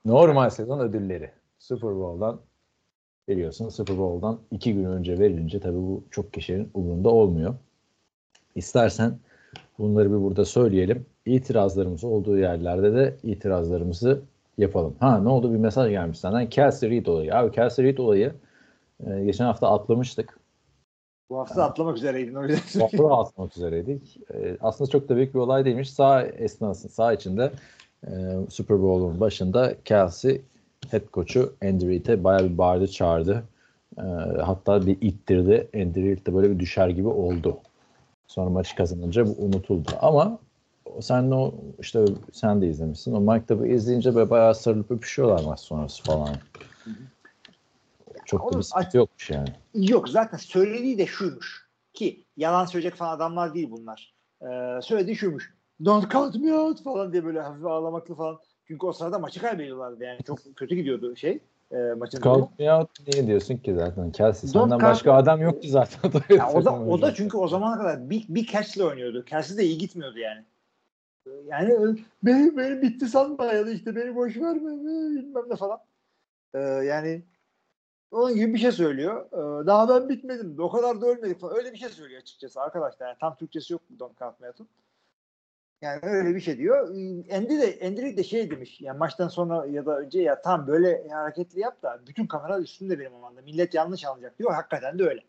Normal 0.05 0.50
sezon 0.50 0.81
ödülleri. 0.81 1.39
Super 1.70 1.96
Bowl'dan 1.96 2.40
biliyorsun 3.28 3.68
Super 3.68 3.98
Bowl'dan 3.98 4.38
iki 4.50 4.74
gün 4.74 4.85
önce 4.85 5.18
verilince 5.18 5.61
tabii 5.61 5.76
bu 5.76 6.04
çok 6.11 6.33
kişinin 6.33 6.70
umurunda 6.74 7.09
olmuyor. 7.09 7.54
İstersen 8.54 9.18
bunları 9.78 10.11
bir 10.11 10.22
burada 10.22 10.44
söyleyelim. 10.44 11.06
İtirazlarımız 11.26 12.04
olduğu 12.04 12.38
yerlerde 12.38 12.94
de 12.94 13.16
itirazlarımızı 13.22 14.22
yapalım. 14.59 14.94
Ha 15.00 15.18
ne 15.18 15.28
oldu 15.28 15.52
bir 15.52 15.59
mesaj 15.59 15.90
gelmiş 15.90 16.18
senden. 16.18 16.48
Kelsey 16.48 16.90
Reed 16.90 17.06
olayı. 17.06 17.35
Abi 17.37 17.52
Kelsey 17.52 17.85
Reed 17.85 17.98
olayı 17.98 18.35
e, 19.06 19.24
geçen 19.24 19.44
hafta 19.44 19.70
atlamıştık. 19.70 20.38
Bu 21.30 21.38
hafta 21.38 21.64
atlamak 21.64 21.96
üzereydin 21.96 22.35
o 22.35 22.42
yüzden. 22.42 22.83
Vapura 22.83 23.14
atmak 23.14 23.56
üzereydik. 23.56 24.20
Ee, 24.35 24.56
aslında 24.61 24.90
çok 24.90 25.09
da 25.09 25.16
büyük 25.16 25.35
bir 25.35 25.38
olay 25.38 25.64
değilmiş. 25.64 25.90
Sağ 25.90 26.22
esnası, 26.22 26.88
sağ 26.88 27.12
içinde 27.12 27.52
e, 28.06 28.11
Super 28.48 28.83
Bowl'un 28.83 29.20
başında 29.20 29.74
Kelsey 29.85 30.42
head 30.88 31.03
coach'u 31.12 31.55
Andy 31.62 31.88
Reid'e 31.88 32.25
bayağı 32.25 32.45
bir 32.45 32.59
bağırdı, 32.59 32.88
çağırdı. 32.88 33.45
E, 33.99 34.03
hatta 34.43 34.87
bir 34.87 34.99
ittirdi. 35.01 35.69
Andy 35.75 36.03
Reid 36.03 36.27
de 36.27 36.35
böyle 36.35 36.51
bir 36.51 36.59
düşer 36.59 36.88
gibi 36.88 37.09
oldu. 37.09 37.59
Sonra 38.27 38.51
maçı 38.51 38.77
kazanınca 38.77 39.27
bu 39.27 39.35
unutuldu. 39.38 39.90
Ama 40.01 40.38
sen 41.01 41.31
de 41.31 41.35
o 41.35 41.55
işte 41.79 42.05
sen 42.33 42.62
de 42.62 42.69
izlemişsin. 42.69 43.14
O 43.14 43.21
Mike 43.21 43.47
Tabu 43.47 43.66
izleyince 43.66 44.14
böyle 44.14 44.31
bayağı 44.31 44.55
sarılıp 44.55 44.90
öpüşüyorlar 44.90 45.45
maç 45.45 45.61
sonrası 45.61 46.03
falan. 46.03 46.29
Çok 48.25 48.40
da 48.40 48.45
Oğlum, 48.45 48.59
bir 48.59 48.64
sıkıntı 48.64 48.97
yokmuş 48.97 49.31
yani. 49.31 49.49
Yok 49.75 50.09
zaten 50.09 50.38
söylediği 50.38 50.99
de 50.99 51.07
şuymuş. 51.07 51.71
Ki 51.93 52.25
yalan 52.37 52.64
söyleyecek 52.64 52.99
falan 52.99 53.16
adamlar 53.16 53.55
değil 53.55 53.71
bunlar. 53.71 54.14
Ee, 54.43 54.81
söylediği 54.83 55.16
şuymuş. 55.16 55.55
Don't 55.85 56.11
count 56.12 56.35
me 56.35 56.55
out 56.55 56.83
falan 56.83 57.12
diye 57.12 57.25
böyle 57.25 57.40
hafif 57.40 57.66
ağlamaklı 57.66 58.14
falan. 58.14 58.38
Çünkü 58.70 58.87
o 58.87 58.92
sırada 58.92 59.18
maçı 59.18 59.40
kaybediyorlardı 59.40 60.04
yani. 60.04 60.22
Çok 60.26 60.38
kötü 60.56 60.74
gidiyordu 60.74 61.16
şey. 61.16 61.38
E, 61.72 61.76
maçın. 61.76 62.22
Out 62.26 63.09
niye 63.09 63.26
diyorsun 63.26 63.56
ki 63.56 63.74
zaten? 63.74 64.12
Kelsey 64.12 64.54
Don't 64.54 64.70
senden 64.70 64.88
başka 64.88 65.14
adam 65.14 65.40
yoktu 65.40 65.68
zaten. 65.68 66.11
Ya 66.37 66.52
o 66.52 66.64
da 66.64 66.72
o 66.72 67.02
da 67.02 67.14
çünkü 67.14 67.37
o 67.37 67.48
zamana 67.48 67.78
kadar 67.78 68.11
bir, 68.11 68.24
bir 68.28 68.46
catch'le 68.46 68.80
oynuyordu. 68.80 69.24
Kelsey 69.24 69.56
de 69.56 69.64
iyi 69.64 69.78
gitmiyordu 69.78 70.18
yani. 70.18 70.44
Yani 71.46 71.72
ö- 71.72 71.96
beni, 72.22 72.56
beni 72.56 72.83
bitti 72.83 73.06
sanma 73.06 73.44
ya 73.44 73.66
da 73.66 73.70
işte 73.70 73.96
beni 73.96 74.16
boş 74.16 74.37
verme 74.37 74.72
e, 74.72 75.11
bilmem 75.16 75.44
ne 75.50 75.56
falan. 75.56 75.78
Ee, 76.54 76.59
yani 76.61 77.22
onun 78.11 78.35
gibi 78.35 78.54
bir 78.54 78.59
şey 78.59 78.72
söylüyor. 78.72 79.26
Ee, 79.33 79.66
daha 79.66 79.88
ben 79.88 80.09
bitmedim. 80.09 80.56
O 80.59 80.70
kadar 80.70 81.00
da 81.00 81.06
ölmedik 81.06 81.40
falan. 81.40 81.56
Öyle 81.56 81.72
bir 81.72 81.78
şey 81.78 81.88
söylüyor 81.88 82.20
açıkçası 82.20 82.61
arkadaşlar. 82.61 83.06
Yani 83.06 83.16
tam 83.20 83.37
Türkçesi 83.37 83.72
yok 83.72 83.83
Don 83.98 84.12
Out'un. 84.20 84.68
Yani 85.83 85.99
öyle 86.03 86.35
bir 86.35 86.40
şey 86.40 86.59
diyor. 86.59 86.88
Andy 87.37 87.59
de, 87.59 88.03
Reid 88.03 88.19
de 88.19 88.25
şey 88.25 88.51
demiş. 88.51 88.81
Yani 88.81 88.99
maçtan 88.99 89.29
sonra 89.29 89.66
ya 89.66 89.87
da 89.87 89.99
önce 89.99 90.23
ya 90.23 90.43
tam 90.43 90.66
böyle 90.66 91.09
hareketli 91.09 91.61
yap 91.61 91.83
da 91.83 92.00
bütün 92.07 92.27
kamera 92.27 92.59
üstünde 92.59 92.98
benim 92.98 93.15
amanda. 93.15 93.42
Millet 93.42 93.75
yanlış 93.75 94.04
anlayacak 94.04 94.38
diyor. 94.38 94.52
Hakikaten 94.54 94.98
de 94.98 95.04
öyle. 95.04 95.21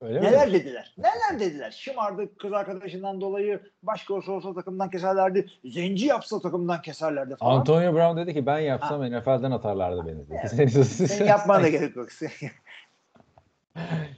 Öyle 0.00 0.22
Neler 0.22 0.46
mi? 0.46 0.52
dediler? 0.52 0.94
Neler 0.98 1.40
dediler? 1.40 1.70
Şımardı 1.70 2.36
kız 2.38 2.52
arkadaşından 2.52 3.20
dolayı 3.20 3.60
başka 3.82 4.14
olsa 4.14 4.32
olsa 4.32 4.54
takımdan 4.54 4.90
keserlerdi. 4.90 5.46
Zenci 5.64 6.06
yapsa 6.06 6.40
takımdan 6.40 6.82
keserlerdi 6.82 7.36
falan. 7.36 7.58
Antonio 7.58 7.94
Brown 7.94 8.16
dedi 8.18 8.34
ki 8.34 8.46
ben 8.46 8.58
yapsam 8.58 9.10
NFL'den 9.10 9.50
atarlardı 9.50 10.06
beni. 10.06 10.20
Evet. 10.30 10.86
Sen, 10.86 11.26
yapmana 11.26 11.62
da 11.62 11.68
gerek 11.68 11.96
yok. 11.96 12.08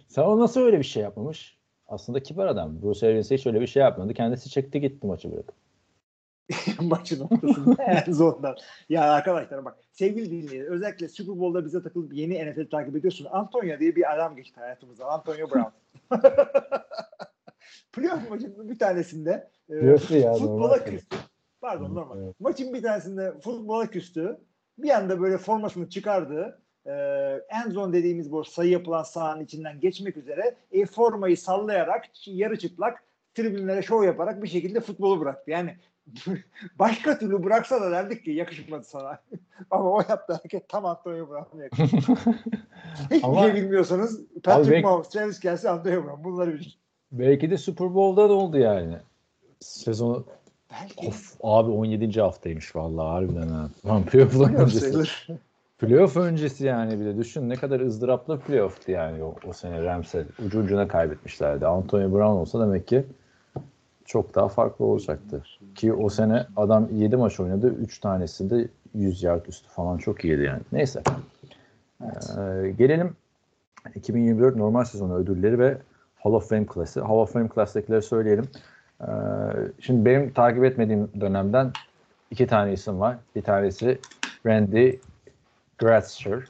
Sen 0.08 0.22
o 0.22 0.38
nasıl 0.38 0.60
öyle 0.60 0.78
bir 0.78 0.84
şey 0.84 1.02
yapmamış? 1.02 1.59
Aslında 1.90 2.22
kibar 2.22 2.46
adam. 2.46 2.82
Bruce 2.82 3.06
Arians 3.06 3.30
hiç 3.30 3.46
öyle 3.46 3.60
bir 3.60 3.66
şey 3.66 3.82
yapmadı. 3.82 4.14
Kendisi 4.14 4.50
çekti 4.50 4.80
gitti 4.80 5.06
maçı 5.06 5.32
bırakıp. 5.32 5.54
Maçın 6.80 7.20
ortasında 7.20 7.82
en 8.06 8.12
zorundan. 8.12 8.56
Ya 8.88 9.12
arkadaşlar 9.12 9.64
bak 9.64 9.78
sevgili 9.92 10.26
dinleyiciler 10.30 10.66
özellikle 10.66 11.08
Super 11.08 11.38
Bowl'da 11.38 11.64
bize 11.64 11.82
takılıp 11.82 12.14
yeni 12.14 12.50
NFL 12.50 12.70
takip 12.70 12.96
ediyorsun. 12.96 13.26
Antonio 13.30 13.78
diye 13.78 13.96
bir 13.96 14.14
adam 14.14 14.36
geçti 14.36 14.60
hayatımıza. 14.60 15.04
Antonio 15.04 15.50
Brown. 15.50 15.70
playoff 17.92 18.30
maçının 18.30 18.68
bir 18.68 18.78
tanesinde 18.78 19.50
e, 19.70 19.96
futbola 19.96 20.84
küstü. 20.84 21.16
Pardon 21.60 21.94
normal. 21.94 22.18
Evet. 22.18 22.40
Maçın 22.40 22.74
bir 22.74 22.82
tanesinde 22.82 23.40
futbola 23.40 23.86
küstü. 23.86 24.36
Bir 24.78 24.90
anda 24.90 25.20
böyle 25.20 25.38
formasını 25.38 25.88
çıkardı. 25.88 26.60
E, 26.90 26.92
end 27.48 27.72
zone 27.72 27.92
dediğimiz 27.92 28.32
bu 28.32 28.44
sayı 28.44 28.70
yapılan 28.70 29.02
sahanın 29.02 29.44
içinden 29.44 29.80
geçmek 29.80 30.16
üzere 30.16 30.54
e, 30.72 30.86
formayı 30.86 31.36
sallayarak 31.36 32.04
yarı 32.26 32.58
çıplak 32.58 33.02
tribünlere 33.34 33.82
şov 33.82 34.04
yaparak 34.04 34.42
bir 34.42 34.48
şekilde 34.48 34.80
futbolu 34.80 35.20
bıraktı. 35.20 35.50
Yani 35.50 35.76
başka 36.78 37.18
türlü 37.18 37.44
bıraksa 37.44 37.80
da 37.80 37.90
derdik 37.90 38.24
ki 38.24 38.30
yakışmadı 38.30 38.84
sana. 38.84 39.18
Ama 39.70 39.90
o 39.90 40.00
yaptığı 40.08 40.32
hareket 40.32 40.68
tam 40.68 40.86
Antonio 40.86 41.28
Brown'a 41.28 41.62
yakışmadı. 41.64 42.20
Ama- 43.22 43.42
şey 43.42 43.54
bilmiyorsanız 43.54 44.20
Patrick 44.42 44.70
belki- 44.70 44.86
Mahomes, 44.86 45.08
Travis 45.08 45.40
Kelsey, 45.40 45.70
Antonio 45.70 46.04
Brown 46.04 46.24
bunları 46.24 46.54
bilin. 46.54 46.72
Belki 47.12 47.50
de 47.50 47.58
Super 47.58 47.94
Bowl'da 47.94 48.28
da 48.28 48.32
oldu 48.32 48.58
yani. 48.58 48.96
Sezonu 49.60 50.24
Belki 50.72 51.08
of 51.08 51.34
abi 51.42 51.70
17. 51.70 52.20
haftaymış 52.20 52.76
vallahi 52.76 53.06
harbiden 53.08 53.48
ha. 53.48 53.70
Lan 53.86 54.04
playoff'lar 54.04 54.54
öncesi. 54.54 55.38
Playoff 55.80 56.16
öncesi 56.16 56.66
yani 56.66 57.00
bir 57.00 57.04
de 57.04 57.18
düşün 57.18 57.48
ne 57.48 57.56
kadar 57.56 57.80
ızdıraplı 57.80 58.40
playoff'tu 58.40 58.92
yani 58.92 59.24
o, 59.24 59.34
o 59.48 59.52
sene 59.52 59.82
Ramsey. 59.82 60.24
Ucu 60.46 60.60
ucuna 60.60 60.88
kaybetmişlerdi. 60.88 61.66
Antonio 61.66 62.12
Brown 62.12 62.40
olsa 62.40 62.60
demek 62.60 62.88
ki 62.88 63.04
çok 64.04 64.34
daha 64.34 64.48
farklı 64.48 64.84
olacaktı. 64.84 65.42
Ki 65.74 65.92
o 65.92 66.08
sene 66.08 66.46
adam 66.56 66.88
7 66.92 67.16
maç 67.16 67.40
oynadı. 67.40 67.74
3 67.74 67.98
tanesi 67.98 68.50
de 68.50 68.68
100 68.94 69.22
yard 69.22 69.46
üstü 69.46 69.68
falan 69.68 69.98
çok 69.98 70.24
iyiydi 70.24 70.42
yani. 70.42 70.60
Neyse. 70.72 71.02
Ee, 72.02 72.06
gelelim 72.78 73.16
2024 73.94 74.56
normal 74.56 74.84
sezonu 74.84 75.14
ödülleri 75.14 75.58
ve 75.58 75.78
Hall 76.16 76.32
of 76.32 76.48
Fame 76.48 76.66
klası. 76.66 77.00
Hall 77.00 77.16
of 77.16 77.32
Fame 77.32 77.48
klasdakileri 77.48 78.02
söyleyelim. 78.02 78.48
Ee, 79.00 79.06
şimdi 79.80 80.04
benim 80.04 80.32
takip 80.32 80.64
etmediğim 80.64 81.08
dönemden 81.20 81.70
iki 82.30 82.46
tane 82.46 82.72
isim 82.72 83.00
var. 83.00 83.16
Bir 83.36 83.42
tanesi 83.42 83.98
Randy 84.46 84.92
Gratzer. 85.80 86.48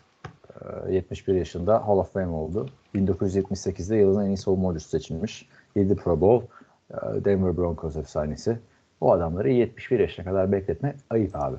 Ee, 0.88 0.92
71 0.92 1.34
yaşında 1.34 1.88
Hall 1.88 1.96
of 1.96 2.12
Fame 2.12 2.32
oldu. 2.32 2.68
1978'de 2.94 3.96
yılın 3.96 4.24
en 4.24 4.28
iyi 4.28 4.36
savunma 4.36 4.68
oyuncusu 4.68 4.88
seçilmiş. 4.88 5.48
7 5.76 5.96
Pro 5.96 6.20
Bowl. 6.20 6.46
Ee, 6.90 7.24
Denver 7.24 7.56
Broncos 7.56 7.96
efsanesi. 7.96 8.58
O 9.00 9.12
adamları 9.12 9.50
71 9.50 9.98
yaşına 9.98 10.24
kadar 10.24 10.52
bekletme 10.52 10.96
ayıp 11.10 11.36
abi. 11.36 11.56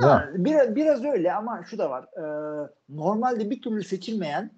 Ha, 0.00 0.28
biraz, 0.34 0.74
biraz 0.74 1.04
öyle 1.04 1.34
ama 1.34 1.62
şu 1.70 1.78
da 1.78 1.90
var. 1.90 2.04
Ee, 2.16 2.68
normalde 2.88 3.50
bir 3.50 3.62
türlü 3.62 3.84
seçilmeyen 3.84 4.50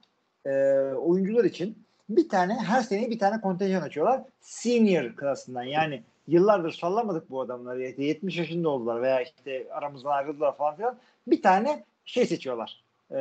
e, 0.46 0.50
oyuncular 0.92 1.44
için 1.44 1.86
bir 2.08 2.28
tane 2.28 2.54
her 2.54 2.82
sene 2.82 3.10
bir 3.10 3.18
tane 3.18 3.40
kontenjan 3.40 3.82
açıyorlar. 3.82 4.22
Senior 4.40 5.16
klasından 5.16 5.62
yani 5.62 6.04
yıllardır 6.26 6.72
sallamadık 6.72 7.30
bu 7.30 7.40
adamları. 7.40 7.82
İşte 7.82 8.04
70 8.04 8.38
yaşında 8.38 8.68
oldular 8.68 9.02
veya 9.02 9.20
işte 9.20 9.66
aramızdan 9.72 10.10
ayrıldılar 10.10 10.56
falan 10.56 10.76
filan. 10.76 10.98
Bir 11.26 11.42
tane 11.42 11.84
şey 12.04 12.26
seçiyorlar. 12.26 12.84
Ee, 13.10 13.18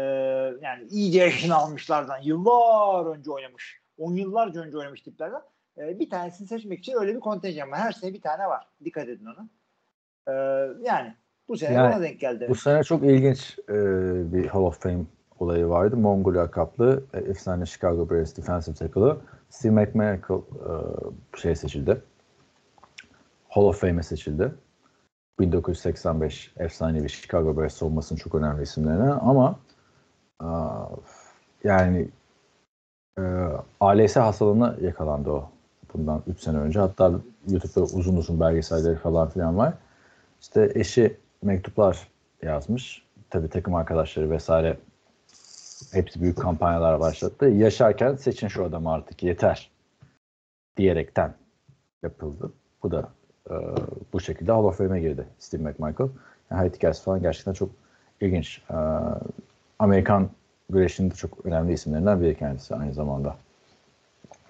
yani 0.61 0.87
iyice 0.89 1.19
yaşını 1.19 1.55
almışlardan 1.55 2.21
yıllar 2.23 3.05
önce 3.05 3.31
oynamış. 3.31 3.81
10 3.97 4.13
yıllarca 4.15 4.61
önce 4.61 4.77
oynamış 4.77 5.01
tiplerden. 5.01 5.41
Ee, 5.77 5.99
bir 5.99 6.09
tanesini 6.09 6.47
seçmek 6.47 6.79
için 6.79 6.93
öyle 6.99 7.15
bir 7.15 7.19
kontenjan 7.19 7.71
var. 7.71 7.79
Her 7.79 7.91
sene 7.91 8.13
bir 8.13 8.21
tane 8.21 8.47
var. 8.47 8.67
Dikkat 8.85 9.09
edin 9.09 9.25
ona. 9.25 9.47
Ee, 10.27 10.33
yani 10.83 11.13
bu 11.47 11.57
sene 11.57 11.73
Yani 11.73 11.95
ona 11.95 12.03
denk 12.03 12.19
geldi. 12.19 12.45
Bu 12.49 12.55
sene 12.55 12.83
çok 12.83 13.03
ilginç 13.03 13.59
e, 13.69 13.73
bir 14.33 14.47
Hall 14.47 14.61
of 14.61 14.79
Fame 14.79 15.03
olayı 15.39 15.67
vardı. 15.67 15.97
Mongol 15.97 16.35
lakaplı 16.35 17.03
e, 17.13 17.17
efsane 17.19 17.65
Chicago 17.65 18.09
Bears 18.09 18.37
defensive 18.37 18.75
tackle'ı 18.75 19.17
Steve 19.49 19.73
McMichael 19.73 20.39
e, 20.39 20.73
şey 21.37 21.55
seçildi. 21.55 22.01
Hall 23.53 23.63
of 23.63 23.81
Fame'e 23.81 24.03
seçildi. 24.03 24.51
1985 25.39 26.53
efsanevi 26.57 27.09
Chicago 27.09 27.57
Bears 27.57 27.73
savunmasının 27.73 28.19
çok 28.19 28.35
önemli 28.35 28.63
isimlerine 28.63 29.11
ama 29.11 29.59
e, 30.41 30.49
yani 31.63 32.07
e, 33.19 33.21
ALS 33.79 34.15
hastalığına 34.15 34.75
yakalandı 34.81 35.29
o 35.29 35.49
bundan 35.93 36.23
3 36.27 36.39
sene 36.39 36.57
önce. 36.57 36.79
Hatta 36.79 37.11
YouTube'da 37.47 37.81
uzun 37.81 38.17
uzun 38.17 38.39
belgeselleri 38.39 38.95
falan 38.95 39.29
filan 39.29 39.57
var. 39.57 39.73
İşte 40.41 40.71
eşi 40.75 41.17
mektuplar 41.41 42.07
yazmış. 42.41 43.03
Tabii 43.29 43.49
takım 43.49 43.75
arkadaşları 43.75 44.29
vesaire 44.29 44.77
hepsi 45.91 46.21
büyük 46.21 46.37
kampanyalar 46.37 46.99
başlattı. 46.99 47.45
Yaşarken 47.45 48.15
seçin 48.15 48.47
şu 48.47 48.65
adamı 48.65 48.91
artık 48.91 49.23
yeter 49.23 49.71
diyerekten 50.77 51.33
yapıldı. 52.03 52.51
Bu 52.83 52.91
da 52.91 53.09
e, 53.49 53.53
bu 54.13 54.19
şekilde 54.19 54.51
Hall 54.51 54.63
of 54.63 54.77
Fame'e 54.77 54.99
girdi 54.99 55.27
Steve 55.39 55.63
McMichael. 55.63 56.09
Yani 56.51 56.57
hayat 56.59 56.75
hikayesi 56.75 57.03
falan 57.03 57.21
gerçekten 57.21 57.53
çok 57.53 57.69
ilginç. 58.21 58.61
E, 58.69 58.77
Amerikan 59.79 60.29
güreşinin 60.69 61.11
de 61.11 61.15
çok 61.15 61.45
önemli 61.45 61.73
isimlerinden 61.73 62.21
biri 62.21 62.37
kendisi 62.37 62.75
aynı 62.75 62.93
zamanda. 62.93 63.35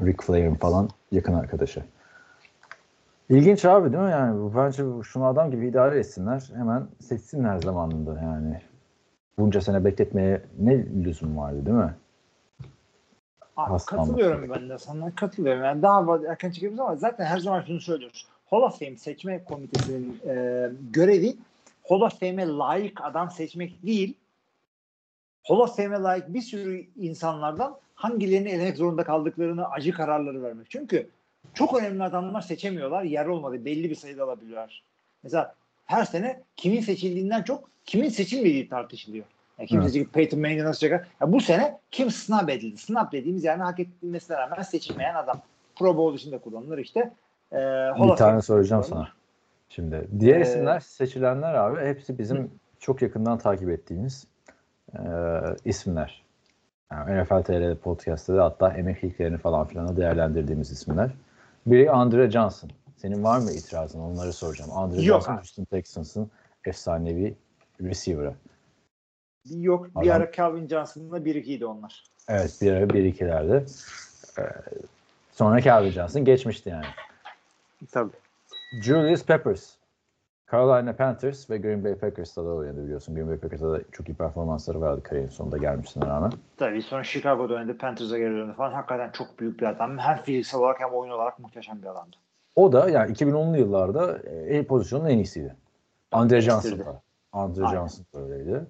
Ric 0.01 0.17
Flair'in 0.23 0.55
falan 0.55 0.89
yakın 1.11 1.33
arkadaşı. 1.33 1.83
İlginç 3.29 3.65
abi 3.65 3.93
değil 3.93 4.03
mi 4.03 4.11
yani? 4.11 4.55
Bence 4.55 4.83
şunu 5.03 5.25
adam 5.25 5.51
gibi 5.51 5.67
idare 5.67 5.99
etsinler. 5.99 6.51
Hemen 6.55 6.87
seçsinler 6.99 7.57
zamanında 7.57 8.21
yani. 8.21 8.61
Bunca 9.37 9.61
sene 9.61 9.85
bekletmeye 9.85 10.41
ne 10.59 10.85
lüzum 11.03 11.37
vardı 11.37 11.65
değil 11.65 11.77
mi? 11.77 11.93
Abi, 13.57 13.83
katılıyorum 13.85 14.49
ben 14.49 14.69
de 14.69 14.77
sana 14.77 15.15
katılıyorum. 15.15 15.63
Yani 15.63 15.81
daha 15.81 16.17
erken 16.29 16.51
çıkıyoruz 16.51 16.79
ama 16.79 16.95
zaten 16.95 17.25
her 17.25 17.37
zaman 17.37 17.61
şunu 17.61 17.79
söylüyoruz. 17.79 18.27
Hall 18.53 18.61
of 18.61 18.79
Fame 18.79 18.97
seçme 18.97 19.43
komitesinin 19.43 20.19
e, 20.27 20.69
görevi 20.91 21.35
Hall 21.83 22.01
of 22.01 22.19
Fame'e 22.19 22.47
layık 22.47 23.01
adam 23.03 23.31
seçmek 23.31 23.85
değil. 23.85 24.13
Hall 25.43 25.57
of 25.57 25.77
Fame'e 25.77 25.99
layık 25.99 26.33
bir 26.33 26.41
sürü 26.41 26.85
insanlardan 26.95 27.77
hangilerini 27.95 28.49
elemek 28.49 28.77
zorunda 28.77 29.03
kaldıklarını 29.03 29.69
acı 29.69 29.91
kararları 29.91 30.43
vermek. 30.43 30.69
Çünkü 30.69 31.09
çok 31.53 31.81
önemli 31.81 32.03
adamlar 32.03 32.41
seçemiyorlar. 32.41 33.03
Yer 33.03 33.25
olmadı. 33.25 33.65
Belli 33.65 33.89
bir 33.89 33.95
sayıda 33.95 34.23
alabiliyorlar. 34.23 34.83
Mesela 35.23 35.55
her 35.85 36.05
sene 36.05 36.43
kimin 36.55 36.81
seçildiğinden 36.81 37.43
çok 37.43 37.69
kimin 37.85 38.09
seçilmediği 38.09 38.69
tartışılıyor. 38.69 39.25
Yani 39.59 39.67
kim 39.67 39.79
Evet. 39.79 39.91
seçildi, 39.91 40.09
Peyton 40.11 40.39
Manning 40.39 40.61
nasıl 40.61 40.79
çıkar? 40.79 41.07
Ya 41.21 41.33
bu 41.33 41.41
sene 41.41 41.79
kim 41.91 42.11
snub 42.11 42.49
edildi? 42.49 42.77
Snub 42.77 43.11
dediğimiz 43.11 43.43
yani 43.43 43.63
hak 43.63 43.79
edilmesine 43.79 44.37
rağmen 44.37 44.61
seçilmeyen 44.61 45.15
adam. 45.15 45.41
Pro 45.75 45.97
Bowl 45.97 46.17
dışında 46.17 46.37
kullanılır 46.37 46.77
işte. 46.77 47.11
Hall 47.59 48.11
Bir 48.11 48.15
tane 48.15 48.41
soracağım 48.41 48.83
sana. 48.83 49.07
Şimdi 49.69 50.07
diğer 50.19 50.37
Ee, 50.39 50.41
isimler 50.41 50.79
seçilenler 50.79 51.53
abi 51.53 51.81
hepsi 51.81 52.17
bizim 52.17 52.51
çok 52.79 53.01
yakından 53.01 53.37
takip 53.37 53.69
ettiğimiz 53.69 54.27
e, 54.93 54.99
isimler. 55.65 56.23
Yani 56.91 57.23
NFL 57.23 57.43
TR 57.43 57.75
podcast'ta 57.75 58.35
da 58.35 58.43
hatta 58.43 58.73
emekliliklerini 58.73 59.37
falan 59.37 59.67
filan 59.67 59.97
değerlendirdiğimiz 59.97 60.71
isimler. 60.71 61.11
Biri 61.65 61.91
Andre 61.91 62.31
Johnson. 62.31 62.69
Senin 62.95 63.23
var 63.23 63.39
mı 63.39 63.51
itirazın? 63.51 63.99
Onları 63.99 64.33
soracağım. 64.33 64.71
Andre 64.73 64.95
Yok 64.95 65.05
Johnson. 65.05 65.35
Houston 65.35 65.63
Texans'ın 65.63 66.31
efsanevi 66.65 67.35
receiver'ı. 67.81 68.33
Yok 69.49 69.87
bir 69.95 70.09
Adam- 70.09 70.21
ara 70.21 70.31
Calvin 70.31 70.67
Johnson'la 70.67 71.25
bir 71.25 71.35
ikiydi 71.35 71.65
onlar. 71.65 72.03
Evet 72.29 72.57
bir 72.61 72.71
ara 72.71 72.89
bir 72.89 73.03
ikilerde. 73.03 73.65
Ee, 74.39 74.41
sonra 75.31 75.61
Calvin 75.61 75.89
Johnson 75.91 76.25
geçmişti 76.25 76.69
yani. 76.69 76.85
Tabii. 77.91 78.11
Julius 78.81 79.25
Peppers. 79.25 79.75
Carolina 80.51 80.95
Panthers 80.95 81.49
ve 81.49 81.57
Green 81.57 81.84
Bay 81.84 81.95
Packers'ta 81.95 82.45
da 82.45 82.49
oynadı 82.49 82.84
biliyorsun. 82.84 83.15
Green 83.15 83.27
Bay 83.27 83.38
Packers'ta 83.38 83.71
da 83.71 83.79
çok 83.91 84.09
iyi 84.09 84.13
performansları 84.13 84.81
vardı 84.81 85.03
kariyerin 85.03 85.31
sonunda 85.31 85.57
gelmişsine 85.57 86.05
rağmen. 86.05 86.31
Tabii 86.57 86.81
sonra 86.81 87.03
Chicago'da 87.03 87.53
oynadı, 87.53 87.77
Panthers'a 87.77 88.17
geri 88.17 88.31
döndü 88.36 88.53
falan. 88.53 88.71
Hakikaten 88.73 89.11
çok 89.11 89.39
büyük 89.39 89.59
bir 89.59 89.65
adam. 89.65 89.97
Hem 89.97 90.17
fiziksel 90.17 90.59
olarak 90.59 90.79
hem 90.79 90.89
oyun 90.89 91.11
olarak 91.11 91.39
muhteşem 91.39 91.81
bir 91.81 91.88
adamdı. 91.88 92.15
O 92.55 92.71
da 92.71 92.89
yani 92.89 93.11
2010'lu 93.11 93.57
yıllarda 93.57 94.17
e, 94.27 94.65
pozisyonun 94.65 95.05
en 95.05 95.17
iyisiydi. 95.17 95.55
Andre 96.11 96.41
Johnson 96.41 96.79
da. 96.79 97.01
Andre. 97.31 97.67
Johnson 97.67 98.05
da 98.13 98.19
öyleydi. 98.19 98.65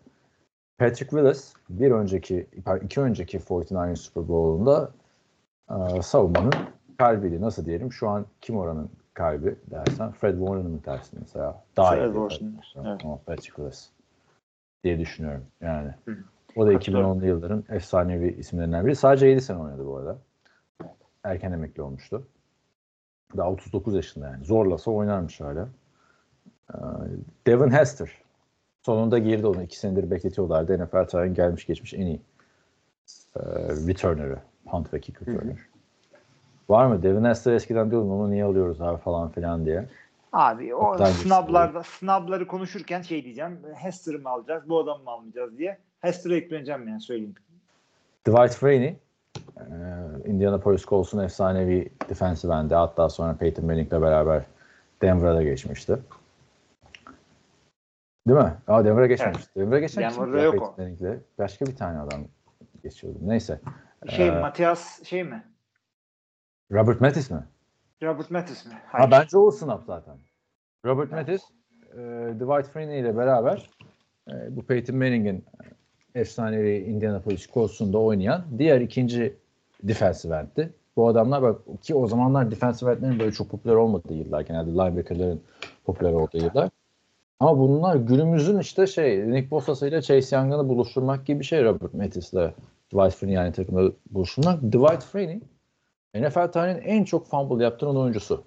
Patrick 0.78 1.09
Willis 1.09 1.53
bir 1.70 1.91
önceki, 1.91 2.47
iki 2.82 3.01
önceki 3.01 3.39
49ers 3.39 3.95
Super 3.95 4.28
Bowl'unda 4.28 4.91
e, 5.70 6.01
savunmanın 6.01 6.53
kalbiydi. 6.97 7.41
Nasıl 7.41 7.66
diyelim? 7.66 7.91
Şu 7.91 8.09
an 8.09 8.26
kim 8.41 8.57
oranın 8.57 8.89
kalbi 9.14 9.55
dersen 9.72 10.11
Fred 10.11 10.38
Warner'ın 10.38 10.72
mı 10.72 10.86
dersin 10.86 11.20
mesela? 11.22 11.64
Daha 11.78 11.95
Fred. 11.95 12.14
Warner, 12.14 12.74
evet. 13.28 13.41
Willis 13.41 13.89
diye 14.84 14.99
düşünüyorum 14.99 15.45
yani. 15.61 15.91
Hı. 16.05 16.18
O 16.55 16.68
da 16.68 16.74
Katılıyorum. 16.74 17.18
2010'lu 17.18 17.26
yılların 17.26 17.64
efsanevi 17.70 18.32
isimlerinden 18.34 18.86
biri. 18.86 18.95
Sadece 18.95 19.28
7 19.28 19.41
sene 19.41 19.57
oynadı 19.57 19.86
bu 19.86 19.97
arada. 19.97 20.18
Erken 21.24 21.51
emekli 21.51 21.82
olmuştu. 21.82 22.28
Daha 23.38 23.51
39 23.51 23.95
yaşında 23.95 24.28
yani. 24.28 24.45
Zorlasa 24.45 24.91
oynarmış 24.91 25.41
hala. 25.41 25.70
Ee, 26.74 26.78
Devin 27.47 27.72
Hester. 27.72 28.22
Sonunda 28.82 29.20
girdi 29.20 29.47
onu. 29.47 29.64
iki 29.64 29.80
senedir 29.80 30.11
bekletiyorlardı. 30.11 30.86
NFL 30.86 31.07
tarihinin 31.07 31.36
gelmiş 31.36 31.66
geçmiş 31.66 31.93
en 31.93 32.05
iyi 32.05 32.22
e, 33.36 33.41
returner'ı. 33.88 34.39
Punt 34.66 34.93
ve 34.93 34.99
kick 34.99 35.22
returner. 35.22 35.72
Var 36.70 36.86
mı? 36.86 37.03
Devin 37.03 37.24
Hester 37.26 37.53
eskiden 37.53 37.91
diyordum 37.91 38.11
onu 38.11 38.32
niye 38.32 38.43
alıyoruz 38.43 38.82
abi 38.82 39.01
falan 39.01 39.30
filan 39.30 39.66
diye. 39.66 39.86
Abi 40.34 40.76
o 40.76 40.89
Kaptan 40.89 41.07
geçti 41.07 41.28
snublarda 41.28 41.84
snubları 41.84 42.47
konuşurken 42.47 43.01
şey 43.01 43.24
diyeceğim. 43.24 43.59
Hester'ı 43.76 44.20
mı 44.20 44.30
alacağız, 44.30 44.70
bu 44.70 44.80
adamı 44.80 45.03
mı 45.03 45.09
almayacağız 45.09 45.57
diye. 45.57 45.78
Hester'a 46.01 46.36
ekleneceğim 46.36 46.88
yani 46.88 47.01
söyleyeyim. 47.01 47.36
Dwight 48.28 48.53
Freeney 48.53 48.95
Indianapolis 50.26 50.86
Colts'un 50.86 51.20
efsanevi 51.24 51.89
defensive 52.09 52.53
end'i. 52.53 52.76
Hatta 52.76 53.09
sonra 53.09 53.36
Peyton 53.36 53.66
Manning'le 53.66 54.01
beraber 54.01 54.43
Denver'a 55.01 55.36
da 55.36 55.43
geçmişti. 55.43 55.97
Değil 58.28 58.39
mi? 58.39 58.53
Aa 58.68 58.86
Denver'a 58.86 59.07
geçmemişti. 59.07 59.59
Denver'a 59.59 59.80
geçen 59.80 60.09
kim 60.09 60.22
Denver'da 60.22 60.41
yok 60.41 60.51
Peyton 60.53 60.68
o. 60.68 60.76
Manning'le? 60.78 61.20
Başka 61.39 61.66
bir 61.66 61.76
tane 61.76 61.99
adam 61.99 62.22
geçiyordu. 62.84 63.18
Neyse. 63.22 63.59
Şey 64.09 64.28
Ee, 64.28 64.32
Matias 64.39 65.03
şey 65.03 65.24
mi? 65.24 65.43
Robert 66.72 67.01
Mathis 67.01 67.32
mi? 67.32 67.43
Robert 68.03 68.32
Mathis 68.32 68.66
mi? 68.66 68.74
Ha 68.86 69.11
bence 69.11 69.38
o 69.38 69.51
snap 69.51 69.84
zaten. 69.86 70.18
Robert 70.86 71.11
Mathis, 71.11 71.41
e, 71.93 71.97
Dwight 72.39 72.68
Freeney 72.68 72.99
ile 72.99 73.18
beraber 73.18 73.70
e, 74.32 74.55
bu 74.55 74.61
Peyton 74.64 74.95
Manning'in 74.95 75.45
efsanevi 76.16 76.78
Indianapolis 76.78 77.47
Colts'unda 77.53 77.97
oynayan 77.97 78.45
diğer 78.57 78.82
ikinci 78.82 79.36
defensive 79.84 80.36
end'ti. 80.36 80.74
Bu 80.95 81.07
adamlar 81.07 81.41
bak 81.41 81.61
ki 81.82 81.95
o 81.95 82.07
zamanlar 82.07 82.51
defensive 82.51 82.91
end'lerin 82.91 83.20
böyle 83.20 83.32
çok 83.32 83.49
popüler 83.49 83.76
olmadığı 83.76 84.14
yıllar. 84.14 84.41
Genelde 84.41 84.72
linebacker'ların 84.72 85.41
popüler 85.86 86.14
olduğu 86.14 86.38
yıllar. 86.38 86.70
Ama 87.39 87.59
bunlar 87.59 87.95
günümüzün 87.95 88.59
işte 88.59 88.88
şey 88.88 89.32
Nick 89.32 89.51
Bosa 89.51 89.88
ile 89.88 90.01
Chase 90.01 90.36
Young'ını 90.36 90.70
buluşturmak 90.70 91.26
gibi 91.26 91.39
bir 91.39 91.45
şey 91.45 91.64
Robert 91.64 91.93
Mathis 91.93 92.34
ile 92.34 92.53
Dwight 92.93 93.16
Freeney 93.16 93.36
yani 93.36 93.51
takımda 93.51 93.91
buluşturmak. 94.11 94.61
Dwight 94.61 95.03
Freeney 95.03 95.39
NFL 96.16 96.51
tarihinin 96.51 96.82
en 96.82 97.03
çok 97.03 97.28
fumble 97.28 97.64
yaptıran 97.64 97.97
oyuncusu. 97.97 98.43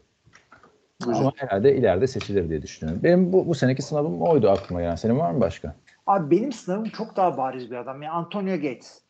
Ama 1.07 1.33
herhalde 1.37 1.77
ileride 1.77 2.07
seçilir 2.07 2.49
diye 2.49 2.63
düşünüyorum. 2.63 3.03
Benim 3.05 3.33
bu, 3.33 3.47
bu 3.47 3.55
seneki 3.55 3.83
sınavım 3.83 4.23
oydu 4.23 4.51
aklıma 4.51 4.81
gelen. 4.81 4.95
Senin 4.95 5.19
var 5.19 5.31
mı 5.31 5.41
başka? 5.41 5.75
Abi 6.07 6.31
benim 6.31 6.53
sınavım 6.53 6.85
çok 6.85 7.17
daha 7.17 7.37
bariz 7.37 7.71
bir 7.71 7.77
adam. 7.77 8.03
Yani 8.03 8.15
Antonio 8.15 8.57
Gates. 8.57 9.03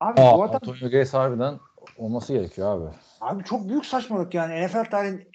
Abi 0.00 0.20
Aa, 0.20 0.38
bu 0.38 0.42
adam 0.42 0.54
Antonio 0.54 0.90
Gates 0.90 1.14
harbiden 1.14 1.58
olması 1.98 2.32
gerekiyor 2.32 2.76
abi. 2.76 2.94
abi 3.20 3.44
çok 3.44 3.68
büyük 3.68 3.86
saçmalık 3.86 4.34
yani. 4.34 4.66
NFL 4.66 4.90
tarihinin 4.90 5.28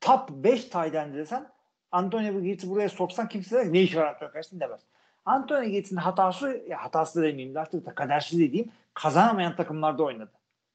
top 0.00 0.30
5 0.30 0.64
tight 0.64 0.94
desen 0.94 1.46
Antonio 1.92 2.34
Gates'i 2.34 2.70
buraya 2.70 2.88
soksan 2.88 3.28
kimse 3.28 3.64
ki, 3.64 3.72
ne 3.72 3.80
işi 3.82 3.96
var 3.96 4.06
Antonio 4.06 4.32
Gates'in 4.32 4.60
demez. 4.60 4.80
Antonio 5.24 5.60
Gates'in 5.60 5.96
hatası, 5.96 6.62
ya 6.68 6.84
hatası 6.84 7.20
da 7.20 7.22
demeyeyim 7.22 7.54
de 7.54 7.60
artık 7.60 7.86
da 7.86 7.94
kadersiz 7.94 8.38
dediğim 8.40 8.68
kazanamayan 8.94 9.56
takımlarda 9.56 10.02
oynadı. 10.02 10.32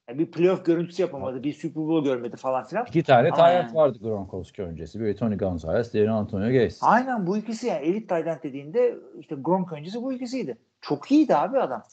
Yani 0.10 0.20
bir 0.20 0.32
playoff 0.32 0.66
görüntüsü 0.66 1.02
yapamadı, 1.02 1.44
bir 1.44 1.54
Super 1.54 1.84
Bowl 1.84 2.10
görmedi 2.10 2.38
falan 2.38 2.64
filan. 2.64 2.86
İki 2.86 3.04
tane 3.04 3.32
yani. 3.38 3.76
vardı 3.76 3.98
Gronkowski 4.02 4.64
öncesi. 4.64 5.00
Biri 5.00 5.16
Tony 5.16 5.38
Gonzalez, 5.38 5.94
diğeri 5.94 6.12
Antonio 6.12 6.48
Gates. 6.48 6.80
Aynen 6.82 7.28
bu 7.28 7.38
ikisi 7.38 7.68
yani 7.68 7.86
elit 7.86 8.12
end 8.12 8.44
dediğinde 8.44 8.96
işte 9.20 9.36
Gronk 9.36 9.74
öncesi 9.74 10.02
bu 10.02 10.14
ikisiydi. 10.14 10.58
Çok 10.82 11.12
iyiydi 11.12 11.36
abi 11.36 11.60
adam. 11.60 11.84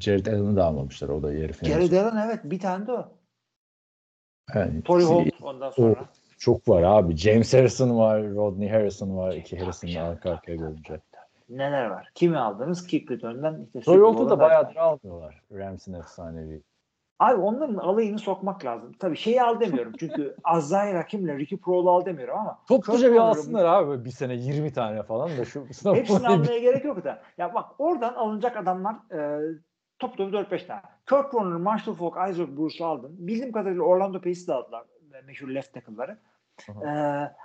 Jared 0.00 0.26
Allen'ı 0.26 0.56
da 0.56 0.64
almamışlar. 0.64 1.08
O 1.08 1.22
da 1.22 1.28
herifin. 1.28 1.66
Jared 1.66 1.92
Allen 1.92 2.26
evet 2.26 2.40
bir 2.44 2.58
tane 2.58 2.86
de 2.86 2.92
o. 2.92 3.08
Yani, 4.54 4.82
şey, 4.86 5.04
Holt 5.04 5.28
ondan 5.42 5.70
sonra. 5.70 6.04
Çok 6.38 6.68
var 6.68 6.82
abi. 6.82 7.16
James 7.16 7.54
Harrison 7.54 7.98
var, 7.98 8.22
Rodney 8.22 8.68
Harrison 8.68 9.16
var. 9.16 9.34
İki 9.34 9.58
Harrison'ı 9.58 10.02
arka 10.02 10.30
arkaya 10.30 10.56
görünce. 10.56 11.00
Neler 11.48 11.86
var? 11.86 12.10
Kimi 12.14 12.38
aldınız? 12.38 12.86
Kick 12.86 13.10
return'dan 13.10 13.64
işte 13.64 13.80
Super 13.80 13.98
Holt'u 13.98 14.30
da- 14.30 14.40
bayağıdır 14.40 14.76
almıyorlar. 14.76 15.42
Rams'in 15.52 15.92
efsanevi. 15.92 16.62
Abi 17.22 17.40
onların 17.40 17.74
alayını 17.74 18.18
sokmak 18.18 18.64
lazım. 18.64 18.92
Tabii 18.98 19.16
şeyi 19.16 19.42
al 19.42 19.60
demiyorum. 19.60 19.92
Çünkü 19.98 20.36
Azrail 20.44 20.94
Hakim'le 20.96 21.38
Ricky 21.38 21.60
Pro'lu 21.60 21.90
al 21.90 22.04
demiyorum 22.04 22.38
ama 22.38 22.58
Topluca 22.68 23.12
bir 23.12 23.16
alsınlar 23.16 23.64
abi 23.64 24.04
bir 24.04 24.10
sene 24.10 24.34
20 24.34 24.72
tane 24.72 25.02
falan 25.02 25.38
da 25.38 25.44
şu 25.44 25.66
sınav 25.72 25.94
hepsini 25.94 26.28
almaya 26.28 26.58
gerek 26.58 26.84
yok 26.84 27.04
da. 27.04 27.22
Ya 27.38 27.54
bak 27.54 27.70
oradan 27.78 28.14
alınacak 28.14 28.56
adamlar 28.56 28.94
e, 28.94 29.40
top 29.98 30.16
topu 30.16 30.36
4-5 30.36 30.66
tane. 30.66 30.82
Kurt 31.08 31.30
Warner, 31.30 31.56
Marshall 31.56 31.94
Falk, 31.94 32.30
Isaac 32.30 32.56
Bruce'u 32.56 32.86
aldın. 32.86 33.16
Bildiğim 33.18 33.52
kadarıyla 33.52 33.82
Orlando 33.82 34.20
Pace'i 34.20 34.46
de 34.46 34.54
aldılar. 34.54 34.84
e, 35.14 35.20
Meşhur 35.26 35.48
left 35.48 35.74
tackle'ları. 35.74 36.18
E, 36.68 36.88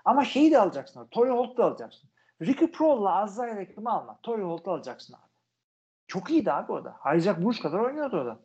ama 0.05 0.25
şeyi 0.25 0.51
de 0.51 0.59
alacaksın. 0.59 1.07
Torrey 1.11 1.32
Holt'u 1.32 1.57
da 1.57 1.65
alacaksın. 1.65 2.09
Ricky 2.41 2.71
Pro'la 2.71 3.15
Azrail 3.15 3.57
Hakim'i 3.57 3.89
alma. 3.89 4.19
Torrey 4.23 4.45
Holt'u 4.45 4.71
alacaksın 4.71 5.13
abi. 5.13 5.21
Çok 6.07 6.30
iyiydi 6.32 6.51
abi 6.51 6.71
o 6.71 6.84
da. 6.84 6.95
Isaac 7.15 7.41
Bruce 7.41 7.61
kadar 7.61 7.80
oynuyordu 7.80 8.21
o 8.21 8.25
da. 8.25 8.39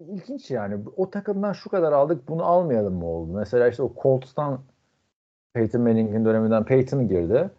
İlginç 0.00 0.50
yani. 0.50 0.76
O 0.96 1.10
takımdan 1.10 1.52
şu 1.52 1.70
kadar 1.70 1.92
aldık 1.92 2.28
bunu 2.28 2.44
almayalım 2.44 2.94
mı 2.94 3.06
oldu? 3.06 3.32
Mesela 3.32 3.68
işte 3.68 3.82
o 3.82 3.92
Colts'tan 4.02 4.60
Peyton 5.54 5.82
Manning'in 5.82 6.24
döneminden 6.24 6.64
Peyton 6.64 7.08
girdi. 7.08 7.50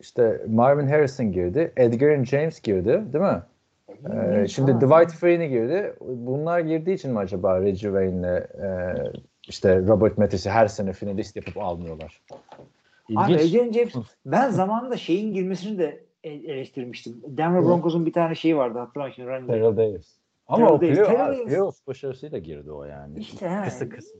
İşte 0.00 0.44
Marvin 0.48 0.88
Harrison 0.88 1.32
girdi. 1.32 1.72
Edgar 1.76 2.24
James 2.24 2.60
girdi 2.60 3.02
değil 3.12 3.24
mi? 3.24 3.42
Ee, 3.88 4.48
şimdi 4.48 4.78
Tamam. 4.78 5.04
Dwight 5.04 5.20
Freeney 5.20 5.48
girdi. 5.48 5.94
Bunlar 6.00 6.60
girdiği 6.60 6.94
için 6.94 7.12
mi 7.12 7.18
acaba 7.18 7.60
Reggie 7.60 7.90
Wayne'le 7.90 8.36
e, 8.62 8.94
işte 9.48 9.86
Robert 9.86 10.18
Mathis'i 10.18 10.50
her 10.50 10.66
sene 10.66 10.92
finalist 10.92 11.36
yapıp 11.36 11.58
almıyorlar? 11.58 12.22
Abi 13.16 13.32
İlginç. 13.32 13.50
Adrian 13.50 13.72
James 13.72 13.94
ben 14.26 14.50
zamanında 14.50 14.96
şeyin 14.96 15.32
girmesini 15.32 15.78
de 15.78 16.04
e- 16.24 16.30
eleştirmiştim. 16.30 17.22
Denver 17.26 17.64
Broncos'un 17.64 18.06
bir 18.06 18.12
tane 18.12 18.34
şeyi 18.34 18.56
vardı 18.56 18.78
hatırlamıyorum 18.78 19.14
şimdi. 19.14 19.52
Terrell 19.52 19.76
Davis. 19.76 20.23
Ama 20.46 20.68
o 20.68 20.78
playoff, 20.78 21.20
abi, 21.20 21.86
başarısıyla 21.86 22.38
girdi 22.38 22.72
o 22.72 22.84
yani. 22.84 23.18
İşte. 23.18 23.62
Kısa 23.64 23.88
kısa. 23.88 24.18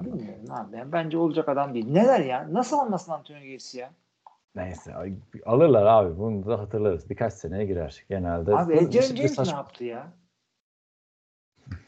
Bilmiyorum 0.00 0.50
abi. 0.50 0.76
Yani 0.76 0.92
bence 0.92 1.18
olacak 1.18 1.48
adam 1.48 1.74
değil. 1.74 1.90
Neler 1.90 2.20
ya? 2.20 2.48
Nasıl 2.52 2.78
almasın 2.78 3.12
Antonio 3.12 3.40
Gates'i 3.40 3.78
ya? 3.78 3.90
Neyse 4.54 4.94
alırlar 5.46 5.86
abi 5.86 6.18
bunu 6.18 6.46
da 6.46 6.58
hatırlarız. 6.58 7.10
Birkaç 7.10 7.32
seneye 7.32 7.64
girer 7.64 8.04
genelde. 8.08 8.56
Abi 8.56 8.78
şimdi 8.92 9.16
James 9.16 9.34
saç- 9.34 9.48
ne 9.48 9.54
yaptı 9.54 9.84
ya? 9.84 10.06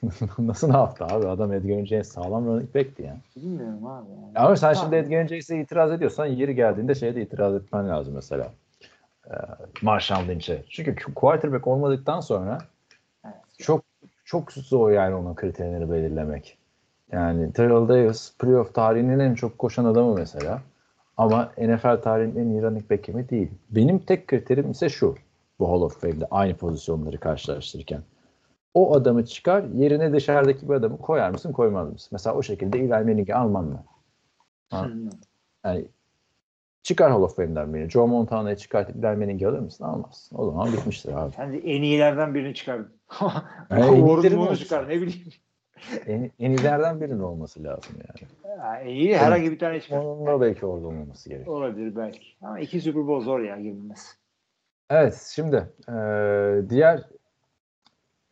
Nasıl 0.39 0.70
ne 0.70 0.77
yaptı 0.77 1.05
abi? 1.05 1.27
Adam 1.27 1.53
Edgar 1.53 1.85
James 1.87 2.09
sağlam 2.09 2.47
running 2.47 2.75
back'ti 2.75 3.03
yani. 3.03 3.18
Bilmiyorum 3.37 3.87
abi. 3.87 4.11
Yani. 4.11 4.33
Ama 4.35 4.57
sen 4.57 4.75
Tamam. 4.75 4.93
şimdi 4.93 4.97
Edgar 4.97 5.29
James'e 5.29 5.61
itiraz 5.61 5.93
ediyorsan 5.93 6.27
yeri 6.27 6.55
geldiğinde 6.55 6.95
şeye 6.95 7.14
de 7.14 7.22
itiraz 7.22 7.55
etmen 7.55 7.89
lazım 7.89 8.14
mesela. 8.14 8.53
Ee, 9.27 9.35
Marshall 9.83 10.29
Lynch'e. 10.29 10.64
Çünkü 10.68 11.14
quarterback 11.14 11.66
olmadıktan 11.66 12.20
sonra. 12.20 12.59
Çok 14.25 14.53
zor 14.53 14.91
yani 14.91 15.14
onun 15.14 15.35
kriterini 15.35 15.91
belirlemek. 15.91 16.59
Yani 17.12 17.53
Terrell 17.53 17.89
Davis 17.89 18.35
playoff 18.39 18.75
tarihinin 18.75 19.18
en 19.18 19.35
çok 19.35 19.59
koşan 19.59 19.85
adamı 19.85 20.14
mesela. 20.14 20.62
Ama 21.16 21.53
NFL 21.59 22.03
tarihinin 22.03 22.37
en 22.37 22.51
iyi 22.51 22.62
running 22.62 22.91
back'i 22.91 23.29
değil. 23.29 23.51
Benim 23.70 23.99
tek 23.99 24.29
kriterim 24.29 24.70
ise 24.70 24.89
şu. 24.89 25.14
Bu 25.59 25.68
Hall 25.68 25.83
of 25.83 26.01
Fame'de 26.01 26.27
aynı 26.31 26.57
pozisyonları 26.57 27.18
karşılaştırırken. 27.18 28.01
O 28.75 28.95
adamı 28.95 29.25
çıkar 29.25 29.64
yerine 29.75 30.12
dışarıdaki 30.12 30.68
bir 30.68 30.75
adamı 30.75 30.99
koyar 30.99 31.31
mısın 31.31 31.53
koymaz 31.53 31.93
mısın? 31.93 32.09
Mesela 32.12 32.37
o 32.37 32.43
şekilde 32.43 32.79
Eli 32.79 32.89
Manning'i 32.89 33.35
almam 33.35 33.66
mı? 33.66 33.85
Ha. 34.70 34.85
Hmm. 34.85 35.11
Yani 35.64 35.85
çıkar 36.83 37.11
Hall 37.12 37.22
of 37.22 37.37
Fame'den 37.37 37.75
birini. 37.75 37.91
Joe 37.91 38.07
Montana'yı 38.07 38.57
çıkartıp 38.57 38.97
Eli 38.97 39.16
Manning'i 39.16 39.49
alır 39.49 39.59
mısın? 39.59 39.85
Almazsın. 39.85 40.37
O 40.39 40.45
zaman 40.45 40.72
bitmiştir 40.72 41.12
abi. 41.12 41.33
Sen 41.37 41.53
de 41.53 41.59
en 41.59 41.83
iyilerden 41.83 42.35
birini 42.35 42.55
çıkardın. 42.55 42.93
Warren 43.68 44.36
onu 44.36 44.48
olsun. 44.48 44.55
çıkar 44.64 44.88
ne 44.88 45.00
bileyim. 45.00 45.28
En, 46.07 46.30
en 46.38 46.50
iyilerden 46.50 47.00
birinin 47.00 47.20
olması 47.20 47.64
lazım 47.64 47.96
yani. 47.96 48.30
En 48.82 48.86
iyi 48.86 49.16
herhangi 49.16 49.52
bir 49.52 49.59
tane 49.59 49.80
çıkar. 49.80 49.98
Onun 49.98 50.26
da 50.26 50.40
belki 50.40 50.66
orada 50.66 50.86
olmaması 50.86 51.28
gerekiyor. 51.28 51.57
Olabilir 51.57 51.96
belki. 51.96 52.26
Ama 52.42 52.61
iki 52.61 52.80
Super 52.80 53.07
Bowl 53.07 53.24
zor 53.24 53.40
ya 53.40 53.61
girilmez. 53.61 54.18
Evet 54.90 55.30
şimdi 55.34 55.57
eee, 55.88 56.70
diğer 56.70 57.02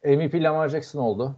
MVP 0.05 0.35
Lamar 0.35 0.69
Jackson 0.69 1.01
oldu. 1.01 1.37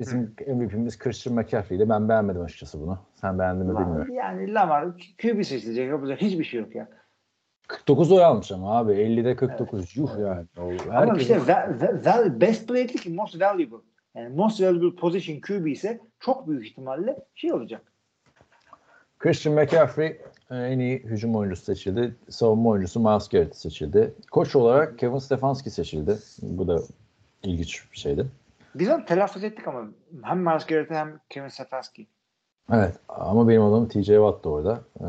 Bizim 0.00 0.34
MVP'miz 0.46 0.98
Christian 0.98 1.36
McCaffrey'di. 1.36 1.88
Ben 1.88 2.08
beğenmedim 2.08 2.42
açıkçası 2.42 2.80
bunu. 2.80 2.98
Sen 3.14 3.38
beğendin 3.38 3.66
mi 3.66 3.78
bilmiyorum. 3.78 4.14
Yani 4.14 4.54
Lamar 4.54 4.84
QB 5.22 5.42
seçilecek 5.42 5.88
yapacak 5.88 6.20
hiçbir 6.20 6.44
şey 6.44 6.60
yok 6.60 6.74
ya. 6.74 6.88
49 7.72 8.12
oy 8.12 8.24
almış 8.24 8.52
ama 8.52 8.78
abi. 8.78 8.92
50'de 8.92 9.36
49. 9.36 9.96
Yuh 9.96 10.10
yani. 10.20 10.46
O, 10.58 10.92
Ama 10.94 11.16
işte 11.18 11.34
va- 11.36 11.78
va- 11.80 12.04
val- 12.04 12.40
best 12.40 12.68
play 12.68 12.88
değil 12.88 12.98
ki 13.00 13.10
most 13.10 13.40
valuable. 13.40 13.76
Yani 14.14 14.34
most 14.36 14.60
valuable 14.60 14.96
position 15.00 15.40
QB 15.40 15.66
ise 15.66 16.00
çok 16.20 16.48
büyük 16.48 16.66
ihtimalle 16.66 17.16
şey 17.34 17.52
olacak. 17.52 17.82
Christian 19.18 19.54
McCaffrey 19.54 20.06
e, 20.50 20.56
en 20.56 20.78
iyi 20.78 20.98
hücum 20.98 21.36
oyuncusu 21.36 21.64
seçildi. 21.64 22.14
Savunma 22.28 22.70
oyuncusu 22.70 23.00
Miles 23.00 23.28
Garrett 23.28 23.56
seçildi. 23.56 24.14
Koç 24.30 24.56
olarak 24.56 24.98
Kevin 24.98 25.18
Stefanski 25.18 25.70
seçildi. 25.70 26.18
Bu 26.42 26.68
da 26.68 26.78
ilginç 27.42 27.92
bir 27.92 27.98
şeydi. 27.98 28.26
Biz 28.74 28.88
onu 28.88 29.04
telaffuz 29.04 29.44
ettik 29.44 29.68
ama 29.68 29.88
hem 30.22 30.38
Miles 30.40 30.66
Garrett'e 30.66 30.94
hem 30.94 31.20
Kevin 31.30 31.48
Stefanski. 31.48 32.06
Evet 32.70 32.94
ama 33.08 33.48
benim 33.48 33.62
adamım 33.62 33.88
TJ 33.88 34.06
Watt 34.06 34.44
da 34.44 34.48
orada. 34.48 34.80
Ee, 35.00 35.04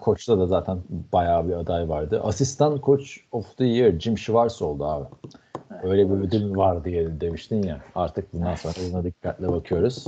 koçta 0.00 0.38
da 0.38 0.46
zaten 0.46 0.78
bayağı 1.12 1.48
bir 1.48 1.52
aday 1.52 1.88
vardı. 1.88 2.20
Asistan 2.24 2.80
Coach 2.82 3.06
of 3.32 3.56
the 3.56 3.64
Year 3.64 4.00
Jim 4.00 4.18
Schwartz 4.18 4.62
oldu 4.62 4.84
abi. 4.84 5.06
Öyle 5.82 6.10
bir 6.10 6.14
ödül 6.14 6.56
var 6.56 6.84
diye 6.84 7.20
demiştin 7.20 7.62
ya. 7.62 7.80
Artık 7.94 8.32
bundan 8.32 8.54
sonra 8.54 8.74
buna 8.92 9.04
dikkatle 9.04 9.48
bakıyoruz. 9.48 10.06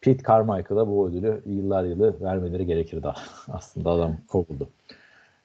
Pete 0.00 0.22
Carmichael'a 0.28 0.88
bu 0.88 1.08
ödülü 1.08 1.42
yıllar 1.46 1.84
yılı 1.84 2.20
vermeleri 2.20 2.66
gerekirdi 2.66 3.08
aslında 3.48 3.90
adam 3.90 4.16
kovuldu. 4.28 4.68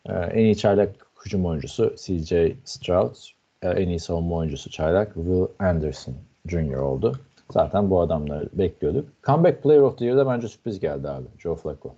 Ee, 0.06 0.14
en 0.14 0.45
iyi 0.45 0.58
çaylak 0.58 0.95
hücum 1.26 1.45
oyuncusu 1.45 1.95
CJ 1.95 2.34
Stroud, 2.64 3.16
ee, 3.62 3.70
en 3.70 3.88
iyi 3.88 3.99
savunma 3.99 4.36
oyuncusu 4.36 4.70
çaylak 4.70 5.14
Will 5.14 5.45
Anderson 5.60 6.16
Jr. 6.47 6.76
oldu. 6.76 7.20
Zaten 7.52 7.89
bu 7.89 8.02
adamları 8.02 8.50
bekliyorduk. 8.54 9.10
Comeback 9.24 9.64
Player 9.64 9.82
of 9.82 9.98
the 9.98 10.06
Year'da 10.06 10.28
bence 10.28 10.48
sürpriz 10.48 10.80
geldi 10.80 11.10
abi. 11.10 11.28
Joe 11.38 11.56
Flacco. 11.56 11.96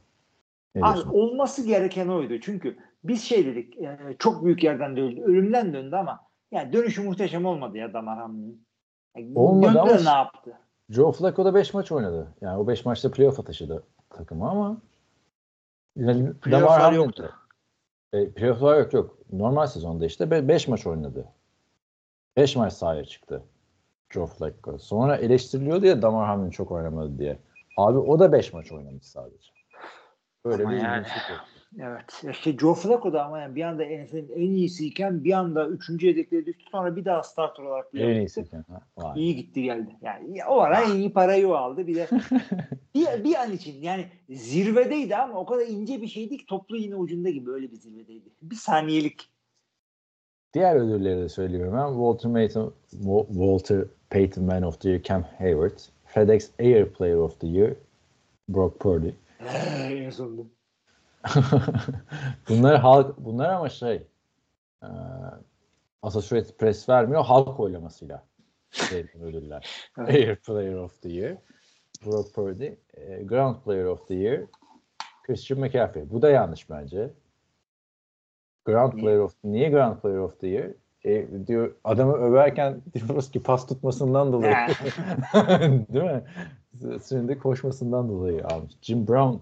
Abi, 0.82 1.00
olması 1.12 1.68
gereken 1.68 2.08
oydu. 2.08 2.40
Çünkü 2.42 2.78
biz 3.04 3.24
şey 3.24 3.46
dedik 3.46 3.78
e, 3.78 3.98
çok 4.20 4.46
büyük 4.46 4.64
yerden 4.64 4.98
döndü. 4.98 5.22
Ölümden 5.22 5.74
döndü 5.74 5.96
ama 5.96 6.20
yani 6.52 6.74
dönüşü 6.74 7.04
muhteşem 7.04 7.46
olmadı 7.46 7.78
ya 7.78 7.94
Damar 7.94 8.18
Hamlin'in. 8.18 8.68
Yani 9.18 9.32
Olmadı 9.36 9.82
ama- 9.82 9.92
ne 9.92 10.10
yaptı? 10.10 10.54
Joe 10.90 11.12
Flacco 11.12 11.46
da 11.46 11.56
5 11.56 11.74
maç 11.74 11.92
oynadı. 11.92 12.28
Yani 12.42 12.58
o 12.58 12.68
5 12.68 12.86
maçta 12.86 13.12
playoff'a 13.12 13.44
taşıdı 13.44 13.84
takımı 14.10 14.50
ama 14.50 14.78
yani 15.96 16.32
Damar 16.52 16.82
Hamlin 16.82 16.98
yoktu. 16.98 17.32
E, 18.14 18.32
playoff'lar 18.32 18.78
yok 18.80 18.94
yok. 18.94 19.18
Normal 19.32 19.68
sezonda 19.68 20.06
işte 20.06 20.48
5 20.48 20.68
maç 20.68 20.88
oynadı. 20.88 21.26
5 22.38 22.56
maç 22.56 22.74
sahaya 22.74 23.06
çıktı. 23.06 23.44
Joe 24.10 24.28
Flacco. 24.28 24.78
Sonra 24.78 25.16
eleştiriliyordu 25.18 25.86
ya 25.86 26.02
Damar 26.02 26.28
Hamlin 26.28 26.50
çok 26.50 26.72
oynamadı 26.72 27.20
diye. 27.20 27.38
Abi 27.78 27.98
o 27.98 28.20
da 28.20 28.32
5 28.32 28.54
maç 28.54 28.72
oynamış 28.72 29.06
sadece. 29.06 29.50
Böyle 30.46 30.64
Ama 30.64 30.72
bir 30.72 30.78
yani. 30.78 31.06
Evet. 31.80 32.24
İşte 32.32 32.58
Joe 32.58 32.74
Flacco 32.74 33.14
da 33.14 33.26
ama 33.26 33.40
yani 33.40 33.56
bir 33.56 33.62
anda 33.64 33.84
NFL'in 33.84 34.30
en 34.36 34.42
iyisiyken 34.52 35.24
bir 35.24 35.32
anda 35.34 35.68
üçüncü 35.68 36.08
yedeklere 36.08 36.46
düştü. 36.46 36.64
Sonra 36.72 36.96
bir 36.96 37.06
daha 37.06 37.24
starter 37.24 37.64
olarak 37.64 37.86
En 37.86 37.92
playoff'a 37.92 38.20
iyisi. 38.20 38.44
gitti. 38.44 38.58
Ha. 38.98 39.14
İyi 39.16 39.36
gitti 39.36 39.64
geldi. 39.64 39.96
Yani 40.02 40.46
o 40.50 40.60
ara 40.60 40.82
en 40.82 40.96
iyi 40.96 41.14
parayı 41.14 41.48
o 41.50 41.54
aldı. 41.54 41.88
Bir 41.88 41.96
de 41.96 42.08
bir, 42.96 43.24
bir 43.24 43.36
an 43.36 43.52
için 43.52 43.82
yani 43.82 44.06
zirvedeydi 44.30 45.16
ama 45.16 45.40
o 45.40 45.46
kadar 45.46 45.66
ince 45.68 46.02
bir 46.02 46.08
şeydi 46.08 46.38
ki 46.38 46.46
toplu 46.46 46.78
yine 46.78 46.96
ucunda 46.96 47.30
gibi 47.30 47.52
öyle 47.52 47.72
bir 47.72 47.76
zirvedeydi. 47.78 48.30
Bir 48.42 48.56
saniyelik. 48.56 49.30
Diğer 50.54 50.76
ödülleri 50.76 51.22
de 51.22 51.30
söyleyeyim 51.30 51.66
hemen. 51.68 51.88
Walter 51.90 52.34
Payton, 52.34 52.74
Wa- 52.92 53.28
Walter 53.28 53.86
Payton 54.10 54.46
Man 54.46 54.64
of 54.64 54.80
the 54.80 54.90
Year 54.90 55.00
Cam 55.00 55.24
Hayward. 55.40 55.82
FedEx 56.14 56.50
Air 56.60 56.86
Player 56.86 57.22
of 57.22 57.40
the 57.40 57.48
Year 57.48 57.76
Brock 58.48 58.80
Purdy. 58.80 59.16
en 59.40 60.10
sonunda. 60.10 60.44
bunlar 62.50 62.80
halk 62.80 63.18
bunlar 63.18 63.50
ama 63.50 63.70
şey 63.70 64.08
e, 64.84 64.88
Associated 66.02 66.58
Press 66.58 66.90
vermiyor 66.90 67.24
halk 67.24 67.60
oylamasıyla 67.60 68.24
verilen 68.92 69.22
ödüller. 69.24 69.90
Air 70.08 70.36
Player 70.36 70.76
of 70.76 71.02
the 71.02 71.10
Year 71.10 71.38
Brock 72.06 72.34
Purdy, 72.34 72.76
e, 72.94 73.24
Ground 73.24 73.56
Player 73.64 73.86
of 73.86 74.08
the 74.08 74.16
Year 74.16 74.48
Christian 75.26 75.60
McCaffrey. 75.60 76.10
Bu 76.10 76.22
da 76.22 76.30
yanlış 76.30 76.70
bence. 76.70 77.10
Ground? 78.66 78.94
Player 78.94 79.20
of 79.20 79.34
niye 79.44 79.70
Ground 79.70 80.02
Player 80.02 80.20
of 80.20 80.40
the 80.40 80.48
Year? 80.48 80.74
E, 81.06 81.28
diyor 81.48 81.76
adamı 81.84 82.14
överken 82.14 82.82
diyoruz 82.94 83.32
ki 83.32 83.44
pas 83.44 83.68
tutmasından 83.68 84.34
dolayı. 84.34 84.56
Değil 85.94 86.06
mi? 86.06 86.24
Şimdi 87.10 87.40
koşmasından 87.40 88.10
dolayı 88.10 88.46
almış. 88.46 88.74
Jim 88.82 89.08
Brown 89.08 89.38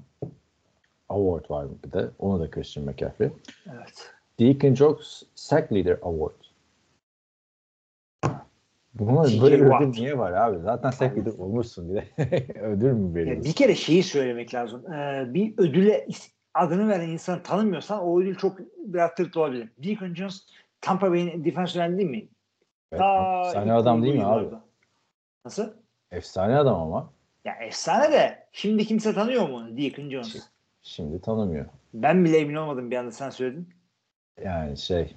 Award 1.10 1.50
var 1.50 1.68
bir 1.86 1.92
de. 1.92 2.10
Onu 2.20 2.40
da 2.40 2.50
Christian 2.50 2.86
McCaffrey. 2.86 3.30
evet. 3.74 4.12
Deacon 4.40 4.76
Jokes 4.76 5.24
Sack 5.36 5.74
Leader 5.74 5.98
Award. 6.02 6.46
Buna 8.94 9.24
TJ 9.24 9.42
böyle 9.42 9.56
bir 9.56 9.62
ödül 9.62 9.72
Watt. 9.72 9.98
niye 9.98 10.18
var 10.18 10.32
abi? 10.32 10.60
Zaten 10.60 10.90
sack 10.90 11.18
leader 11.18 11.32
olmuşsun 11.32 11.90
bir 11.90 11.96
de. 11.96 12.06
ödül 12.62 12.92
mü 12.92 13.16
veriyorsun? 13.16 13.44
bir 13.46 13.54
kere 13.54 13.76
şeyi 13.76 14.04
söylemek 14.04 14.54
lazım. 14.54 14.94
Ee, 14.94 15.34
bir 15.34 15.54
ödüle 15.58 16.08
adını 16.54 16.90
veren 16.90 17.10
insanı 17.10 17.44
tanımıyorsan 17.44 18.00
o 18.00 18.22
ödül 18.22 18.36
çok 18.36 18.60
biraz 18.78 19.16
tırt 19.16 19.38
olabilir. 19.38 19.70
Deacon 19.84 20.14
Jones 20.14 20.48
Tampa 20.86 21.12
Bay'in 21.12 21.46
defensive 21.46 21.84
end 21.84 21.98
değil 21.98 22.10
mi? 22.10 22.28
Evet, 22.92 23.00
Ta 23.00 23.42
efsane 23.48 23.74
adam 23.74 24.04
değil 24.04 24.16
mi 24.16 24.26
abi? 24.26 24.56
Nasıl? 25.46 25.74
Efsane 26.12 26.58
adam 26.58 26.82
ama. 26.82 27.14
Ya 27.46 27.54
efsane 27.54 28.12
de 28.12 28.48
şimdi 28.52 28.86
kimse 28.86 29.14
tanıyor 29.14 29.50
mu 29.50 29.78
Deacon 29.78 30.10
Jones? 30.10 30.50
Şimdi 30.82 31.22
tanımıyor. 31.22 31.66
Ben 31.94 32.26
bile 32.26 32.38
emin 32.38 32.56
olmadım 32.56 32.92
bir 32.92 32.96
anda 32.98 33.12
sen 33.12 33.30
söyledin. 33.30 33.70
Yani 34.44 34.78
şey 34.78 35.16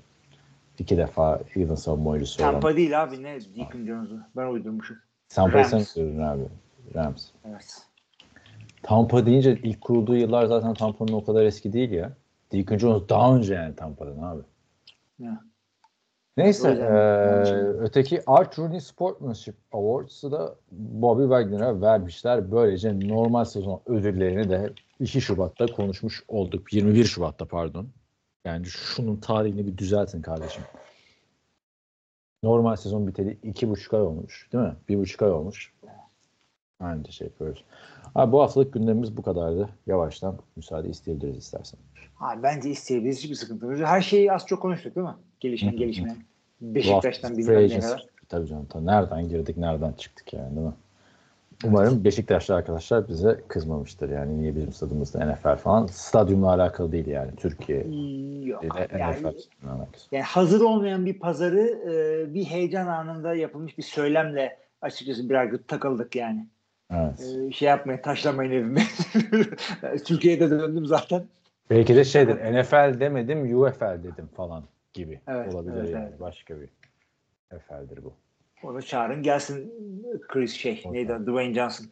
iki 0.79 0.97
defa 0.97 1.41
yılın 1.55 1.75
savunma 1.75 2.11
oyuncusu 2.11 2.43
olan. 2.43 2.53
Tampa 2.53 2.77
değil 2.77 3.03
abi 3.03 3.23
ne 3.23 3.39
Deacon 3.41 3.87
Jones'u. 3.87 4.21
Ben 4.37 4.47
uydurmuşum. 4.47 4.97
Tampa'yı 5.29 5.65
sen 5.65 5.79
söyledin 5.79 6.23
abi. 6.23 6.43
Rams. 6.95 7.29
Evet. 7.49 7.83
Tampa 8.83 9.27
deyince 9.27 9.59
ilk 9.63 9.81
kurulduğu 9.81 10.17
yıllar 10.17 10.47
zaten 10.47 10.75
Tampa'nın 10.75 11.13
o 11.13 11.25
kadar 11.25 11.45
eski 11.45 11.73
değil 11.73 11.91
ya. 11.91 12.13
Deacon 12.53 12.79
Jones 12.79 13.09
daha 13.09 13.37
önce 13.37 13.55
yani 13.55 13.77
Tampa'dan 13.77 14.23
abi. 14.23 14.43
Ya. 15.19 15.45
Neyse 16.39 16.69
Öyle. 16.69 16.85
öteki 17.81 18.23
Art 18.27 18.59
Rooney 18.59 18.81
Sportsmanship 18.81 19.55
Awards'ı 19.73 20.33
da 20.33 20.55
Bobby 20.73 21.23
Wagner'a 21.23 21.81
vermişler. 21.81 22.53
Böylece 22.53 23.01
normal 23.01 23.45
sezon 23.45 23.81
ödüllerini 23.87 24.51
de 24.51 24.73
2 25.01 25.21
Şubat'ta 25.21 25.67
konuşmuş 25.67 26.23
olduk. 26.29 26.73
21 26.73 27.05
Şubat'ta 27.05 27.45
pardon. 27.45 27.89
Yani 28.45 28.67
şunun 28.67 29.17
tarihini 29.17 29.67
bir 29.67 29.79
düzeltin 29.79 30.23
kardeşim. 30.23 30.63
Normal 32.43 32.77
sezon 32.77 33.07
biteli 33.07 33.39
iki 33.43 33.71
buçuk 33.71 33.95
ay 33.95 34.01
olmuş 34.01 34.49
değil 34.53 34.65
mi? 34.65 34.75
Bir 34.89 34.99
buçuk 34.99 35.23
ay 35.23 35.31
olmuş. 35.31 35.73
Aynı 36.81 37.13
şey 37.13 37.27
yapıyoruz. 37.27 37.65
Abi 38.15 38.33
bu 38.33 38.43
haftalık 38.43 38.73
gündemimiz 38.73 39.17
bu 39.17 39.23
kadardı. 39.23 39.69
Yavaştan 39.87 40.39
müsaade 40.57 40.89
isteyebiliriz 40.89 41.37
istersen. 41.37 41.81
Abi 42.21 42.43
bence 42.43 42.71
isteyebiliriz 42.71 43.19
hiçbir 43.19 43.35
sıkıntımız 43.35 43.81
yok. 43.81 43.89
Her 43.89 44.01
şeyi 44.01 44.33
az 44.33 44.47
çok 44.47 44.63
konuştuk 44.63 44.97
değil 44.97 45.07
mi? 45.07 45.15
Gelişen 45.41 45.77
gelişmeyen. 45.77 46.17
Beşiktaş'tan 46.61 47.37
bilmem 47.37 47.69
ne 47.69 47.81
kadar. 47.81 48.07
Tabii 48.29 48.47
canım. 48.47 48.67
ta 48.67 48.81
nereden 48.81 49.29
girdik, 49.29 49.57
nereden 49.57 49.93
çıktık 49.93 50.33
yani 50.33 50.57
değil 50.57 50.67
mi? 50.67 50.73
Umarım 51.65 52.05
Beşiktaşlı 52.05 52.55
arkadaşlar 52.55 53.09
bize 53.09 53.41
kızmamıştır. 53.49 54.11
Yani 54.11 54.39
niye 54.39 54.57
bizim 54.57 54.73
stadımızda 54.73 55.27
NFL 55.27 55.57
falan. 55.57 55.87
Stadyumla 55.87 56.53
alakalı 56.53 56.93
değil 56.93 57.07
yani. 57.07 57.37
Türkiye 57.37 57.79
Yok. 57.79 58.65
ile 58.65 58.99
Yani, 58.99 59.13
NFL 59.13 59.35
yani 60.13 60.25
hazır 60.25 60.61
olmayan 60.61 61.07
bir 61.07 61.19
pazarı 61.19 61.61
e, 61.61 62.35
bir 62.35 62.45
heyecan 62.45 62.87
anında 62.87 63.35
yapılmış 63.35 63.79
bir 63.79 63.83
söylemle 63.83 64.59
açıkçası 64.83 65.31
biraz 65.31 65.51
takıldık 65.69 66.17
yani. 66.17 66.47
Evet. 66.91 67.21
E, 67.21 67.53
şey 67.53 67.69
yapmayın 67.69 68.03
taşlamayın 68.03 68.51
evime. 68.51 68.83
Türkiye'de 70.05 70.51
döndüm 70.51 70.87
zaten. 70.87 71.25
Belki 71.71 71.97
de 71.97 72.05
şeydir. 72.05 72.35
NFL 72.35 73.01
demedim, 73.01 73.63
UFL 73.63 74.03
dedim 74.03 74.29
falan 74.37 74.65
gibi 74.95 75.21
Evet, 75.29 75.55
olabilir 75.55 75.77
evet, 75.77 75.91
yani. 75.91 76.07
evet. 76.09 76.21
Başka 76.21 76.61
bir 76.61 76.69
FL'dir 77.59 78.05
bu. 78.05 78.13
Onu 78.63 78.83
çağırın 78.83 79.23
gelsin 79.23 79.73
Chris 80.29 80.53
şey 80.53 80.73
Okey. 80.85 80.93
neydi? 80.93 81.13
Dwayne 81.27 81.55
Johnson. 81.55 81.87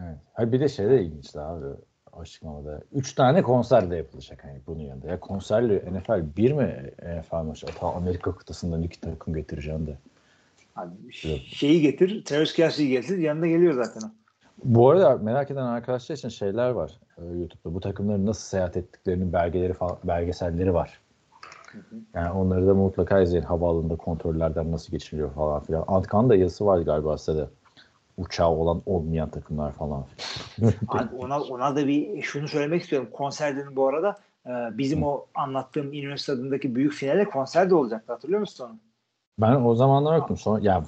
Evet. 0.00 0.18
Hayır 0.32 0.52
bir 0.52 0.60
de 0.60 0.68
şey 0.68 0.88
de 0.90 1.02
ilginçti 1.02 1.40
abi. 1.40 1.66
Açıklamada. 2.12 2.82
Üç 2.92 3.12
tane 3.12 3.42
konser 3.42 3.90
de 3.90 3.96
yapılacak 3.96 4.44
hani 4.44 4.60
bunun 4.66 4.80
yanında. 4.82 5.08
Ya 5.08 5.20
konserli 5.20 5.92
NFL 5.92 6.36
bir 6.36 6.52
mi 6.52 6.92
NFL 7.02 7.34
maçı? 7.36 7.66
Ta 7.66 7.86
Amerika 7.86 8.36
kıtasından 8.36 8.82
iki 8.82 9.00
takım 9.00 9.34
getireceğim 9.34 9.86
de. 9.86 9.98
Abi, 10.80 10.94
Evet. 11.24 11.40
şeyi 11.46 11.80
getir, 11.80 12.24
Travis 12.24 12.52
Kelsey'yi 12.52 12.90
getir 12.90 13.18
yanında 13.18 13.46
geliyor 13.46 13.84
zaten. 13.84 14.02
Bu 14.64 14.90
arada 14.90 15.16
merak 15.16 15.50
eden 15.50 15.66
arkadaşlar 15.66 16.16
için 16.16 16.28
şeyler 16.28 16.70
var 16.70 17.00
e, 17.18 17.24
YouTube'da. 17.24 17.74
Bu 17.74 17.80
takımların 17.80 18.26
nasıl 18.26 18.42
seyahat 18.42 18.76
ettiklerinin 18.76 19.32
belgeleri 19.32 19.72
falan, 19.72 19.98
belgeselleri 20.04 20.74
var. 20.74 21.00
Yani 22.14 22.30
onları 22.30 22.66
da 22.66 22.74
mutlaka 22.74 23.20
izleyin. 23.20 23.44
Havaalanında 23.44 23.96
kontrollerden 23.96 24.72
nasıl 24.72 24.92
geçiliyor 24.92 25.34
falan 25.34 25.64
filan. 25.64 25.84
Antkan 25.88 26.28
da 26.28 26.36
yazısı 26.36 26.66
var 26.66 26.78
galiba 26.78 27.18
sitede. 27.18 27.46
Uçağı 28.16 28.48
olan 28.48 28.82
olmayan 28.86 29.30
takımlar 29.30 29.72
falan 29.72 30.04
filan. 30.04 30.72
Abi 30.88 31.16
ona, 31.16 31.40
ona 31.40 31.76
da 31.76 31.86
bir 31.86 32.22
şunu 32.22 32.48
söylemek 32.48 32.82
istiyorum. 32.82 33.08
Konserlerin 33.12 33.76
bu 33.76 33.88
arada 33.88 34.18
e, 34.46 34.78
bizim 34.78 35.02
o 35.02 35.26
anlattığım 35.34 35.92
üniversite 35.92 36.32
adındaki 36.32 36.74
büyük 36.74 36.92
finale 36.92 37.24
konser 37.24 37.70
de 37.70 37.74
olacaktı. 37.74 38.12
Hatırlıyor 38.12 38.40
musun 38.40 38.64
onu? 38.70 38.78
Ben 39.40 39.64
o 39.64 39.74
zamanlar 39.74 40.16
yoktum. 40.16 40.36
Sonra 40.36 40.60
ya 40.62 40.84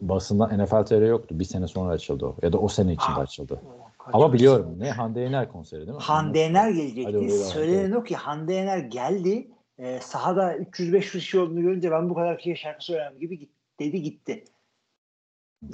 basında 0.00 0.46
NFL 0.46 0.84
TR 0.84 1.06
yoktu. 1.06 1.38
Bir 1.38 1.44
sene 1.44 1.66
sonra 1.66 1.92
açıldı 1.92 2.26
o. 2.26 2.36
Ya 2.42 2.52
da 2.52 2.58
o 2.58 2.68
sene 2.68 2.92
içinde 2.92 3.16
Aa. 3.16 3.20
açıldı. 3.20 3.60
Kaç 3.98 4.14
Ama 4.14 4.32
biliyorum 4.32 4.74
ne 4.78 4.90
Hande 4.90 5.20
Yener 5.20 5.52
konseri 5.52 5.80
değil 5.80 5.92
mi? 5.92 6.02
Hande 6.02 6.38
Yener 6.38 6.70
gelecekti. 6.70 7.30
Söylenen 7.30 7.92
o 7.92 8.04
ki 8.04 8.16
Hande 8.16 8.54
Yener 8.54 8.78
geldi. 8.78 9.48
E, 9.78 10.00
sahada 10.00 10.56
300-500 10.56 11.00
kişi 11.00 11.38
olduğunu 11.38 11.62
görünce 11.62 11.90
ben 11.90 12.10
bu 12.10 12.14
kadar 12.14 12.38
kişiye 12.38 12.56
şarkı 12.56 12.84
söylemem 12.84 13.18
gibi 13.18 13.38
git, 13.38 13.50
dedi 13.80 14.02
gitti. 14.02 14.44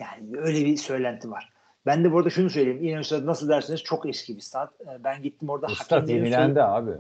Yani 0.01 0.39
öyle 0.39 0.65
bir 0.65 0.77
söylenti 0.77 1.31
var. 1.31 1.53
Ben 1.87 2.05
de 2.05 2.13
burada 2.13 2.31
şunu 2.31 2.51
söyleyeyim. 2.51 2.85
İnönü 2.85 3.27
nasıl 3.27 3.49
derseniz 3.49 3.83
çok 3.83 4.09
eski 4.09 4.37
bir 4.37 4.41
stat. 4.41 4.73
E, 4.81 5.05
ben 5.05 5.23
gittim 5.23 5.49
orada 5.49 5.69
Stat 5.69 6.09
yenilendi 6.09 6.63
abi. 6.63 6.91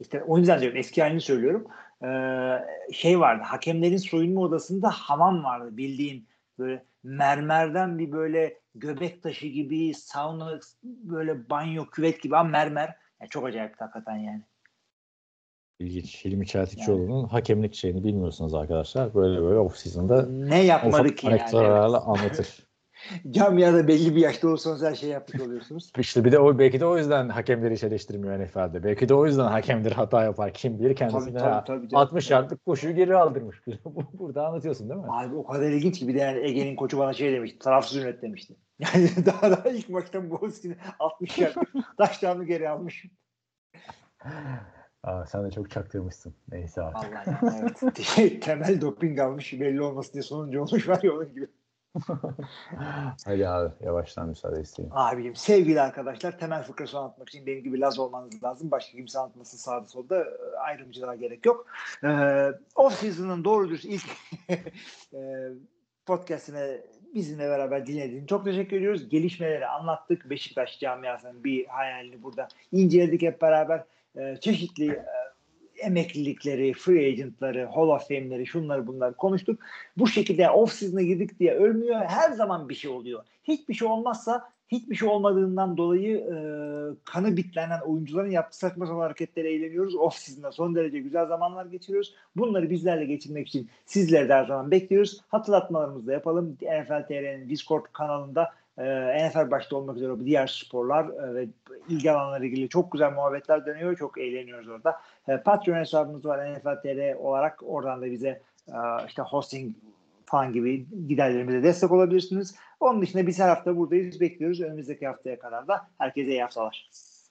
İşte 0.00 0.22
o 0.22 0.38
yüzden 0.38 0.60
diyorum 0.60 0.78
eski 0.78 1.02
halini 1.02 1.20
söylüyorum. 1.20 1.66
Ee, 2.04 2.58
şey 2.92 3.20
vardı 3.20 3.42
hakemlerin 3.46 3.96
soyunma 3.96 4.40
odasında 4.40 4.90
hamam 4.90 5.44
vardı 5.44 5.76
bildiğin 5.76 6.28
böyle 6.58 6.84
mermerden 7.02 7.98
bir 7.98 8.12
böyle 8.12 8.60
göbek 8.74 9.22
taşı 9.22 9.46
gibi, 9.46 9.94
sauna 9.94 10.60
böyle 10.82 11.50
banyo, 11.50 11.86
küvet 11.86 12.22
gibi 12.22 12.36
ama 12.36 12.48
mermer. 12.50 12.96
Yani 13.20 13.28
çok 13.30 13.46
acayip 13.46 13.80
hakikaten 13.80 14.16
yani. 14.16 14.42
İlginç. 15.78 16.24
Hilmi 16.24 16.46
Çeltikçioğlu'nun 16.46 17.28
hakemlik 17.28 17.74
şeyini 17.74 18.04
bilmiyorsunuz 18.04 18.54
arkadaşlar. 18.54 19.14
Böyle 19.14 19.42
böyle 19.42 19.58
off 19.58 19.76
season'da 19.76 20.26
Ne 20.26 20.64
yapmadı 20.64 21.02
ufak 21.02 21.18
ki 21.18 21.26
yani. 21.26 21.42
anekdotlarla 21.42 22.00
anlatır. 22.00 22.58
Camiada 23.30 23.88
belli 23.88 24.16
bir 24.16 24.20
yaşta 24.20 24.48
olsanız 24.48 24.82
her 24.82 24.94
şeyi 24.94 25.12
yapmış 25.12 25.42
oluyorsunuz. 25.42 25.92
İşte 25.98 26.24
bir 26.24 26.32
de 26.32 26.38
o 26.38 26.58
belki 26.58 26.80
de 26.80 26.86
o 26.86 26.98
yüzden 26.98 27.28
hakemleri 27.28 27.74
hiç 27.74 27.84
eleştirmiyor 27.84 28.44
NFL'de. 28.44 28.84
Belki 28.84 29.08
de 29.08 29.14
o 29.14 29.26
yüzden 29.26 29.44
hakemler 29.44 29.92
hata 29.92 30.24
yapar. 30.24 30.54
Kim 30.54 30.78
bilir 30.78 30.96
Tabii, 30.96 31.10
kendisine 31.10 31.38
tabii, 31.38 31.66
tabii 31.66 31.88
canım. 31.88 32.02
60 32.02 32.30
yardlık 32.30 32.64
koşuyu 32.66 32.94
geri 32.94 33.16
aldırmış. 33.16 33.62
Burada 34.12 34.46
anlatıyorsun 34.46 34.88
değil 34.88 35.00
mi? 35.00 35.06
Abi 35.08 35.36
o 35.36 35.46
kadar 35.46 35.70
ilginç 35.70 35.98
ki 35.98 36.08
bir 36.08 36.14
de 36.14 36.18
yani 36.18 36.38
Ege'nin 36.38 36.76
koçu 36.76 36.98
bana 36.98 37.12
şey 37.12 37.32
demişti. 37.32 37.58
Tarafsız 37.58 37.96
yönet 37.96 38.22
demişti. 38.22 38.56
Yani 38.78 39.10
daha 39.26 39.50
daha 39.50 39.68
ilk 39.68 39.88
maçtan 39.88 40.30
Boğaziçi'ni 40.30 40.76
60 40.98 41.38
yard 41.38 41.54
taşlarını 41.98 42.44
geri 42.44 42.68
almış. 42.68 43.06
Aa, 45.02 45.26
sen 45.26 45.44
de 45.44 45.50
çok 45.50 45.70
çaktırmışsın. 45.70 46.34
Neyse 46.48 46.82
abi. 46.82 46.94
Vallahi 46.94 47.72
evet. 48.18 48.42
Temel 48.42 48.80
doping 48.80 49.18
almış 49.18 49.52
belli 49.52 49.82
olmasın 49.82 50.12
diye 50.12 50.22
sonuncu 50.22 50.62
olmuş 50.62 50.88
var 50.88 51.00
ya 51.02 51.12
onun 51.12 51.34
gibi. 51.34 51.46
Hadi 53.24 53.48
abi 53.48 53.72
yavaştan 53.84 54.28
müsaade 54.28 54.60
isteyeyim. 54.60 54.96
Abicim 54.96 55.36
sevgili 55.36 55.80
arkadaşlar 55.80 56.38
temel 56.38 56.62
fıkrası 56.62 56.98
anlatmak 56.98 57.28
için 57.28 57.46
benim 57.46 57.64
gibi 57.64 57.80
Laz 57.80 57.98
olmanız 57.98 58.42
lazım. 58.42 58.70
Başka 58.70 58.96
kimse 58.96 59.18
anlatmasın 59.18 59.58
sağda 59.58 59.86
solda 59.86 60.26
ayrımcılığa 60.58 61.14
gerek 61.14 61.46
yok. 61.46 61.66
Ee, 62.04 62.52
off 62.74 62.94
season'ın 62.94 63.44
doğru 63.44 63.68
dürüst 63.68 63.84
ilk 63.84 64.06
e, 65.14 65.48
podcastine 66.06 66.80
bizimle 67.14 67.48
beraber 67.48 67.86
dinlediğin 67.86 68.26
çok 68.26 68.44
teşekkür 68.44 68.76
ediyoruz. 68.76 69.08
Gelişmeleri 69.08 69.66
anlattık. 69.66 70.30
Beşiktaş 70.30 70.78
camiasının 70.78 71.44
bir 71.44 71.66
hayalini 71.66 72.22
burada 72.22 72.48
inceledik 72.72 73.22
hep 73.22 73.42
beraber. 73.42 73.84
Ee, 74.16 74.36
çeşitli 74.40 74.92
e, 74.92 75.19
emeklilikleri, 75.80 76.72
free 76.72 77.06
agentları, 77.06 77.66
Hall 77.66 77.88
of 77.88 78.08
Fame'leri, 78.08 78.46
şunları 78.46 78.86
bunları 78.86 79.14
konuştuk. 79.14 79.60
Bu 79.96 80.06
şekilde 80.06 80.50
off 80.50 80.72
season'a 80.72 81.02
girdik 81.02 81.38
diye 81.38 81.54
ölmüyor. 81.54 82.00
Her 82.00 82.30
zaman 82.30 82.68
bir 82.68 82.74
şey 82.74 82.90
oluyor. 82.90 83.24
Hiçbir 83.44 83.74
şey 83.74 83.88
olmazsa 83.88 84.50
hiçbir 84.70 84.96
şey 84.96 85.08
olmadığından 85.08 85.76
dolayı 85.76 86.16
e, 86.16 86.34
kanı 87.04 87.36
bitlenen 87.36 87.80
oyuncuların 87.80 88.30
yaptığı 88.30 88.58
saçma 88.58 88.86
sapan 88.86 89.00
hareketlere 89.00 89.52
eğleniyoruz. 89.52 89.94
Off 89.94 90.14
season'da 90.14 90.52
son 90.52 90.74
derece 90.74 90.98
güzel 90.98 91.26
zamanlar 91.26 91.66
geçiriyoruz. 91.66 92.14
Bunları 92.36 92.70
bizlerle 92.70 93.04
geçirmek 93.04 93.48
için 93.48 93.68
sizleri 93.86 94.28
de 94.28 94.34
her 94.34 94.44
zaman 94.44 94.70
bekliyoruz. 94.70 95.20
Hatırlatmalarımızı 95.28 96.06
da 96.06 96.12
yapalım. 96.12 96.56
NFL 96.62 97.06
TR'nin 97.08 97.48
Discord 97.48 97.84
kanalında 97.92 98.52
e, 98.80 99.28
NFL 99.28 99.50
başta 99.50 99.76
olmak 99.76 99.96
üzere 99.96 100.24
diğer 100.24 100.46
sporlar 100.46 101.04
e, 101.04 101.34
ve 101.34 101.48
ilgi 101.88 102.12
alanları 102.12 102.46
ilgili 102.46 102.68
çok 102.68 102.92
güzel 102.92 103.12
muhabbetler 103.12 103.66
dönüyor. 103.66 103.96
Çok 103.96 104.18
eğleniyoruz 104.18 104.68
orada. 104.68 105.00
E, 105.28 105.36
Patreon 105.36 105.76
hesabımız 105.76 106.24
var 106.24 106.52
NFL 106.52 106.82
TR 106.82 107.14
olarak. 107.14 107.60
Oradan 107.62 108.02
da 108.02 108.10
bize 108.10 108.42
e, 108.68 108.78
işte 109.08 109.22
hosting 109.22 109.74
falan 110.26 110.52
gibi 110.52 110.86
giderlerimize 111.08 111.62
destek 111.62 111.92
olabilirsiniz. 111.92 112.54
Onun 112.80 113.02
dışında 113.02 113.26
biz 113.26 113.38
her 113.38 113.48
hafta 113.48 113.76
buradayız. 113.76 114.20
Bekliyoruz. 114.20 114.60
Önümüzdeki 114.60 115.06
haftaya 115.06 115.38
kadar 115.38 115.68
da 115.68 115.86
herkese 115.98 116.30
iyi 116.30 116.42
haftalar. 116.42 116.88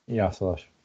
İyi 0.08 0.22
haftalar. 0.22 0.79